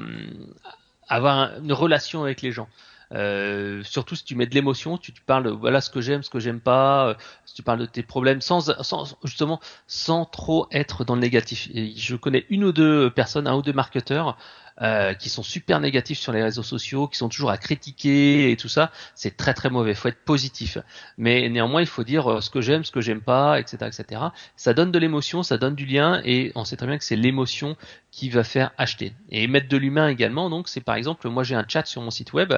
avoir 1.07 1.51
une 1.61 1.73
relation 1.73 2.23
avec 2.23 2.41
les 2.41 2.51
gens. 2.51 2.69
Euh, 3.13 3.83
surtout 3.83 4.15
si 4.15 4.23
tu 4.23 4.35
mets 4.35 4.45
de 4.45 4.55
l'émotion, 4.55 4.97
tu, 4.97 5.11
tu, 5.11 5.21
parles 5.21 5.49
voilà 5.49 5.81
ce 5.81 5.89
que 5.89 5.99
j'aime, 5.99 6.23
ce 6.23 6.29
que 6.29 6.39
j'aime 6.39 6.61
pas, 6.61 7.09
euh, 7.09 7.13
si 7.45 7.53
tu 7.53 7.61
parles 7.61 7.79
de 7.79 7.85
tes 7.85 8.03
problèmes 8.03 8.39
sans, 8.39 8.71
sans 8.83 9.17
justement 9.25 9.59
sans 9.85 10.23
trop 10.23 10.67
être 10.71 11.03
dans 11.03 11.15
le 11.15 11.21
négatif. 11.21 11.67
Et 11.73 11.93
je 11.93 12.15
connais 12.15 12.45
une 12.49 12.63
ou 12.63 12.71
deux 12.71 13.09
personnes, 13.09 13.47
un 13.47 13.55
ou 13.55 13.61
deux 13.61 13.73
marketeurs 13.73 14.37
euh, 14.81 15.13
qui 15.13 15.29
sont 15.29 15.43
super 15.43 15.79
négatifs 15.79 16.17
sur 16.17 16.31
les 16.31 16.41
réseaux 16.41 16.63
sociaux, 16.63 17.07
qui 17.07 17.17
sont 17.17 17.29
toujours 17.29 17.51
à 17.51 17.57
critiquer 17.57 18.51
et 18.51 18.57
tout 18.57 18.69
ça, 18.69 18.91
c'est 19.15 19.35
très 19.35 19.53
très 19.53 19.69
mauvais. 19.69 19.91
Il 19.91 19.95
faut 19.95 20.07
être 20.07 20.23
positif. 20.23 20.77
Mais 21.17 21.49
néanmoins, 21.49 21.81
il 21.81 21.87
faut 21.87 22.03
dire 22.03 22.31
euh, 22.31 22.41
ce 22.41 22.49
que 22.49 22.61
j'aime, 22.61 22.83
ce 22.83 22.91
que 22.91 23.01
j'aime 23.01 23.21
pas, 23.21 23.59
etc., 23.59 23.77
etc. 23.87 24.21
Ça 24.55 24.73
donne 24.73 24.91
de 24.91 24.97
l'émotion, 24.97 25.43
ça 25.43 25.57
donne 25.57 25.75
du 25.75 25.85
lien, 25.85 26.21
et 26.23 26.51
on 26.55 26.63
sait 26.63 26.77
très 26.77 26.87
bien 26.87 26.97
que 26.97 27.03
c'est 27.03 27.15
l'émotion 27.15 27.75
qui 28.11 28.29
va 28.29 28.43
faire 28.43 28.71
acheter. 28.77 29.13
Et 29.29 29.47
mettre 29.47 29.67
de 29.67 29.77
l'humain 29.77 30.07
également, 30.07 30.49
donc 30.49 30.67
c'est 30.67 30.81
par 30.81 30.95
exemple, 30.95 31.29
moi 31.29 31.43
j'ai 31.43 31.55
un 31.55 31.65
chat 31.65 31.85
sur 31.85 32.01
mon 32.01 32.11
site 32.11 32.33
web, 32.33 32.53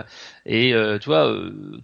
et 0.45 0.73
euh, 0.73 0.97
tu 0.97 1.10
vois, 1.10 1.32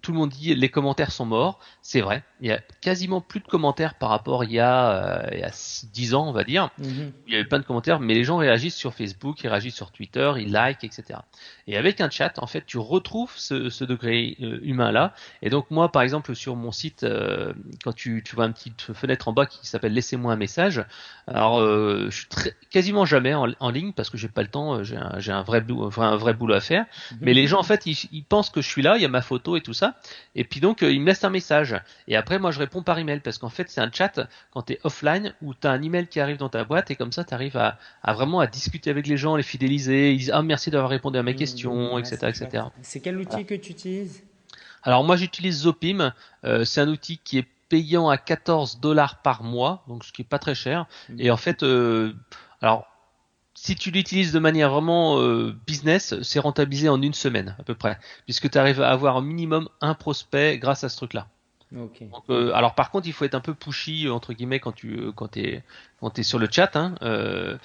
tout 0.01 0.11
le 0.11 0.17
monde 0.17 0.29
dit 0.29 0.55
les 0.55 0.69
commentaires 0.69 1.11
sont 1.11 1.25
morts. 1.25 1.59
C'est 1.81 2.01
vrai, 2.01 2.23
il 2.41 2.47
y 2.47 2.51
a 2.51 2.59
quasiment 2.81 3.21
plus 3.21 3.41
de 3.41 3.47
commentaires 3.47 3.95
par 3.95 4.09
rapport 4.09 4.43
il 4.43 4.53
y 4.53 4.59
a, 4.59 5.29
il 5.33 5.39
y 5.39 5.43
a 5.43 5.51
10 5.93 6.13
ans, 6.15 6.27
on 6.27 6.31
va 6.31 6.43
dire. 6.43 6.69
Mm-hmm. 6.81 7.11
Il 7.27 7.33
y 7.33 7.35
avait 7.35 7.45
plein 7.45 7.59
de 7.59 7.65
commentaires, 7.65 7.99
mais 7.99 8.13
les 8.13 8.23
gens 8.23 8.37
réagissent 8.37 8.75
sur 8.75 8.93
Facebook, 8.93 9.43
ils 9.43 9.49
réagissent 9.49 9.75
sur 9.75 9.91
Twitter 9.91 10.18
il 10.37 10.51
like, 10.51 10.83
etc. 10.83 11.19
Et 11.67 11.77
avec 11.77 12.01
un 12.01 12.09
chat, 12.09 12.39
en 12.39 12.47
fait, 12.47 12.65
tu 12.65 12.77
retrouves 12.77 13.31
ce, 13.35 13.83
degré 13.83 14.35
euh, 14.41 14.59
humain 14.63 14.91
là. 14.91 15.13
Et 15.41 15.49
donc 15.49 15.69
moi, 15.69 15.91
par 15.91 16.01
exemple, 16.01 16.35
sur 16.35 16.55
mon 16.55 16.71
site, 16.71 17.03
euh, 17.03 17.53
quand 17.83 17.93
tu, 17.93 18.23
vois 18.33 18.45
une 18.45 18.53
petite 18.53 18.81
fenêtre 18.93 19.27
en 19.27 19.33
bas 19.33 19.45
qui 19.45 19.67
s'appelle 19.67 19.93
Laissez-moi 19.93 20.33
un 20.33 20.35
message. 20.35 20.83
Alors, 21.27 21.59
euh, 21.59 22.07
je 22.09 22.17
suis 22.17 22.27
quasiment 22.71 23.05
jamais 23.05 23.33
en, 23.35 23.69
ligne 23.69 23.93
parce 23.93 24.09
que 24.09 24.17
j'ai 24.17 24.29
pas 24.29 24.41
le 24.41 24.47
temps. 24.47 24.83
J'ai 24.83 24.97
un, 25.31 25.43
vrai 25.43 25.61
boulot, 25.61 25.91
un 25.97 26.15
vrai 26.15 26.33
boulot 26.33 26.55
à 26.55 26.59
faire. 26.59 26.85
Mhm. 27.11 27.17
Mais 27.21 27.33
les 27.33 27.45
gens, 27.45 27.59
en 27.59 27.63
fait, 27.63 27.85
ils, 27.85 28.23
pensent 28.23 28.49
que 28.49 28.61
je 28.61 28.67
suis 28.67 28.81
là. 28.81 28.97
Il 28.97 29.01
y 29.01 29.05
a 29.05 29.09
ma 29.09 29.21
photo 29.21 29.55
et 29.55 29.61
tout 29.61 29.73
ça. 29.73 29.95
Et 30.35 30.43
puis 30.43 30.59
donc, 30.59 30.81
ils 30.81 30.99
me 30.99 31.05
laissent 31.05 31.23
un 31.23 31.29
message. 31.29 31.79
Et 32.07 32.15
après, 32.15 32.39
moi, 32.39 32.49
je 32.49 32.59
réponds 32.59 32.81
par 32.81 32.97
email 32.97 33.19
parce 33.19 33.37
qu'en 33.37 33.49
fait, 33.49 33.69
c'est 33.69 33.81
un 33.81 33.91
chat 33.91 34.19
quand 34.51 34.63
tu 34.63 34.73
es 34.73 34.79
offline 34.83 35.33
où 35.43 35.53
tu 35.53 35.67
as 35.67 35.71
un 35.71 35.81
email 35.81 36.07
qui 36.07 36.19
arrive 36.19 36.37
dans 36.37 36.49
ta 36.49 36.63
boîte 36.63 36.89
et 36.89 36.95
comme 36.95 37.11
ça, 37.11 37.23
tu 37.23 37.33
arrives 37.35 37.57
à, 37.57 37.77
à, 38.01 38.13
vraiment 38.13 38.39
à 38.39 38.47
discuter 38.47 38.89
avec 38.89 39.05
les 39.05 39.17
gens, 39.17 39.35
les 39.35 39.43
fidéliser 39.43 40.08
ils 40.13 40.17
disent 40.17 40.31
ah 40.33 40.41
merci 40.41 40.71
d'avoir 40.71 40.89
répondu 40.89 41.17
à 41.17 41.23
mes 41.23 41.33
mmh, 41.33 41.37
questions, 41.37 41.97
etc., 41.97 42.17
etc. 42.27 42.63
C'est 42.81 42.99
quel 42.99 43.17
outil 43.17 43.45
que 43.45 43.55
tu 43.55 43.71
utilises? 43.71 44.23
Alors 44.83 45.03
moi 45.03 45.15
j'utilise 45.15 45.61
Zopim. 45.61 46.13
Euh, 46.43 46.65
c'est 46.65 46.81
un 46.81 46.89
outil 46.89 47.19
qui 47.23 47.37
est 47.37 47.47
payant 47.69 48.09
à 48.09 48.17
14 48.17 48.79
dollars 48.79 49.21
par 49.21 49.43
mois, 49.43 49.83
donc 49.87 50.03
ce 50.03 50.11
qui 50.11 50.23
est 50.23 50.25
pas 50.25 50.39
très 50.39 50.55
cher. 50.55 50.87
Mmh. 51.09 51.15
Et 51.19 51.31
en 51.31 51.37
fait, 51.37 51.63
euh, 51.63 52.13
alors 52.61 52.87
si 53.53 53.75
tu 53.75 53.91
l'utilises 53.91 54.31
de 54.31 54.39
manière 54.39 54.71
vraiment 54.71 55.19
euh, 55.19 55.53
business, 55.67 56.15
c'est 56.21 56.39
rentabilisé 56.39 56.87
en 56.87 57.01
une 57.01 57.13
semaine 57.13 57.55
à 57.59 57.63
peu 57.63 57.75
près, 57.75 57.99
puisque 58.25 58.49
tu 58.49 58.57
arrives 58.57 58.81
à 58.81 58.89
avoir 58.89 59.17
au 59.17 59.21
minimum 59.21 59.67
un 59.81 59.93
prospect 59.95 60.57
grâce 60.59 60.83
à 60.83 60.89
ce 60.89 60.95
truc-là. 60.97 61.27
Euh, 62.29 62.51
alors 62.53 62.73
par 62.73 62.89
contre, 62.89 63.07
il 63.07 63.13
faut 63.13 63.25
être 63.25 63.35
un 63.35 63.41
peu 63.41 63.53
pushy 63.53 64.09
entre 64.09 64.33
guillemets 64.33 64.59
quand 64.59 64.71
tu 64.71 64.99
euh, 64.99 65.11
quand 65.11 65.37
es 65.37 65.61
quand 65.99 66.17
es 66.17 66.23
sur 66.23 66.39
le 66.39 66.47
chat. 66.49 66.75
Hein, 66.75 66.95
euh, 67.03 67.57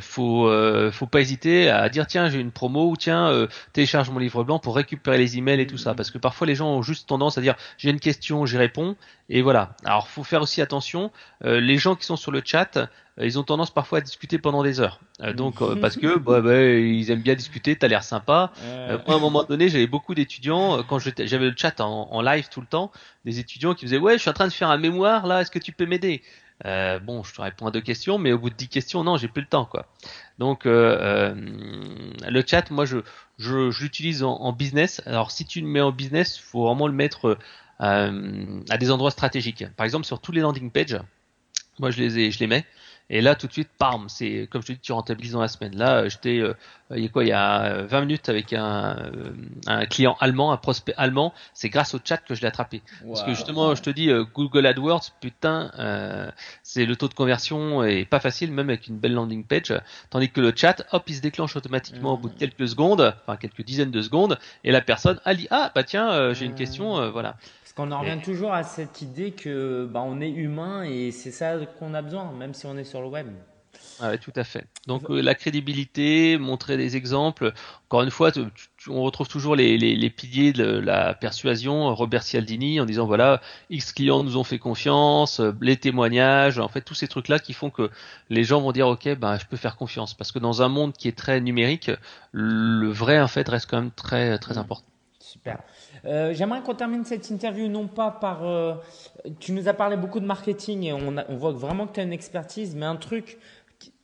faut 0.00 0.48
faut 0.92 1.06
pas 1.06 1.20
hésiter 1.20 1.68
à 1.68 1.88
dire 1.88 2.06
tiens 2.06 2.28
j'ai 2.28 2.38
une 2.38 2.52
promo 2.52 2.88
ou 2.88 2.96
tiens 2.96 3.48
télécharge 3.72 4.10
mon 4.10 4.18
livre 4.18 4.44
blanc 4.44 4.60
pour 4.60 4.76
récupérer 4.76 5.18
les 5.18 5.36
emails 5.36 5.60
et 5.60 5.66
tout 5.66 5.78
ça 5.78 5.94
parce 5.94 6.10
que 6.10 6.18
parfois 6.18 6.46
les 6.46 6.54
gens 6.54 6.68
ont 6.68 6.82
juste 6.82 7.08
tendance 7.08 7.38
à 7.38 7.40
dire 7.40 7.56
j'ai 7.76 7.90
une 7.90 8.00
question 8.00 8.46
j'y 8.46 8.56
réponds 8.56 8.96
et 9.28 9.42
voilà. 9.42 9.74
Alors 9.84 10.06
faut 10.08 10.24
faire 10.24 10.42
aussi 10.42 10.62
attention. 10.62 11.10
les 11.42 11.76
gens 11.76 11.96
qui 11.96 12.04
sont 12.04 12.16
sur 12.16 12.30
le 12.30 12.42
chat 12.44 12.76
euh, 12.76 12.86
ils 13.22 13.38
ont 13.38 13.42
tendance 13.42 13.70
parfois 13.70 13.98
à 13.98 14.00
discuter 14.00 14.38
pendant 14.38 14.62
des 14.62 14.80
heures. 14.80 15.00
Euh, 15.20 15.32
donc 15.32 15.60
euh, 15.60 15.76
parce 15.76 15.96
que 15.96 16.18
bah, 16.18 16.40
bah, 16.40 16.62
ils 16.62 17.10
aiment 17.10 17.22
bien 17.22 17.34
discuter, 17.34 17.76
t'as 17.76 17.88
l'air 17.88 18.04
sympa. 18.04 18.52
moi 18.62 19.02
à 19.06 19.12
un 19.14 19.18
moment 19.18 19.44
donné, 19.44 19.68
j'avais 19.68 19.86
beaucoup 19.86 20.14
d'étudiants 20.14 20.82
quand 20.84 20.98
j'avais 20.98 21.50
le 21.50 21.54
chat 21.56 21.80
en, 21.80 22.22
live 22.22 22.48
tout 22.50 22.60
le 22.60 22.66
temps, 22.66 22.90
des 23.24 23.38
étudiants 23.38 23.74
qui 23.74 23.84
me 23.84 23.90
disaient 23.90 24.00
ouais, 24.00 24.14
je 24.14 24.22
suis 24.22 24.30
en 24.30 24.34
train 24.34 24.48
de 24.48 24.52
faire 24.52 24.70
un 24.70 24.78
mémoire 24.78 25.26
là, 25.26 25.40
est-ce 25.40 25.50
que 25.50 25.58
tu 25.58 25.72
peux 25.72 25.86
m'aider? 25.86 26.22
Bon, 26.64 27.22
je 27.22 27.34
te 27.34 27.40
réponds 27.40 27.66
à 27.66 27.70
deux 27.70 27.80
questions, 27.80 28.18
mais 28.18 28.32
au 28.32 28.38
bout 28.38 28.50
de 28.50 28.54
dix 28.54 28.68
questions, 28.68 29.02
non, 29.04 29.16
j'ai 29.16 29.28
plus 29.28 29.42
le 29.42 29.48
temps 29.48 29.64
quoi. 29.64 29.86
Donc 30.38 30.64
le 30.64 31.34
chat, 32.46 32.70
moi 32.70 32.84
je 32.84 32.98
je, 33.38 33.82
l'utilise 33.82 34.22
en, 34.22 34.34
en, 34.34 34.52
business. 34.52 35.02
Alors 35.06 35.30
si 35.30 35.46
tu 35.46 35.60
le 35.60 35.66
mets 35.66 35.80
en 35.80 35.92
business, 35.92 36.38
faut 36.38 36.66
vraiment 36.66 36.86
le 36.86 36.94
mettre 36.94 37.38
à 37.78 38.10
des 38.78 38.90
endroits 38.90 39.10
stratégiques. 39.10 39.64
Par 39.76 39.84
exemple 39.84 40.06
sur 40.06 40.20
tous 40.20 40.32
les 40.32 40.40
landing 40.40 40.70
pages, 40.70 40.98
moi 41.78 41.90
je 41.90 41.98
les 42.00 42.18
ai, 42.18 42.30
je 42.30 42.38
les 42.38 42.46
mets. 42.46 42.64
Et 43.12 43.20
là, 43.20 43.34
tout 43.34 43.48
de 43.48 43.52
suite, 43.52 43.68
pam, 43.76 44.08
c'est 44.08 44.48
comme 44.50 44.62
je 44.62 44.68
te 44.68 44.72
dis, 44.72 44.78
tu 44.78 44.92
rentabilises 44.92 45.32
dans 45.32 45.40
la 45.40 45.48
semaine. 45.48 45.76
Là, 45.76 46.08
j'étais, 46.08 46.38
euh, 46.38 46.54
il 46.94 47.02
y 47.02 47.06
a 47.06 47.08
quoi, 47.08 47.24
il 47.24 47.28
y 47.28 47.32
a 47.32 47.82
20 47.82 48.00
minutes 48.02 48.28
avec 48.28 48.52
un, 48.52 48.96
euh, 48.98 49.32
un 49.66 49.84
client 49.86 50.16
allemand, 50.20 50.52
un 50.52 50.56
prospect 50.56 50.94
allemand. 50.96 51.34
C'est 51.52 51.68
grâce 51.70 51.92
au 51.94 51.98
chat 52.02 52.18
que 52.18 52.36
je 52.36 52.40
l'ai 52.40 52.46
attrapé. 52.46 52.82
Parce 53.04 53.24
que 53.24 53.34
justement, 53.34 53.74
je 53.74 53.82
te 53.82 53.90
dis, 53.90 54.10
euh, 54.10 54.24
Google 54.32 54.64
AdWords, 54.64 55.10
putain, 55.20 55.72
euh, 55.80 56.30
c'est 56.62 56.86
le 56.86 56.94
taux 56.94 57.08
de 57.08 57.14
conversion 57.14 57.82
est 57.82 58.04
pas 58.04 58.20
facile, 58.20 58.52
même 58.52 58.68
avec 58.68 58.86
une 58.86 58.98
belle 58.98 59.14
landing 59.14 59.44
page. 59.44 59.74
Tandis 60.10 60.30
que 60.30 60.40
le 60.40 60.52
chat, 60.54 60.84
hop, 60.92 61.02
il 61.08 61.16
se 61.16 61.20
déclenche 61.20 61.56
automatiquement 61.56 62.14
au 62.14 62.16
bout 62.16 62.28
de 62.28 62.38
quelques 62.38 62.68
secondes, 62.68 63.14
enfin 63.22 63.36
quelques 63.36 63.64
dizaines 63.64 63.90
de 63.90 64.02
secondes, 64.02 64.38
et 64.62 64.70
la 64.70 64.80
personne, 64.80 65.18
dit, 65.34 65.48
ah, 65.50 65.72
bah 65.74 65.82
tiens, 65.82 66.32
j'ai 66.32 66.44
une 66.44 66.54
question, 66.54 67.10
voilà. 67.10 67.36
Qu'on 67.80 67.92
en 67.92 68.00
revient 68.00 68.20
toujours 68.22 68.52
à 68.52 68.62
cette 68.62 69.00
idée 69.00 69.30
que 69.30 69.88
bah, 69.90 70.02
on 70.04 70.20
est 70.20 70.28
humain 70.28 70.82
et 70.82 71.12
c'est 71.12 71.30
ça 71.30 71.56
qu'on 71.78 71.94
a 71.94 72.02
besoin, 72.02 72.30
même 72.32 72.52
si 72.52 72.66
on 72.66 72.76
est 72.76 72.84
sur 72.84 73.00
le 73.00 73.06
web. 73.08 73.28
Ah 74.00 74.18
tout 74.18 74.34
à 74.36 74.44
fait. 74.44 74.66
Donc 74.86 75.08
euh, 75.08 75.22
la 75.22 75.34
crédibilité, 75.34 76.36
montrer 76.36 76.76
des 76.76 76.96
exemples. 76.96 77.54
Encore 77.86 78.02
une 78.02 78.10
fois, 78.10 78.32
on 78.86 79.00
retrouve 79.00 79.28
toujours 79.28 79.56
les, 79.56 79.78
les, 79.78 80.10
piliers 80.10 80.52
de 80.52 80.66
la 80.66 81.14
persuasion. 81.14 81.94
Robert 81.94 82.22
Cialdini 82.22 82.80
en 82.80 82.84
disant 82.84 83.06
voilà, 83.06 83.40
X 83.70 83.94
clients 83.94 84.24
nous 84.24 84.36
ont 84.36 84.44
fait 84.44 84.58
confiance, 84.58 85.40
les 85.62 85.78
témoignages, 85.78 86.58
en 86.58 86.68
fait 86.68 86.82
tous 86.82 86.94
ces 86.94 87.08
trucs 87.08 87.28
là 87.28 87.38
qui 87.38 87.54
font 87.54 87.70
que 87.70 87.90
les 88.28 88.44
gens 88.44 88.60
vont 88.60 88.72
dire 88.72 88.88
ok, 88.88 89.16
ben 89.16 89.38
je 89.38 89.46
peux 89.46 89.56
faire 89.56 89.76
confiance 89.76 90.12
parce 90.12 90.32
que 90.32 90.38
dans 90.38 90.60
un 90.60 90.68
monde 90.68 90.92
qui 90.92 91.08
est 91.08 91.16
très 91.16 91.40
numérique, 91.40 91.90
le 92.32 92.90
vrai 92.90 93.18
en 93.18 93.28
fait 93.28 93.48
reste 93.48 93.70
quand 93.70 93.80
même 93.80 93.90
très 93.90 94.38
très 94.38 94.56
mmh. 94.56 94.58
important. 94.58 94.86
Super. 95.18 95.60
Euh, 96.04 96.32
j'aimerais 96.32 96.62
qu'on 96.62 96.74
termine 96.74 97.04
cette 97.04 97.30
interview 97.30 97.68
non 97.68 97.86
pas 97.86 98.10
par. 98.10 98.46
Euh, 98.46 98.74
tu 99.38 99.52
nous 99.52 99.68
as 99.68 99.74
parlé 99.74 99.96
beaucoup 99.96 100.20
de 100.20 100.26
marketing 100.26 100.84
et 100.84 100.92
on, 100.92 101.16
on 101.28 101.36
voit 101.36 101.52
vraiment 101.52 101.86
que 101.86 101.94
tu 101.94 102.00
as 102.00 102.04
une 102.04 102.12
expertise, 102.12 102.74
mais 102.74 102.86
un 102.86 102.96
truc 102.96 103.38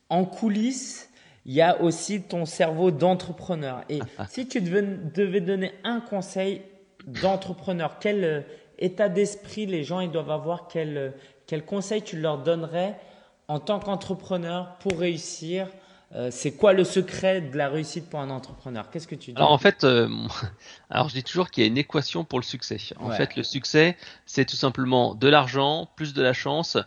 en 0.08 0.24
coulisses, 0.24 1.10
il 1.44 1.54
y 1.54 1.62
a 1.62 1.80
aussi 1.80 2.22
ton 2.22 2.44
cerveau 2.44 2.90
d'entrepreneur. 2.90 3.82
Et 3.88 4.00
si 4.28 4.46
tu 4.46 4.60
devais, 4.60 4.82
devais, 4.82 5.40
donner 5.40 5.72
un 5.84 6.00
conseil 6.00 6.62
d'entrepreneur, 7.06 7.98
quel 7.98 8.24
euh, 8.24 8.40
état 8.78 9.08
d'esprit 9.08 9.66
les 9.66 9.84
gens 9.84 10.00
ils 10.00 10.10
doivent 10.10 10.30
avoir, 10.30 10.68
quel, 10.68 11.14
quel 11.46 11.64
conseil 11.64 12.02
tu 12.02 12.18
leur 12.18 12.38
donnerais 12.38 12.98
en 13.48 13.60
tant 13.60 13.78
qu'entrepreneur 13.78 14.76
pour 14.80 14.98
réussir 14.98 15.68
euh, 16.14 16.30
c'est 16.30 16.52
quoi 16.52 16.72
le 16.72 16.84
secret 16.84 17.40
de 17.40 17.56
la 17.56 17.68
réussite 17.68 18.08
pour 18.08 18.20
un 18.20 18.30
entrepreneur? 18.30 18.90
Qu'est-ce 18.90 19.08
que 19.08 19.16
tu 19.16 19.32
dis? 19.32 19.36
Alors 19.36 19.50
en 19.50 19.58
fait, 19.58 19.82
euh, 19.82 20.08
alors 20.90 21.08
je 21.08 21.14
dis 21.14 21.24
toujours 21.24 21.50
qu'il 21.50 21.64
y 21.64 21.66
a 21.66 21.68
une 21.68 21.78
équation 21.78 22.24
pour 22.24 22.38
le 22.38 22.44
succès. 22.44 22.78
En 23.00 23.10
fait, 23.10 23.36
le 23.36 23.42
succès, 23.42 23.96
c'est 24.24 24.44
tout 24.44 24.56
simplement 24.56 25.14
de 25.14 25.28
l'argent 25.28 25.88
plus 25.96 26.14
de 26.14 26.22
la 26.22 26.32
chance 26.32 26.78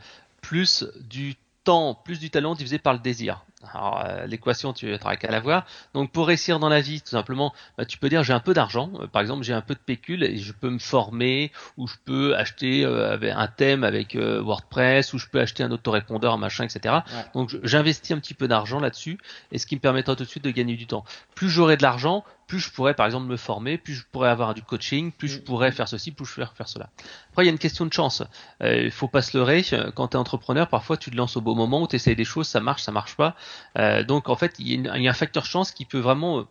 plus 0.41 0.85
du 1.01 1.35
temps 1.65 1.93
plus 1.93 2.19
du 2.19 2.29
talent 2.29 2.55
divisé 2.55 2.79
par 2.79 2.93
le 2.93 2.99
désir. 2.99 3.45
Alors 3.61 4.01
euh, 4.05 4.25
l'équation, 4.25 4.71
tu 4.71 4.87
n'auras 4.87 5.17
qu'à 5.17 5.31
la 5.31 5.39
voir. 5.39 5.65
Donc 5.93 6.11
pour 6.11 6.27
réussir 6.27 6.59
dans 6.59 6.69
la 6.69 6.79
vie, 6.79 7.01
tout 7.01 7.09
simplement, 7.09 7.53
bah, 7.77 7.85
tu 7.85 7.97
peux 7.97 8.07
dire 8.07 8.23
j'ai 8.23 8.33
un 8.33 8.39
peu 8.39 8.53
d'argent. 8.53 8.89
Euh, 8.99 9.07
par 9.07 9.21
exemple, 9.21 9.43
j'ai 9.43 9.53
un 9.53 9.61
peu 9.61 9.73
de 9.73 9.79
pécule 9.79 10.23
et 10.23 10.37
je 10.37 10.53
peux 10.53 10.69
me 10.69 10.79
former 10.79 11.51
ou 11.77 11.87
je 11.87 11.95
peux 12.05 12.35
acheter 12.35 12.85
euh, 12.85 13.17
un 13.21 13.47
thème 13.47 13.83
avec 13.83 14.15
WordPress 14.15 15.13
ou 15.13 15.17
je 15.19 15.27
peux 15.27 15.39
acheter 15.39 15.63
un 15.63 15.71
autorépondeur, 15.71 16.37
machin, 16.37 16.63
etc. 16.63 16.99
Donc 17.33 17.55
j'investis 17.63 18.11
un 18.11 18.19
petit 18.19 18.33
peu 18.33 18.47
d'argent 18.47 18.79
là-dessus 18.79 19.17
et 19.51 19.57
ce 19.57 19.65
qui 19.65 19.75
me 19.75 19.81
permettra 19.81 20.15
tout 20.15 20.23
de 20.23 20.29
suite 20.29 20.43
de 20.43 20.51
gagner 20.51 20.75
du 20.75 20.87
temps. 20.87 21.03
Plus 21.35 21.49
j'aurai 21.49 21.75
de 21.75 21.83
l'argent, 21.83 22.23
plus 22.49 22.59
je 22.59 22.71
pourrais 22.71 22.95
par 22.95 23.05
exemple 23.05 23.27
me 23.27 23.37
former, 23.37 23.77
plus 23.77 23.93
je 23.93 24.03
pourrais 24.11 24.29
avoir 24.29 24.55
du 24.55 24.63
coaching, 24.63 25.11
plus 25.11 25.27
je 25.29 25.37
mm. 25.37 25.43
pourrais 25.43 25.71
faire 25.71 25.87
ceci, 25.87 26.11
plus 26.11 26.25
je 26.25 26.33
pourrais 26.33 26.47
faire 26.55 26.67
cela. 26.67 26.89
Après, 27.29 27.43
il 27.43 27.45
y 27.45 27.49
a 27.49 27.51
une 27.51 27.59
question 27.59 27.85
de 27.85 27.93
chance. 27.93 28.23
Euh, 28.63 28.85
il 28.85 28.91
faut 28.91 29.07
pas 29.07 29.21
se 29.21 29.37
leurrer. 29.37 29.63
Quand 29.95 30.09
tu 30.09 30.17
es 30.17 30.19
entrepreneur, 30.19 30.67
parfois 30.67 30.97
tu 30.97 31.11
te 31.11 31.15
lances 31.15 31.37
au 31.37 31.41
bon 31.41 31.55
moment, 31.55 31.85
tu 31.85 31.95
essayes 31.95 32.15
des 32.15 32.25
choses, 32.25 32.47
ça 32.47 32.59
marche, 32.59 32.81
ça 32.81 32.91
marche 32.91 33.15
pas. 33.15 33.35
Euh, 33.77 34.03
donc 34.03 34.29
en 34.29 34.35
fait, 34.35 34.55
il 34.59 34.85
y, 34.85 34.87
a 34.87 34.93
un 34.93 35.13
facteur 35.13 35.45
chance 35.45 35.71
qui 35.71 35.85
peut 35.85 35.99
vraiment 35.99 36.39
euh, 36.39 36.43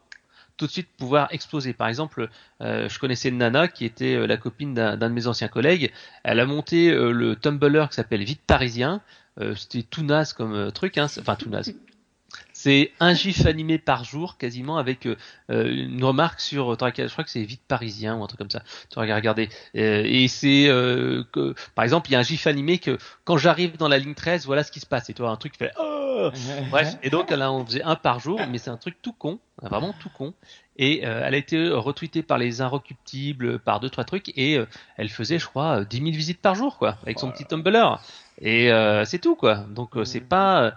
tout 0.57 0.67
de 0.67 0.71
suite 0.71 0.89
pouvoir 0.97 1.29
exploser. 1.33 1.73
Par 1.73 1.89
exemple, 1.89 2.29
euh, 2.61 2.89
je 2.89 2.99
connaissais 2.99 3.31
nana 3.31 3.69
qui 3.69 3.85
était 3.85 4.27
la 4.27 4.37
copine 4.37 4.75
d'un 4.75 4.97
de 4.97 5.09
mes 5.09 5.27
anciens 5.27 5.49
collègues. 5.49 5.93
Elle 6.25 6.41
a 6.41 6.47
monté 6.47 6.91
le 6.91 7.37
Tumblr 7.37 7.89
qui 7.89 7.95
s'appelle 7.95 8.25
Vite 8.25 8.43
Parisien. 8.47 9.01
C'était 9.55 9.85
tout 9.85 10.03
naze 10.03 10.33
comme 10.33 10.73
truc, 10.73 10.99
hein. 10.99 11.07
enfin 11.21 11.37
tout 11.37 11.49
naze. 11.49 11.73
C'est 12.53 12.93
un 13.01 13.15
gif 13.15 13.47
animé 13.47 13.79
par 13.79 14.05
jour, 14.05 14.37
quasiment, 14.37 14.79
avec 14.79 15.07
euh, 15.07 15.17
euh, 15.51 15.71
une 15.71 16.03
remarque 16.03 16.41
sur. 16.41 16.73
Je 16.73 17.07
crois 17.13 17.25
que 17.25 17.31
c'est 17.31 17.45
Vite 17.45 17.63
Parisien 17.67 18.17
ou 18.17 18.25
un 18.25 18.27
truc 18.27 18.39
comme 18.39 18.51
ça. 18.51 18.63
Tu 18.91 18.99
regardes, 18.99 19.21
regarder. 19.21 19.49
Euh, 19.77 20.03
et 20.05 20.29
c'est 20.29 20.69
par 21.75 21.85
exemple, 21.85 22.11
il 22.11 22.15
y 22.15 22.17
a 22.17 22.19
un 22.19 22.23
gif 22.23 22.47
animé 22.47 22.79
que 22.79 22.99
quand 23.25 23.39
j'arrive 23.39 23.77
dans 23.77 23.89
la 23.89 23.99
ligne 23.99 24.15
13, 24.15 24.47
voilà 24.47 24.65
ce 24.65 24.73
qui 24.73 24.81
se 24.81 24.87
passe. 24.87 25.09
Et 25.09 25.15
toi, 25.15 25.31
un 25.31 25.37
truc 25.37 25.53
qui 25.53 25.59
fait. 25.59 25.73
Oh 25.79 25.88
Bref. 26.71 26.97
Et 27.03 27.11
donc 27.11 27.31
là, 27.31 27.53
on 27.53 27.65
faisait 27.65 27.83
un 27.83 27.97
par 27.97 28.21
jour, 28.21 28.41
mais 28.51 28.59
c'est 28.59 28.71
un 28.71 28.77
truc 28.77 28.97
tout 29.03 29.13
con, 29.13 29.39
vraiment 29.63 29.95
tout 29.99 30.11
con. 30.11 30.35
Et 30.77 31.01
elle 31.01 31.35
a 31.35 31.37
été 31.37 31.71
retweetée 31.71 32.23
par 32.23 32.39
les 32.39 32.61
Inrecuptibles, 32.61 33.59
par 33.59 33.81
deux 33.81 33.91
trois 33.91 34.05
trucs, 34.05 34.29
et 34.39 34.59
elle 34.97 35.09
faisait, 35.09 35.39
je 35.39 35.47
crois, 35.47 35.85
10 35.85 35.97
000 35.97 36.11
visites 36.11 36.41
par 36.41 36.55
jour, 36.55 36.79
quoi, 36.79 36.99
avec 37.03 37.19
son 37.19 37.31
petit 37.33 37.45
Tumblr. 37.45 38.01
Et 38.41 38.71
c'est 39.05 39.19
tout, 39.19 39.35
quoi. 39.35 39.57
Donc 39.71 39.91
c'est 40.05 40.21
pas 40.21 40.75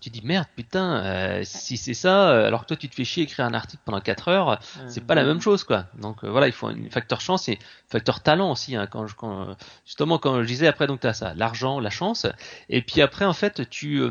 tu 0.00 0.10
dis 0.10 0.22
merde 0.24 0.46
putain 0.56 1.04
euh, 1.04 1.42
si 1.44 1.76
c'est 1.76 1.94
ça 1.94 2.30
euh, 2.30 2.46
alors 2.46 2.62
que 2.62 2.68
toi 2.68 2.76
tu 2.76 2.88
te 2.88 2.94
fais 2.94 3.04
chier 3.04 3.24
écrire 3.24 3.44
un 3.44 3.52
article 3.52 3.82
pendant 3.84 4.00
4 4.00 4.28
heures 4.28 4.58
c'est 4.88 5.06
pas 5.06 5.14
la 5.14 5.24
même 5.24 5.40
chose 5.40 5.64
quoi. 5.64 5.86
Donc 5.98 6.24
euh, 6.24 6.30
voilà 6.30 6.46
il 6.46 6.52
faut 6.52 6.68
un 6.68 6.88
facteur 6.90 7.20
chance 7.20 7.48
et 7.48 7.58
facteur 7.88 8.20
talent 8.20 8.50
aussi 8.50 8.76
hein, 8.76 8.86
quand, 8.86 9.06
je, 9.06 9.14
quand 9.14 9.56
justement 9.84 10.18
quand 10.18 10.40
je 10.42 10.46
disais 10.46 10.66
après 10.66 10.86
donc 10.86 11.00
tu 11.00 11.06
as 11.06 11.12
ça 11.12 11.34
l'argent 11.34 11.80
la 11.80 11.90
chance 11.90 12.26
et 12.70 12.80
puis 12.80 13.02
après 13.02 13.26
en 13.26 13.34
fait 13.34 13.68
tu 13.68 14.02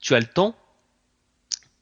tu 0.00 0.14
as 0.14 0.20
le 0.20 0.26
temps 0.26 0.54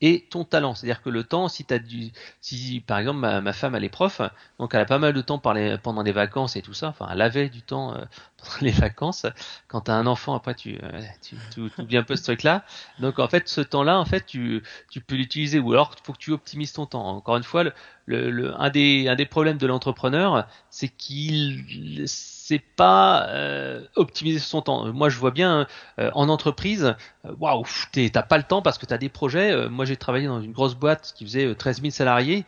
et 0.01 0.27
ton 0.31 0.45
talent. 0.45 0.75
C'est-à-dire 0.75 1.03
que 1.03 1.09
le 1.11 1.25
temps, 1.25 1.49
si 1.49 1.67
as 1.71 1.79
du, 1.79 2.13
si 2.41 2.81
par 2.87 2.99
exemple 2.99 3.21
ma, 3.21 3.53
femme 3.53 3.75
elle 3.75 3.85
est 3.85 3.89
prof, 3.89 4.21
donc 4.59 4.75
elle 4.75 4.81
a 4.81 4.85
pas 4.85 4.99
mal 4.99 5.13
de 5.13 5.21
temps 5.21 5.39
pendant 5.39 6.03
les 6.03 6.13
vacances 6.13 6.57
et 6.57 6.63
tout 6.63 6.75
ça. 6.75 6.89
Enfin, 6.89 7.09
elle 7.11 7.23
avait 7.23 7.49
du 7.49 7.63
temps 7.63 7.95
euh, 7.95 8.05
pendant 8.37 8.59
les 8.61 8.73
vacances. 8.73 9.27
Quand 9.69 9.83
tu 9.83 9.91
as 9.91 9.95
un 9.95 10.07
enfant, 10.07 10.35
après 10.35 10.55
tu, 10.55 10.79
euh, 10.83 11.01
tu, 11.23 11.37
tu, 11.53 11.71
oublies 11.79 11.97
un 11.97 12.03
peu 12.03 12.17
ce 12.17 12.25
truc-là. 12.25 12.65
Donc 12.99 13.19
en 13.19 13.29
fait, 13.29 13.49
ce 13.49 13.61
temps-là, 13.61 13.99
en 13.99 14.05
fait, 14.05 14.27
tu, 14.27 14.63
tu 14.91 15.01
peux 15.01 15.17
l'utiliser 15.17 15.59
ou 15.59 15.73
alors 15.73 15.95
faut 16.03 16.13
que 16.13 16.19
tu 16.19 16.33
optimises 16.33 16.73
ton 16.73 16.87
temps. 16.87 17.07
Encore 17.07 17.37
une 17.37 17.43
fois, 17.43 17.65
le, 17.65 18.31
le, 18.31 18.61
un 18.61 18.71
des 18.71 19.09
un 19.09 19.17
des 19.17 19.27
problèmes 19.27 19.59
de 19.59 19.67
l'entrepreneur, 19.67 20.47
c'est 20.71 20.89
qu'il 20.89 22.05
c'est 22.49 22.61
pas 22.61 23.27
euh, 23.31 23.81
optimiser 23.97 24.39
son 24.39 24.63
temps. 24.63 24.93
Moi, 24.93 25.09
je 25.09 25.19
vois 25.19 25.33
bien 25.33 25.67
euh, 25.99 26.11
en 26.15 26.29
entreprise, 26.29 26.95
euh, 27.25 27.33
waouh, 27.41 27.65
t'as 28.13 28.23
pas 28.23 28.37
le 28.37 28.45
temps 28.45 28.63
parce 28.63 28.79
que 28.79 28.87
t'as 28.87 28.99
des 28.99 29.09
projets. 29.09 29.69
moi, 29.69 29.85
j'ai 29.85 29.97
travaillé 29.97 30.29
dans 30.29 30.41
une 30.41 30.53
grosse 30.53 30.77
boîte 30.77 31.13
qui 31.17 31.25
faisait 31.25 31.53
13 31.53 31.81
000 31.81 31.91
salariés. 31.91 32.45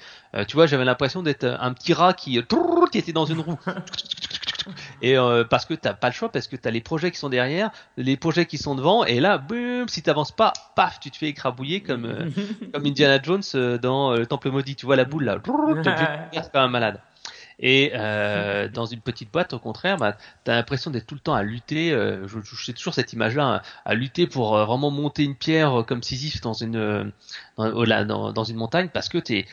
tu 0.47 0.55
vois, 0.55 0.67
j'avais 0.67 0.85
l'impression 0.85 1.25
d'être 1.25 1.45
un 1.45 1.73
petit 1.73 1.95
rat 1.95 2.13
qui, 2.13 2.41
qui 2.93 2.99
était 2.99 3.13
dans 3.13 3.25
une 3.25 3.41
roue. 3.41 3.59
Et 5.03 5.17
parce 5.51 5.65
que 5.65 5.75
t'as 5.75 5.95
pas 5.95 6.09
le 6.09 6.15
choix, 6.15 6.31
parce 6.31 6.47
que 6.47 6.55
t'as 6.55 6.71
les 6.71 6.83
projets 6.83 7.11
qui 7.11 7.19
sont 7.19 7.31
derrière, 7.31 7.71
les 7.97 8.17
projets 8.17 8.47
qui 8.47 8.59
sont 8.59 8.75
devant, 8.75 9.05
et 9.05 9.19
là, 9.19 9.39
boum, 9.39 9.89
si 9.89 10.03
t'avances 10.03 10.31
pas, 10.31 10.53
paf, 10.77 11.01
tu 11.01 11.11
te 11.11 11.17
fais 11.17 11.29
écrabouiller 11.29 11.81
comme 11.81 12.07
comme 12.73 12.87
Indiana 12.87 13.19
Jones 13.21 13.79
dans 13.81 14.13
le 14.13 14.27
Temple 14.27 14.51
maudit. 14.51 14.77
Tu 14.77 14.87
vois 14.87 14.97
la 14.97 15.05
boule 15.05 15.25
là, 15.25 15.39
quand 16.53 16.63
même 16.63 16.71
malade. 16.71 17.01
Et 17.61 17.93
euh, 17.95 18.69
dans 18.69 18.87
une 18.87 19.01
petite 19.01 19.33
boîte, 19.33 19.53
au 19.53 19.59
contraire, 19.59 19.97
bah, 19.97 20.17
tu 20.45 20.51
as 20.51 20.55
l'impression 20.55 20.91
d'être 20.91 21.07
tout 21.07 21.15
le 21.15 21.21
temps 21.21 21.35
à 21.35 21.43
lutter. 21.43 21.93
Euh, 21.93 22.27
je, 22.29 22.39
je, 22.43 22.73
toujours 22.73 22.95
cette 22.95 23.13
image-là, 23.13 23.47
hein, 23.47 23.63
à, 23.85 23.95
lutter 23.95 24.27
pour 24.27 24.57
euh, 24.57 24.65
vraiment 24.65 24.91
monter 24.91 25.25
une 25.25 25.35
pierre 25.35 25.81
euh, 25.81 25.83
comme 25.83 26.03
Sisyphe 26.03 26.41
dans 26.41 26.53
une 26.53 26.77
euh, 26.77 27.05
dans, 27.57 28.05
dans, 28.05 28.33
dans, 28.33 28.45
une 28.45 28.57
montagne 28.57 28.89
parce 28.93 29.09
que 29.09 29.19
t'es 29.19 29.47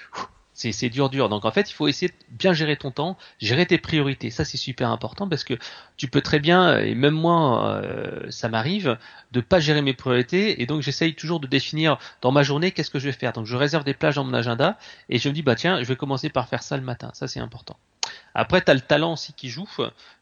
c'est 0.55 0.89
dur 0.89 1.09
dur. 1.09 1.29
Donc 1.29 1.45
en 1.45 1.51
fait, 1.51 1.69
il 1.69 1.73
faut 1.73 1.87
essayer 1.87 2.07
de 2.09 2.15
bien 2.29 2.53
gérer 2.53 2.77
ton 2.77 2.91
temps, 2.91 3.17
gérer 3.39 3.65
tes 3.65 3.77
priorités. 3.77 4.31
Ça 4.31 4.45
c'est 4.45 4.57
super 4.57 4.89
important 4.89 5.27
parce 5.27 5.43
que 5.43 5.53
tu 5.97 6.07
peux 6.07 6.21
très 6.21 6.39
bien, 6.39 6.79
et 6.79 6.95
même 6.95 7.13
moi, 7.13 7.81
euh, 7.83 8.29
ça 8.31 8.49
m'arrive, 8.49 8.97
de 9.31 9.41
pas 9.41 9.59
gérer 9.59 9.81
mes 9.81 9.93
priorités. 9.93 10.61
Et 10.61 10.65
donc 10.65 10.81
j'essaye 10.81 11.13
toujours 11.13 11.39
de 11.39 11.47
définir 11.47 11.97
dans 12.21 12.31
ma 12.31 12.43
journée 12.43 12.71
qu'est-ce 12.71 12.89
que 12.89 12.99
je 12.99 13.05
vais 13.05 13.11
faire. 13.11 13.33
Donc 13.33 13.45
je 13.45 13.55
réserve 13.55 13.83
des 13.83 13.93
plages 13.93 14.15
dans 14.15 14.23
mon 14.23 14.33
agenda 14.33 14.77
et 15.09 15.19
je 15.19 15.29
me 15.29 15.33
dis 15.33 15.41
bah 15.43 15.55
tiens, 15.55 15.81
je 15.81 15.85
vais 15.85 15.95
commencer 15.95 16.29
par 16.29 16.47
faire 16.47 16.63
ça 16.63 16.77
le 16.77 16.83
matin. 16.83 17.11
Ça 17.13 17.27
c'est 17.27 17.39
important. 17.39 17.77
Après, 18.33 18.61
tu 18.61 18.71
as 18.71 18.73
le 18.73 18.81
talent 18.81 19.13
aussi 19.13 19.33
qui 19.33 19.49
joue. 19.49 19.67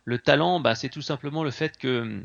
Le 0.06 0.20
talent, 0.20 0.60
bah, 0.60 0.76
c'est 0.76 0.90
tout 0.90 1.02
simplement 1.02 1.44
le 1.44 1.52
fait 1.52 1.78
que 1.78 2.22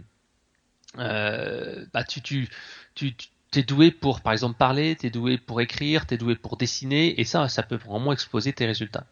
euh, 0.98 1.84
bah, 1.92 2.04
tu, 2.04 2.20
tu, 2.22 2.48
tu, 2.94 3.14
tu 3.14 3.58
es 3.58 3.62
doué 3.62 3.90
pour, 3.90 4.20
par 4.20 4.32
exemple, 4.32 4.56
parler, 4.58 4.96
tu 4.96 5.06
es 5.06 5.10
doué 5.10 5.38
pour 5.38 5.60
écrire, 5.60 6.06
tu 6.06 6.14
es 6.14 6.18
doué 6.18 6.34
pour 6.36 6.56
dessiner, 6.56 7.20
et 7.20 7.24
ça, 7.24 7.48
ça 7.48 7.62
peut 7.62 7.76
vraiment 7.76 8.12
exploser 8.12 8.52
tes 8.52 8.66
résultats. 8.66 9.06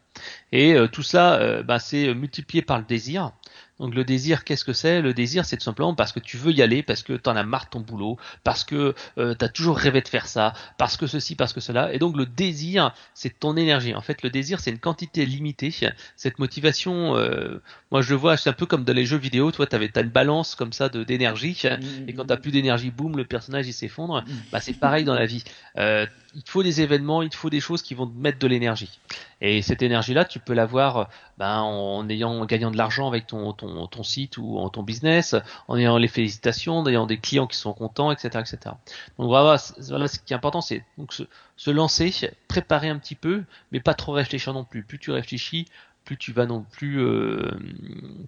Et 0.51 0.73
euh, 0.73 0.87
tout 0.87 1.03
cela, 1.03 1.39
euh, 1.39 1.63
bah, 1.63 1.79
c'est 1.79 2.13
multiplié 2.13 2.61
par 2.61 2.77
le 2.77 2.85
désir. 2.85 3.31
Donc 3.79 3.93
le 3.93 4.03
désir, 4.03 4.43
qu'est-ce 4.43 4.65
que 4.65 4.73
c'est? 4.73 5.01
Le 5.01 5.13
désir, 5.13 5.45
c'est 5.45 5.57
tout 5.57 5.63
simplement 5.63 5.93
parce 5.93 6.11
que 6.11 6.19
tu 6.19 6.37
veux 6.37 6.51
y 6.51 6.61
aller, 6.61 6.81
parce 6.81 7.03
que 7.03 7.13
tu 7.13 7.29
en 7.29 7.35
as 7.35 7.43
marre 7.43 7.65
de 7.65 7.69
ton 7.69 7.79
boulot, 7.81 8.17
parce 8.43 8.63
que 8.63 8.95
euh, 9.17 9.35
tu 9.37 9.45
as 9.45 9.49
toujours 9.49 9.77
rêvé 9.77 10.01
de 10.01 10.07
faire 10.07 10.27
ça, 10.27 10.53
parce 10.77 10.97
que 10.97 11.05
ceci, 11.05 11.35
parce 11.35 11.53
que 11.53 11.59
cela. 11.59 11.93
Et 11.93 11.99
donc 11.99 12.17
le 12.17 12.25
désir, 12.25 12.93
c'est 13.13 13.39
ton 13.39 13.55
énergie. 13.55 13.93
En 13.93 14.01
fait, 14.01 14.23
le 14.23 14.29
désir, 14.29 14.59
c'est 14.59 14.71
une 14.71 14.79
quantité 14.79 15.25
limitée. 15.25 15.73
Cette 16.15 16.39
motivation, 16.39 17.15
euh, 17.15 17.61
moi 17.91 18.01
je 18.01 18.09
le 18.11 18.15
vois, 18.15 18.37
c'est 18.37 18.49
un 18.49 18.53
peu 18.53 18.65
comme 18.65 18.83
dans 18.83 18.93
les 18.93 19.05
jeux 19.05 19.17
vidéo. 19.17 19.51
Toi, 19.51 19.67
tu 19.67 19.75
as 19.75 20.01
une 20.01 20.09
balance 20.09 20.55
comme 20.55 20.73
ça 20.73 20.89
de 20.89 21.03
d'énergie, 21.03 21.61
et 22.07 22.13
quand 22.13 22.25
tu 22.25 22.37
plus 22.37 22.51
d'énergie, 22.51 22.91
boum, 22.91 23.17
le 23.17 23.25
personnage 23.25 23.67
il 23.67 23.73
s'effondre. 23.73 24.23
Bah 24.51 24.59
c'est 24.59 24.73
pareil 24.73 25.03
dans 25.03 25.15
la 25.15 25.25
vie. 25.25 25.43
Euh, 25.77 26.05
il 26.37 26.43
te 26.43 26.51
faut 26.51 26.61
des 26.61 26.81
événements, 26.81 27.23
il 27.23 27.29
te 27.29 27.35
faut 27.35 27.49
des 27.49 27.59
choses 27.59 27.81
qui 27.81 27.95
vont 27.95 28.05
te 28.05 28.15
mettre 28.15 28.37
de 28.37 28.45
l'énergie. 28.45 28.99
Et 29.41 29.63
cette 29.63 29.81
énergie-là, 29.81 30.23
tu 30.23 30.37
peux 30.37 30.53
l'avoir 30.53 31.09
ben, 31.39 31.61
en 31.61 32.07
ayant, 32.09 32.45
gagnant 32.45 32.69
de 32.69 32.77
l'argent 32.77 33.07
avec 33.07 33.25
ton, 33.25 33.53
ton, 33.53 33.87
ton 33.87 34.03
site 34.03 34.37
ou 34.37 34.59
en 34.59 34.69
ton 34.69 34.83
business, 34.83 35.35
en 35.67 35.77
ayant 35.77 35.97
les 35.97 36.07
félicitations, 36.07 36.77
en 36.77 36.87
ayant 36.87 37.07
des 37.07 37.17
clients 37.17 37.47
qui 37.47 37.57
sont 37.57 37.73
contents, 37.73 38.11
etc., 38.11 38.29
etc. 38.39 38.75
Donc 39.17 39.29
voilà, 39.29 39.57
voilà 39.89 40.07
ce 40.07 40.19
qui 40.19 40.31
est 40.31 40.35
important, 40.35 40.61
c'est 40.61 40.85
donc 40.99 41.11
se, 41.11 41.23
se 41.55 41.71
lancer, 41.71 42.13
préparer 42.47 42.89
un 42.89 42.99
petit 42.99 43.15
peu, 43.15 43.43
mais 43.71 43.79
pas 43.79 43.95
trop 43.95 44.11
réfléchir 44.11 44.53
non 44.53 44.63
plus. 44.63 44.83
Plus 44.83 44.99
tu 44.99 45.09
réfléchis, 45.09 45.65
plus 46.07 46.17
tu 46.17 46.31
vas 46.31 46.45
non 46.45 46.63
plus 46.63 47.01
euh, 47.01 47.51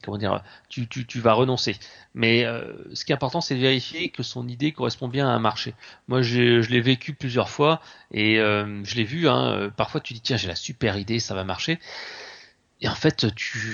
comment 0.04 0.18
dire 0.18 0.44
tu, 0.68 0.88
tu, 0.88 1.08
tu, 1.08 1.22
vas 1.22 1.32
renoncer. 1.32 1.78
Mais 2.14 2.44
euh, 2.44 2.74
ce 2.94 3.06
qui 3.06 3.14
est 3.14 3.16
important 3.16 3.40
c'est 3.40 3.56
de 3.56 3.62
vérifier 3.62 4.10
que 4.10 4.22
son 4.22 4.50
idée 4.50 4.74
correspond 4.74 5.08
bien 5.08 5.28
à 5.28 5.32
un 5.32 5.40
marché. 5.40 5.74
Moi 6.10 6.22
je 6.22 6.60
l'ai 6.70 6.82
vécu 6.82 7.14
plusieurs 7.14 7.50
fois 7.50 7.82
et 8.12 8.38
euh, 8.40 8.84
je 8.84 8.96
l'ai 8.96 9.06
vu 9.06 9.30
hein, 9.30 9.72
parfois 9.78 10.02
tu 10.02 10.14
dis 10.14 10.20
tiens 10.20 10.36
j'ai 10.36 10.50
la 10.50 10.56
super 10.56 10.98
idée 10.98 11.20
ça 11.20 11.34
va 11.34 11.46
marcher. 11.46 11.80
Et 12.82 12.90
en 12.90 12.96
fait 12.96 13.26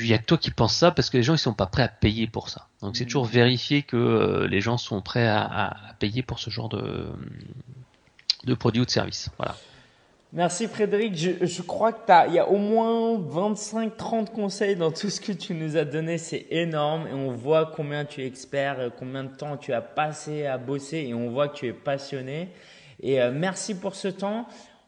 il 0.01 0.05
y 0.05 0.13
a 0.13 0.19
que 0.19 0.25
toi 0.25 0.37
qui 0.37 0.51
penses 0.51 0.75
ça 0.75 0.91
parce 0.91 1.09
que 1.09 1.17
les 1.17 1.23
gens 1.23 1.33
ils 1.33 1.39
sont 1.39 1.55
pas 1.55 1.65
prêts 1.65 1.83
à 1.83 1.87
payer 1.87 2.27
pour 2.27 2.49
ça. 2.49 2.67
Donc 2.81 2.95
c'est 2.95 3.05
mmh. 3.05 3.07
toujours 3.07 3.25
vérifier 3.25 3.81
que 3.81 4.45
les 4.47 4.61
gens 4.61 4.77
sont 4.77 5.01
prêts 5.01 5.27
à, 5.27 5.41
à, 5.41 5.93
payer 5.95 6.21
pour 6.21 6.37
ce 6.37 6.51
genre 6.51 6.69
de 6.69 7.11
de 8.43 8.53
produits 8.53 8.81
ou 8.83 8.85
de 8.85 8.91
services. 8.91 9.31
Voilà 9.37 9.55
Merci 10.33 10.67
Frédéric. 10.67 11.15
Je, 11.15 11.45
je 11.45 11.61
crois 11.61 11.93
qu'il 11.93 12.33
y 12.33 12.39
a 12.39 12.49
au 12.49 12.57
moins 12.57 13.17
25-30 13.17 14.31
conseils 14.31 14.75
dans 14.75 14.91
tout 14.91 15.09
ce 15.09 15.21
que 15.21 15.31
tu 15.31 15.53
nous 15.53 15.77
as 15.77 15.85
donné. 15.85 16.17
C'est 16.17 16.47
énorme 16.49 17.07
et 17.07 17.13
on 17.13 17.31
voit 17.31 17.71
combien 17.75 18.03
tu 18.05 18.21
es 18.21 18.25
expert, 18.25 18.91
combien 18.97 19.23
de 19.23 19.35
temps 19.35 19.55
tu 19.55 19.71
as 19.71 19.81
passé 19.81 20.45
à 20.45 20.57
bosser 20.57 21.05
et 21.07 21.13
on 21.13 21.29
voit 21.29 21.47
que 21.47 21.55
tu 21.55 21.67
es 21.67 21.73
passionné. 21.73 22.49
Et 23.01 23.21
euh, 23.21 23.31
merci 23.33 23.75
pour 23.75 23.95
ce 23.95 24.07
temps. 24.07 24.47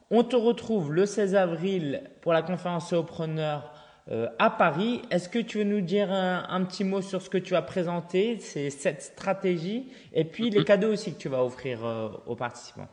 On 0.10 0.23
te 0.23 0.36
retrouve 0.36 0.91
le 0.91 1.06
16 1.06 1.36
avril 1.36 2.02
pour 2.21 2.34
la 2.34 2.41
conférence 2.41 2.91
Opreneur 2.93 3.73
euh, 4.10 4.28
à 4.39 4.50
Paris. 4.50 5.02
Est-ce 5.12 5.28
que 5.30 5.39
tu 5.39 5.60
veux 5.60 5.63
nous 5.65 5.82
dire 5.82 6.12
un, 6.12 6.45
un, 6.50 6.63
petit 6.63 6.84
mot 6.84 7.02
sur 7.02 7.21
ce 7.21 7.30
que 7.30 7.38
tu 7.38 7.56
as 7.56 7.62
présenté, 7.62 8.39
c'est 8.39 8.69
cette 8.69 9.02
stratégie 9.02 9.91
et 10.13 10.23
puis 10.23 10.50
les 10.50 10.63
cadeaux 10.63 10.93
aussi 10.93 11.13
que 11.13 11.19
tu 11.19 11.30
vas 11.30 11.43
offrir 11.43 11.86
euh, 11.86 12.10
aux 12.26 12.36
participants? 12.36 12.88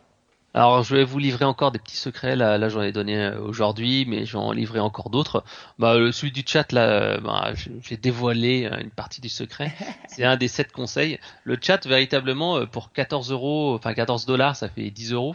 Alors, 0.56 0.84
je 0.84 0.94
vais 0.94 1.02
vous 1.02 1.18
livrer 1.18 1.44
encore 1.44 1.72
des 1.72 1.80
petits 1.80 1.96
secrets. 1.96 2.36
Là, 2.36 2.58
là 2.58 2.68
j'en 2.68 2.80
ai 2.80 2.92
donné 2.92 3.16
euh, 3.16 3.40
aujourd'hui, 3.40 4.06
mais 4.06 4.24
j'en 4.24 4.52
livrer 4.52 4.78
encore 4.78 5.10
d'autres. 5.10 5.42
Bah, 5.80 5.96
celui 6.12 6.30
du 6.30 6.44
chat, 6.46 6.70
là, 6.70 6.86
euh, 6.88 7.20
bah, 7.20 7.52
j'ai 7.82 7.96
dévoilé 7.96 8.66
euh, 8.66 8.78
une 8.78 8.90
partie 8.90 9.20
du 9.20 9.28
secret. 9.28 9.74
C'est 10.08 10.22
un 10.22 10.36
des 10.36 10.46
sept 10.46 10.70
conseils. 10.70 11.18
Le 11.42 11.58
chat, 11.60 11.84
véritablement, 11.86 12.66
pour 12.66 12.92
14 12.92 13.32
euros, 13.32 13.74
enfin 13.74 13.94
14 13.94 14.26
dollars, 14.26 14.54
ça 14.54 14.68
fait 14.68 14.90
10 14.90 15.12
euros. 15.12 15.34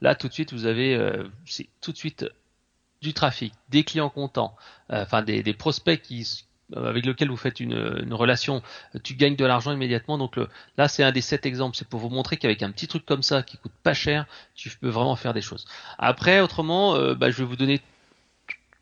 Là, 0.00 0.16
tout 0.16 0.26
de 0.26 0.32
suite, 0.32 0.52
vous 0.52 0.66
avez, 0.66 1.00
c'est 1.44 1.68
tout 1.80 1.92
de 1.92 1.96
suite 1.96 2.26
du 3.02 3.14
trafic, 3.14 3.52
des 3.68 3.84
clients 3.84 4.10
contents, 4.10 4.56
enfin 4.90 5.22
des, 5.22 5.44
des 5.44 5.54
prospects 5.54 6.02
qui, 6.02 6.24
euh, 6.24 6.55
avec 6.74 7.06
lequel 7.06 7.28
vous 7.28 7.36
faites 7.36 7.60
une, 7.60 8.12
relation, 8.12 8.62
tu 9.04 9.14
gagnes 9.14 9.36
de 9.36 9.44
l'argent 9.44 9.72
immédiatement. 9.72 10.18
Donc 10.18 10.36
là, 10.76 10.88
c'est 10.88 11.02
un 11.02 11.12
des 11.12 11.20
sept 11.20 11.46
exemples. 11.46 11.76
C'est 11.76 11.88
pour 11.88 12.00
vous 12.00 12.08
montrer 12.08 12.36
qu'avec 12.36 12.62
un 12.62 12.70
petit 12.70 12.88
truc 12.88 13.06
comme 13.06 13.22
ça, 13.22 13.42
qui 13.42 13.56
coûte 13.56 13.72
pas 13.82 13.94
cher, 13.94 14.26
tu 14.54 14.70
peux 14.70 14.88
vraiment 14.88 15.16
faire 15.16 15.34
des 15.34 15.42
choses. 15.42 15.66
Après, 15.98 16.40
autrement, 16.40 16.96
euh, 16.96 17.14
bah, 17.14 17.30
je 17.30 17.36
vais 17.36 17.44
vous 17.44 17.56
donner 17.56 17.80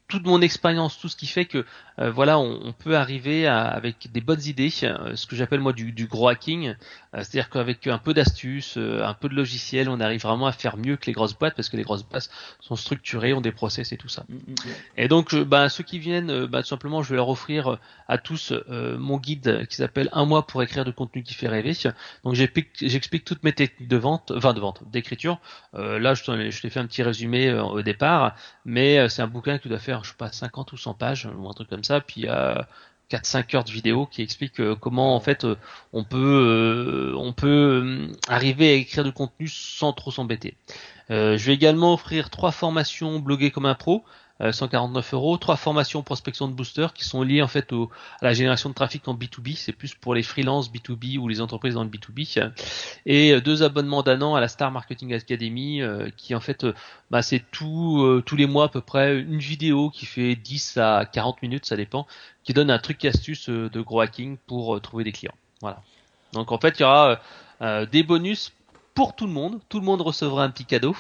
toute 0.09 0.27
mon 0.27 0.41
expérience, 0.43 0.99
tout 0.99 1.09
ce 1.09 1.17
qui 1.17 1.27
fait 1.27 1.47
que 1.47 1.65
euh, 2.01 2.11
voilà, 2.11 2.39
on, 2.39 2.73
peut 2.73 2.97
arriver 2.97 3.47
avec 3.47 4.11
des 4.13 4.21
bonnes 4.21 4.43
idées, 4.45 4.73
euh, 4.83 5.15
ce 5.15 5.27
que 5.27 5.37
j'appelle 5.37 5.61
moi 5.61 5.73
du, 5.73 6.07
gros 6.07 6.29
hacking, 6.29 6.69
euh, 6.69 6.75
c'est-à-dire 7.13 7.49
qu'avec 7.49 7.87
un 7.87 7.99
peu 7.99 8.13
d'astuces, 8.13 8.77
un 8.77 9.15
peu 9.15 9.29
de 9.29 9.35
logiciel, 9.35 9.89
on 9.89 10.01
arrive 10.01 10.23
vraiment 10.23 10.47
à 10.47 10.53
faire 10.53 10.77
mieux 10.77 10.97
que 10.97 11.07
les 11.07 11.13
grosses 11.13 11.39
boîtes 11.39 11.55
parce 11.55 11.69
que 11.69 11.77
les 11.77 11.85
grosses 11.85 12.05
boîtes 12.05 12.31
sont 12.61 12.77
structurées, 12.77 13.33
ont 13.33 13.41
des 13.41 13.53
process 13.53 13.93
et 13.93 13.97
tout 13.97 14.09
ça. 14.09 14.25
Mm, 14.29 14.35
mm. 14.35 14.55
Et 14.97 15.09
donc, 15.09 15.35
bah, 15.35 15.69
ceux 15.69 15.85
qui 15.85 15.99
viennent, 15.99 16.47
bah, 16.47 16.63
tout 16.63 16.69
simplement, 16.69 17.03
je 17.03 17.11
vais 17.11 17.17
leur 17.17 17.29
offrir 17.29 17.79
à 18.09 18.19
tous 18.19 18.53
mon 18.69 19.19
guide 19.19 19.67
qui 19.69 19.77
s'appelle 19.77 20.09
Un 20.13 20.27
mois 20.27 20.47
pour 20.47 20.63
écrire 20.63 20.85
de 20.85 20.91
contenu 20.91 21.23
qui 21.23 21.35
fait 21.35 21.49
rêver. 21.49 21.73
Donc, 22.25 22.35
j'explique 22.35 23.25
toutes 23.25 23.45
mes 23.45 23.53
techniques 23.53 23.89
de 23.89 23.97
vente, 23.97 24.33
enfin 24.37 24.53
de 24.53 24.61
vente, 24.61 24.83
d'écriture. 24.91 25.39
là, 25.73 26.15
je, 26.15 26.61
t'ai 26.61 26.71
fait 26.71 26.81
un 26.81 26.87
petit 26.87 27.03
résumé 27.03 27.53
au 27.53 27.83
départ, 27.83 28.35
mais 28.65 29.09
c'est 29.09 29.23
un 29.23 29.29
bouquin 29.29 29.59
qui 29.59 29.69
doit 29.69 29.79
faire 29.79 29.94
je 30.03 30.11
sais 30.11 30.17
pas, 30.17 30.33
50 30.33 30.73
ou 30.73 30.77
100 30.77 30.95
pages, 30.95 31.29
ou 31.37 31.49
un 31.49 31.53
truc 31.53 31.69
comme 31.69 31.85
ça, 31.85 32.01
puis 32.01 32.23
il 32.23 32.25
y 32.25 32.29
a 32.29 32.67
4-5 33.11 33.57
heures 33.57 33.65
de 33.65 33.71
vidéo 33.71 34.07
qui 34.07 34.23
explique 34.23 34.61
euh, 34.61 34.75
comment 34.75 35.15
en 35.15 35.21
fait 35.21 35.45
euh, 35.45 35.57
on 35.93 36.05
peut 36.05 36.19
euh, 36.19 37.17
on 37.17 37.33
peut 37.33 38.09
arriver 38.29 38.71
à 38.71 38.75
écrire 38.75 39.05
du 39.05 39.13
contenu 39.13 39.49
sans 39.49 39.93
trop 39.93 40.11
s'embêter. 40.11 40.57
je 41.11 41.37
vais 41.37 41.55
également 41.55 41.95
offrir 41.95 42.31
trois 42.31 42.53
formations 42.53 43.19
bloguer 43.19 43.51
comme 43.51 43.67
un 43.67 43.75
pro. 43.75 44.05
149 44.41 45.13
euh, 45.13 45.17
euros, 45.17 45.37
trois 45.39 45.57
formations 45.57 46.03
prospection 46.03 46.49
de 46.49 46.53
booster 46.53 46.89
qui 46.95 47.05
sont 47.05 47.23
liées 47.23 47.43
en 47.43 47.49
fait 47.49 47.73
au, 47.73 47.91
à 48.21 48.25
la 48.25 48.33
génération 48.33 48.69
de 48.69 48.75
trafic 48.75 49.07
en 49.07 49.15
B2B, 49.15 49.57
c'est 49.57 49.73
plus 49.73 49.95
pour 49.95 50.15
les 50.15 50.23
freelances 50.23 50.71
B2B 50.73 51.19
ou 51.19 51.29
les 51.29 51.41
entreprises 51.41 51.75
dans 51.75 51.85
le 51.85 51.91
B2B, 51.91 52.51
et 53.07 53.33
euh, 53.33 53.41
deux 53.41 53.63
abonnements 53.63 54.03
d'un 54.03 54.21
an 54.23 54.35
à 54.35 54.41
la 54.41 54.49
Star 54.49 54.71
Marketing 54.71 55.15
Academy 55.15 55.83
euh, 55.83 56.09
qui 56.17 56.35
en 56.35 56.41
fait 56.41 56.67
bah, 57.11 57.23
c'est 57.23 57.45
tout 57.53 58.23
tous 58.27 58.37
les 58.37 58.47
mois 58.47 58.65
à 58.65 58.69
peu 58.69 58.81
près 58.81 59.21
une 59.21 59.39
vidéo 59.39 59.91
qui 59.91 60.07
fait 60.07 60.35
10 60.35 60.79
à 60.79 61.07
40 61.07 61.43
minutes, 61.43 61.67
ça 61.67 61.77
dépend, 61.77 62.07
qui 62.43 62.53
donne 62.53 62.71
un 62.71 62.79
truc 62.79 63.05
astuce 63.05 63.49
de 63.49 63.81
gros 63.81 64.01
hacking 64.01 64.37
pour 64.47 64.81
trouver 64.81 65.05
des 65.05 65.13
clients. 65.13 65.35
Voilà. 65.61 65.83
Donc 66.33 66.51
en 66.51 66.59
fait 66.59 66.81
il 66.81 66.83
y 66.83 66.85
aura 66.85 67.21
des 67.87 68.03
bonus 68.03 68.53
pour 68.95 69.15
tout 69.15 69.27
le 69.27 69.33
monde. 69.33 69.61
Tout 69.69 69.81
le 69.81 69.85
monde 69.85 70.01
recevra 70.01 70.45
un 70.45 70.51
petit 70.51 70.65
cadeau 70.65 70.95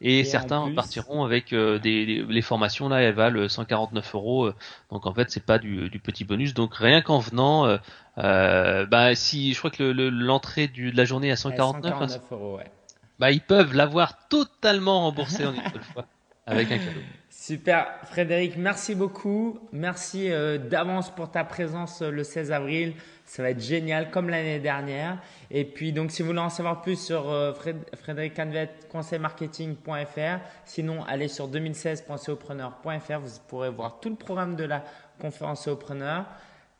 et, 0.00 0.24
certains 0.24 0.72
partiront 0.74 1.24
avec 1.24 1.52
euh, 1.52 1.78
des, 1.78 2.24
les 2.28 2.42
formations 2.42 2.88
là, 2.88 3.00
elles 3.00 3.14
valent 3.14 3.48
149 3.48 4.14
euros. 4.14 4.46
Euh, 4.46 4.54
donc 4.90 5.06
en 5.06 5.14
fait, 5.14 5.30
c'est 5.30 5.44
pas 5.44 5.58
du, 5.58 5.90
petit 6.02 6.24
bonus. 6.24 6.54
Donc 6.54 6.74
rien 6.74 7.00
qu'en 7.00 7.18
venant, 7.18 7.78
euh, 8.18 8.86
bah 8.86 9.14
si 9.14 9.54
je 9.54 9.58
crois 9.58 9.70
que 9.70 9.82
l'entrée 9.82 10.68
de 10.68 10.94
la 10.94 11.04
journée 11.04 11.30
à 11.30 11.36
149, 11.36 11.92
149 11.92 12.22
euros, 12.32 12.56
ouais. 12.58 12.70
bah 13.18 13.30
ils 13.30 13.40
peuvent 13.40 13.74
l'avoir 13.74 14.28
totalement 14.28 15.00
remboursé 15.02 15.46
en 15.46 15.54
une 15.54 15.62
seule 15.72 15.82
fois 15.94 16.06
avec 16.46 16.70
un 16.70 16.78
cadeau. 16.78 17.00
Super, 17.30 17.86
Frédéric, 18.04 18.56
merci 18.56 18.94
beaucoup. 18.94 19.58
Merci 19.72 20.28
d'avance 20.68 21.10
pour 21.10 21.30
ta 21.30 21.44
présence 21.44 22.02
le 22.02 22.22
16 22.22 22.52
avril. 22.52 22.94
Ça 23.30 23.44
va 23.44 23.50
être 23.50 23.60
génial 23.60 24.10
comme 24.10 24.28
l'année 24.28 24.58
dernière. 24.58 25.18
Et 25.52 25.64
puis, 25.64 25.92
donc, 25.92 26.10
si 26.10 26.20
vous 26.20 26.30
voulez 26.30 26.40
en 26.40 26.50
savoir 26.50 26.82
plus 26.82 27.00
sur 27.00 27.30
euh, 27.30 27.52
Frédéric 27.52 28.34
Canvet, 28.34 28.70
conseilmarketing.fr. 28.90 30.40
Sinon, 30.64 31.04
allez 31.04 31.28
sur 31.28 31.48
2016.copreneur.fr. 31.48 33.20
Vous 33.20 33.30
pourrez 33.46 33.70
voir 33.70 34.00
tout 34.00 34.08
le 34.08 34.16
programme 34.16 34.56
de 34.56 34.64
la 34.64 34.84
conférence 35.20 35.66
Copreneur. 35.66 36.24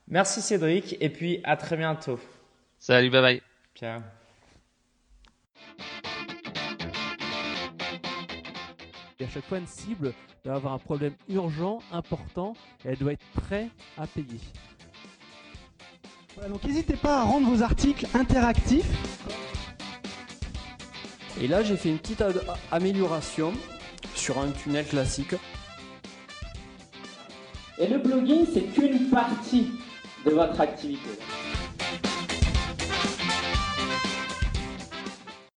Merci 0.08 0.42
Cédric. 0.42 0.96
Et 1.00 1.08
puis, 1.08 1.40
à 1.44 1.56
très 1.56 1.76
bientôt. 1.76 2.18
Salut, 2.80 3.10
bye 3.10 3.22
bye. 3.22 3.42
Ciao. 3.76 4.00
Et 9.20 9.24
à 9.24 9.28
chaque 9.28 9.44
fois, 9.44 9.58
une 9.58 9.68
cible 9.68 10.12
doit 10.44 10.54
avoir 10.54 10.72
un 10.72 10.78
problème 10.78 11.14
urgent, 11.28 11.78
important, 11.92 12.54
et 12.84 12.88
elle 12.88 12.98
doit 12.98 13.12
être 13.12 13.26
prête 13.36 13.70
à 13.96 14.08
payer 14.08 14.40
donc 16.48 16.64
n'hésitez 16.64 16.96
pas 16.96 17.18
à 17.18 17.22
rendre 17.24 17.48
vos 17.48 17.62
articles 17.62 18.06
interactifs. 18.14 18.86
Et 21.40 21.48
là, 21.48 21.62
j'ai 21.62 21.76
fait 21.76 21.88
une 21.88 21.98
petite 21.98 22.22
amélioration 22.70 23.52
sur 24.14 24.38
un 24.38 24.50
tunnel 24.50 24.86
classique. 24.86 25.34
Et 27.78 27.86
le 27.86 27.98
blogging, 27.98 28.46
c'est 28.52 28.62
qu'une 28.62 29.08
partie 29.08 29.70
de 30.26 30.30
votre 30.30 30.60
activité. 30.60 31.08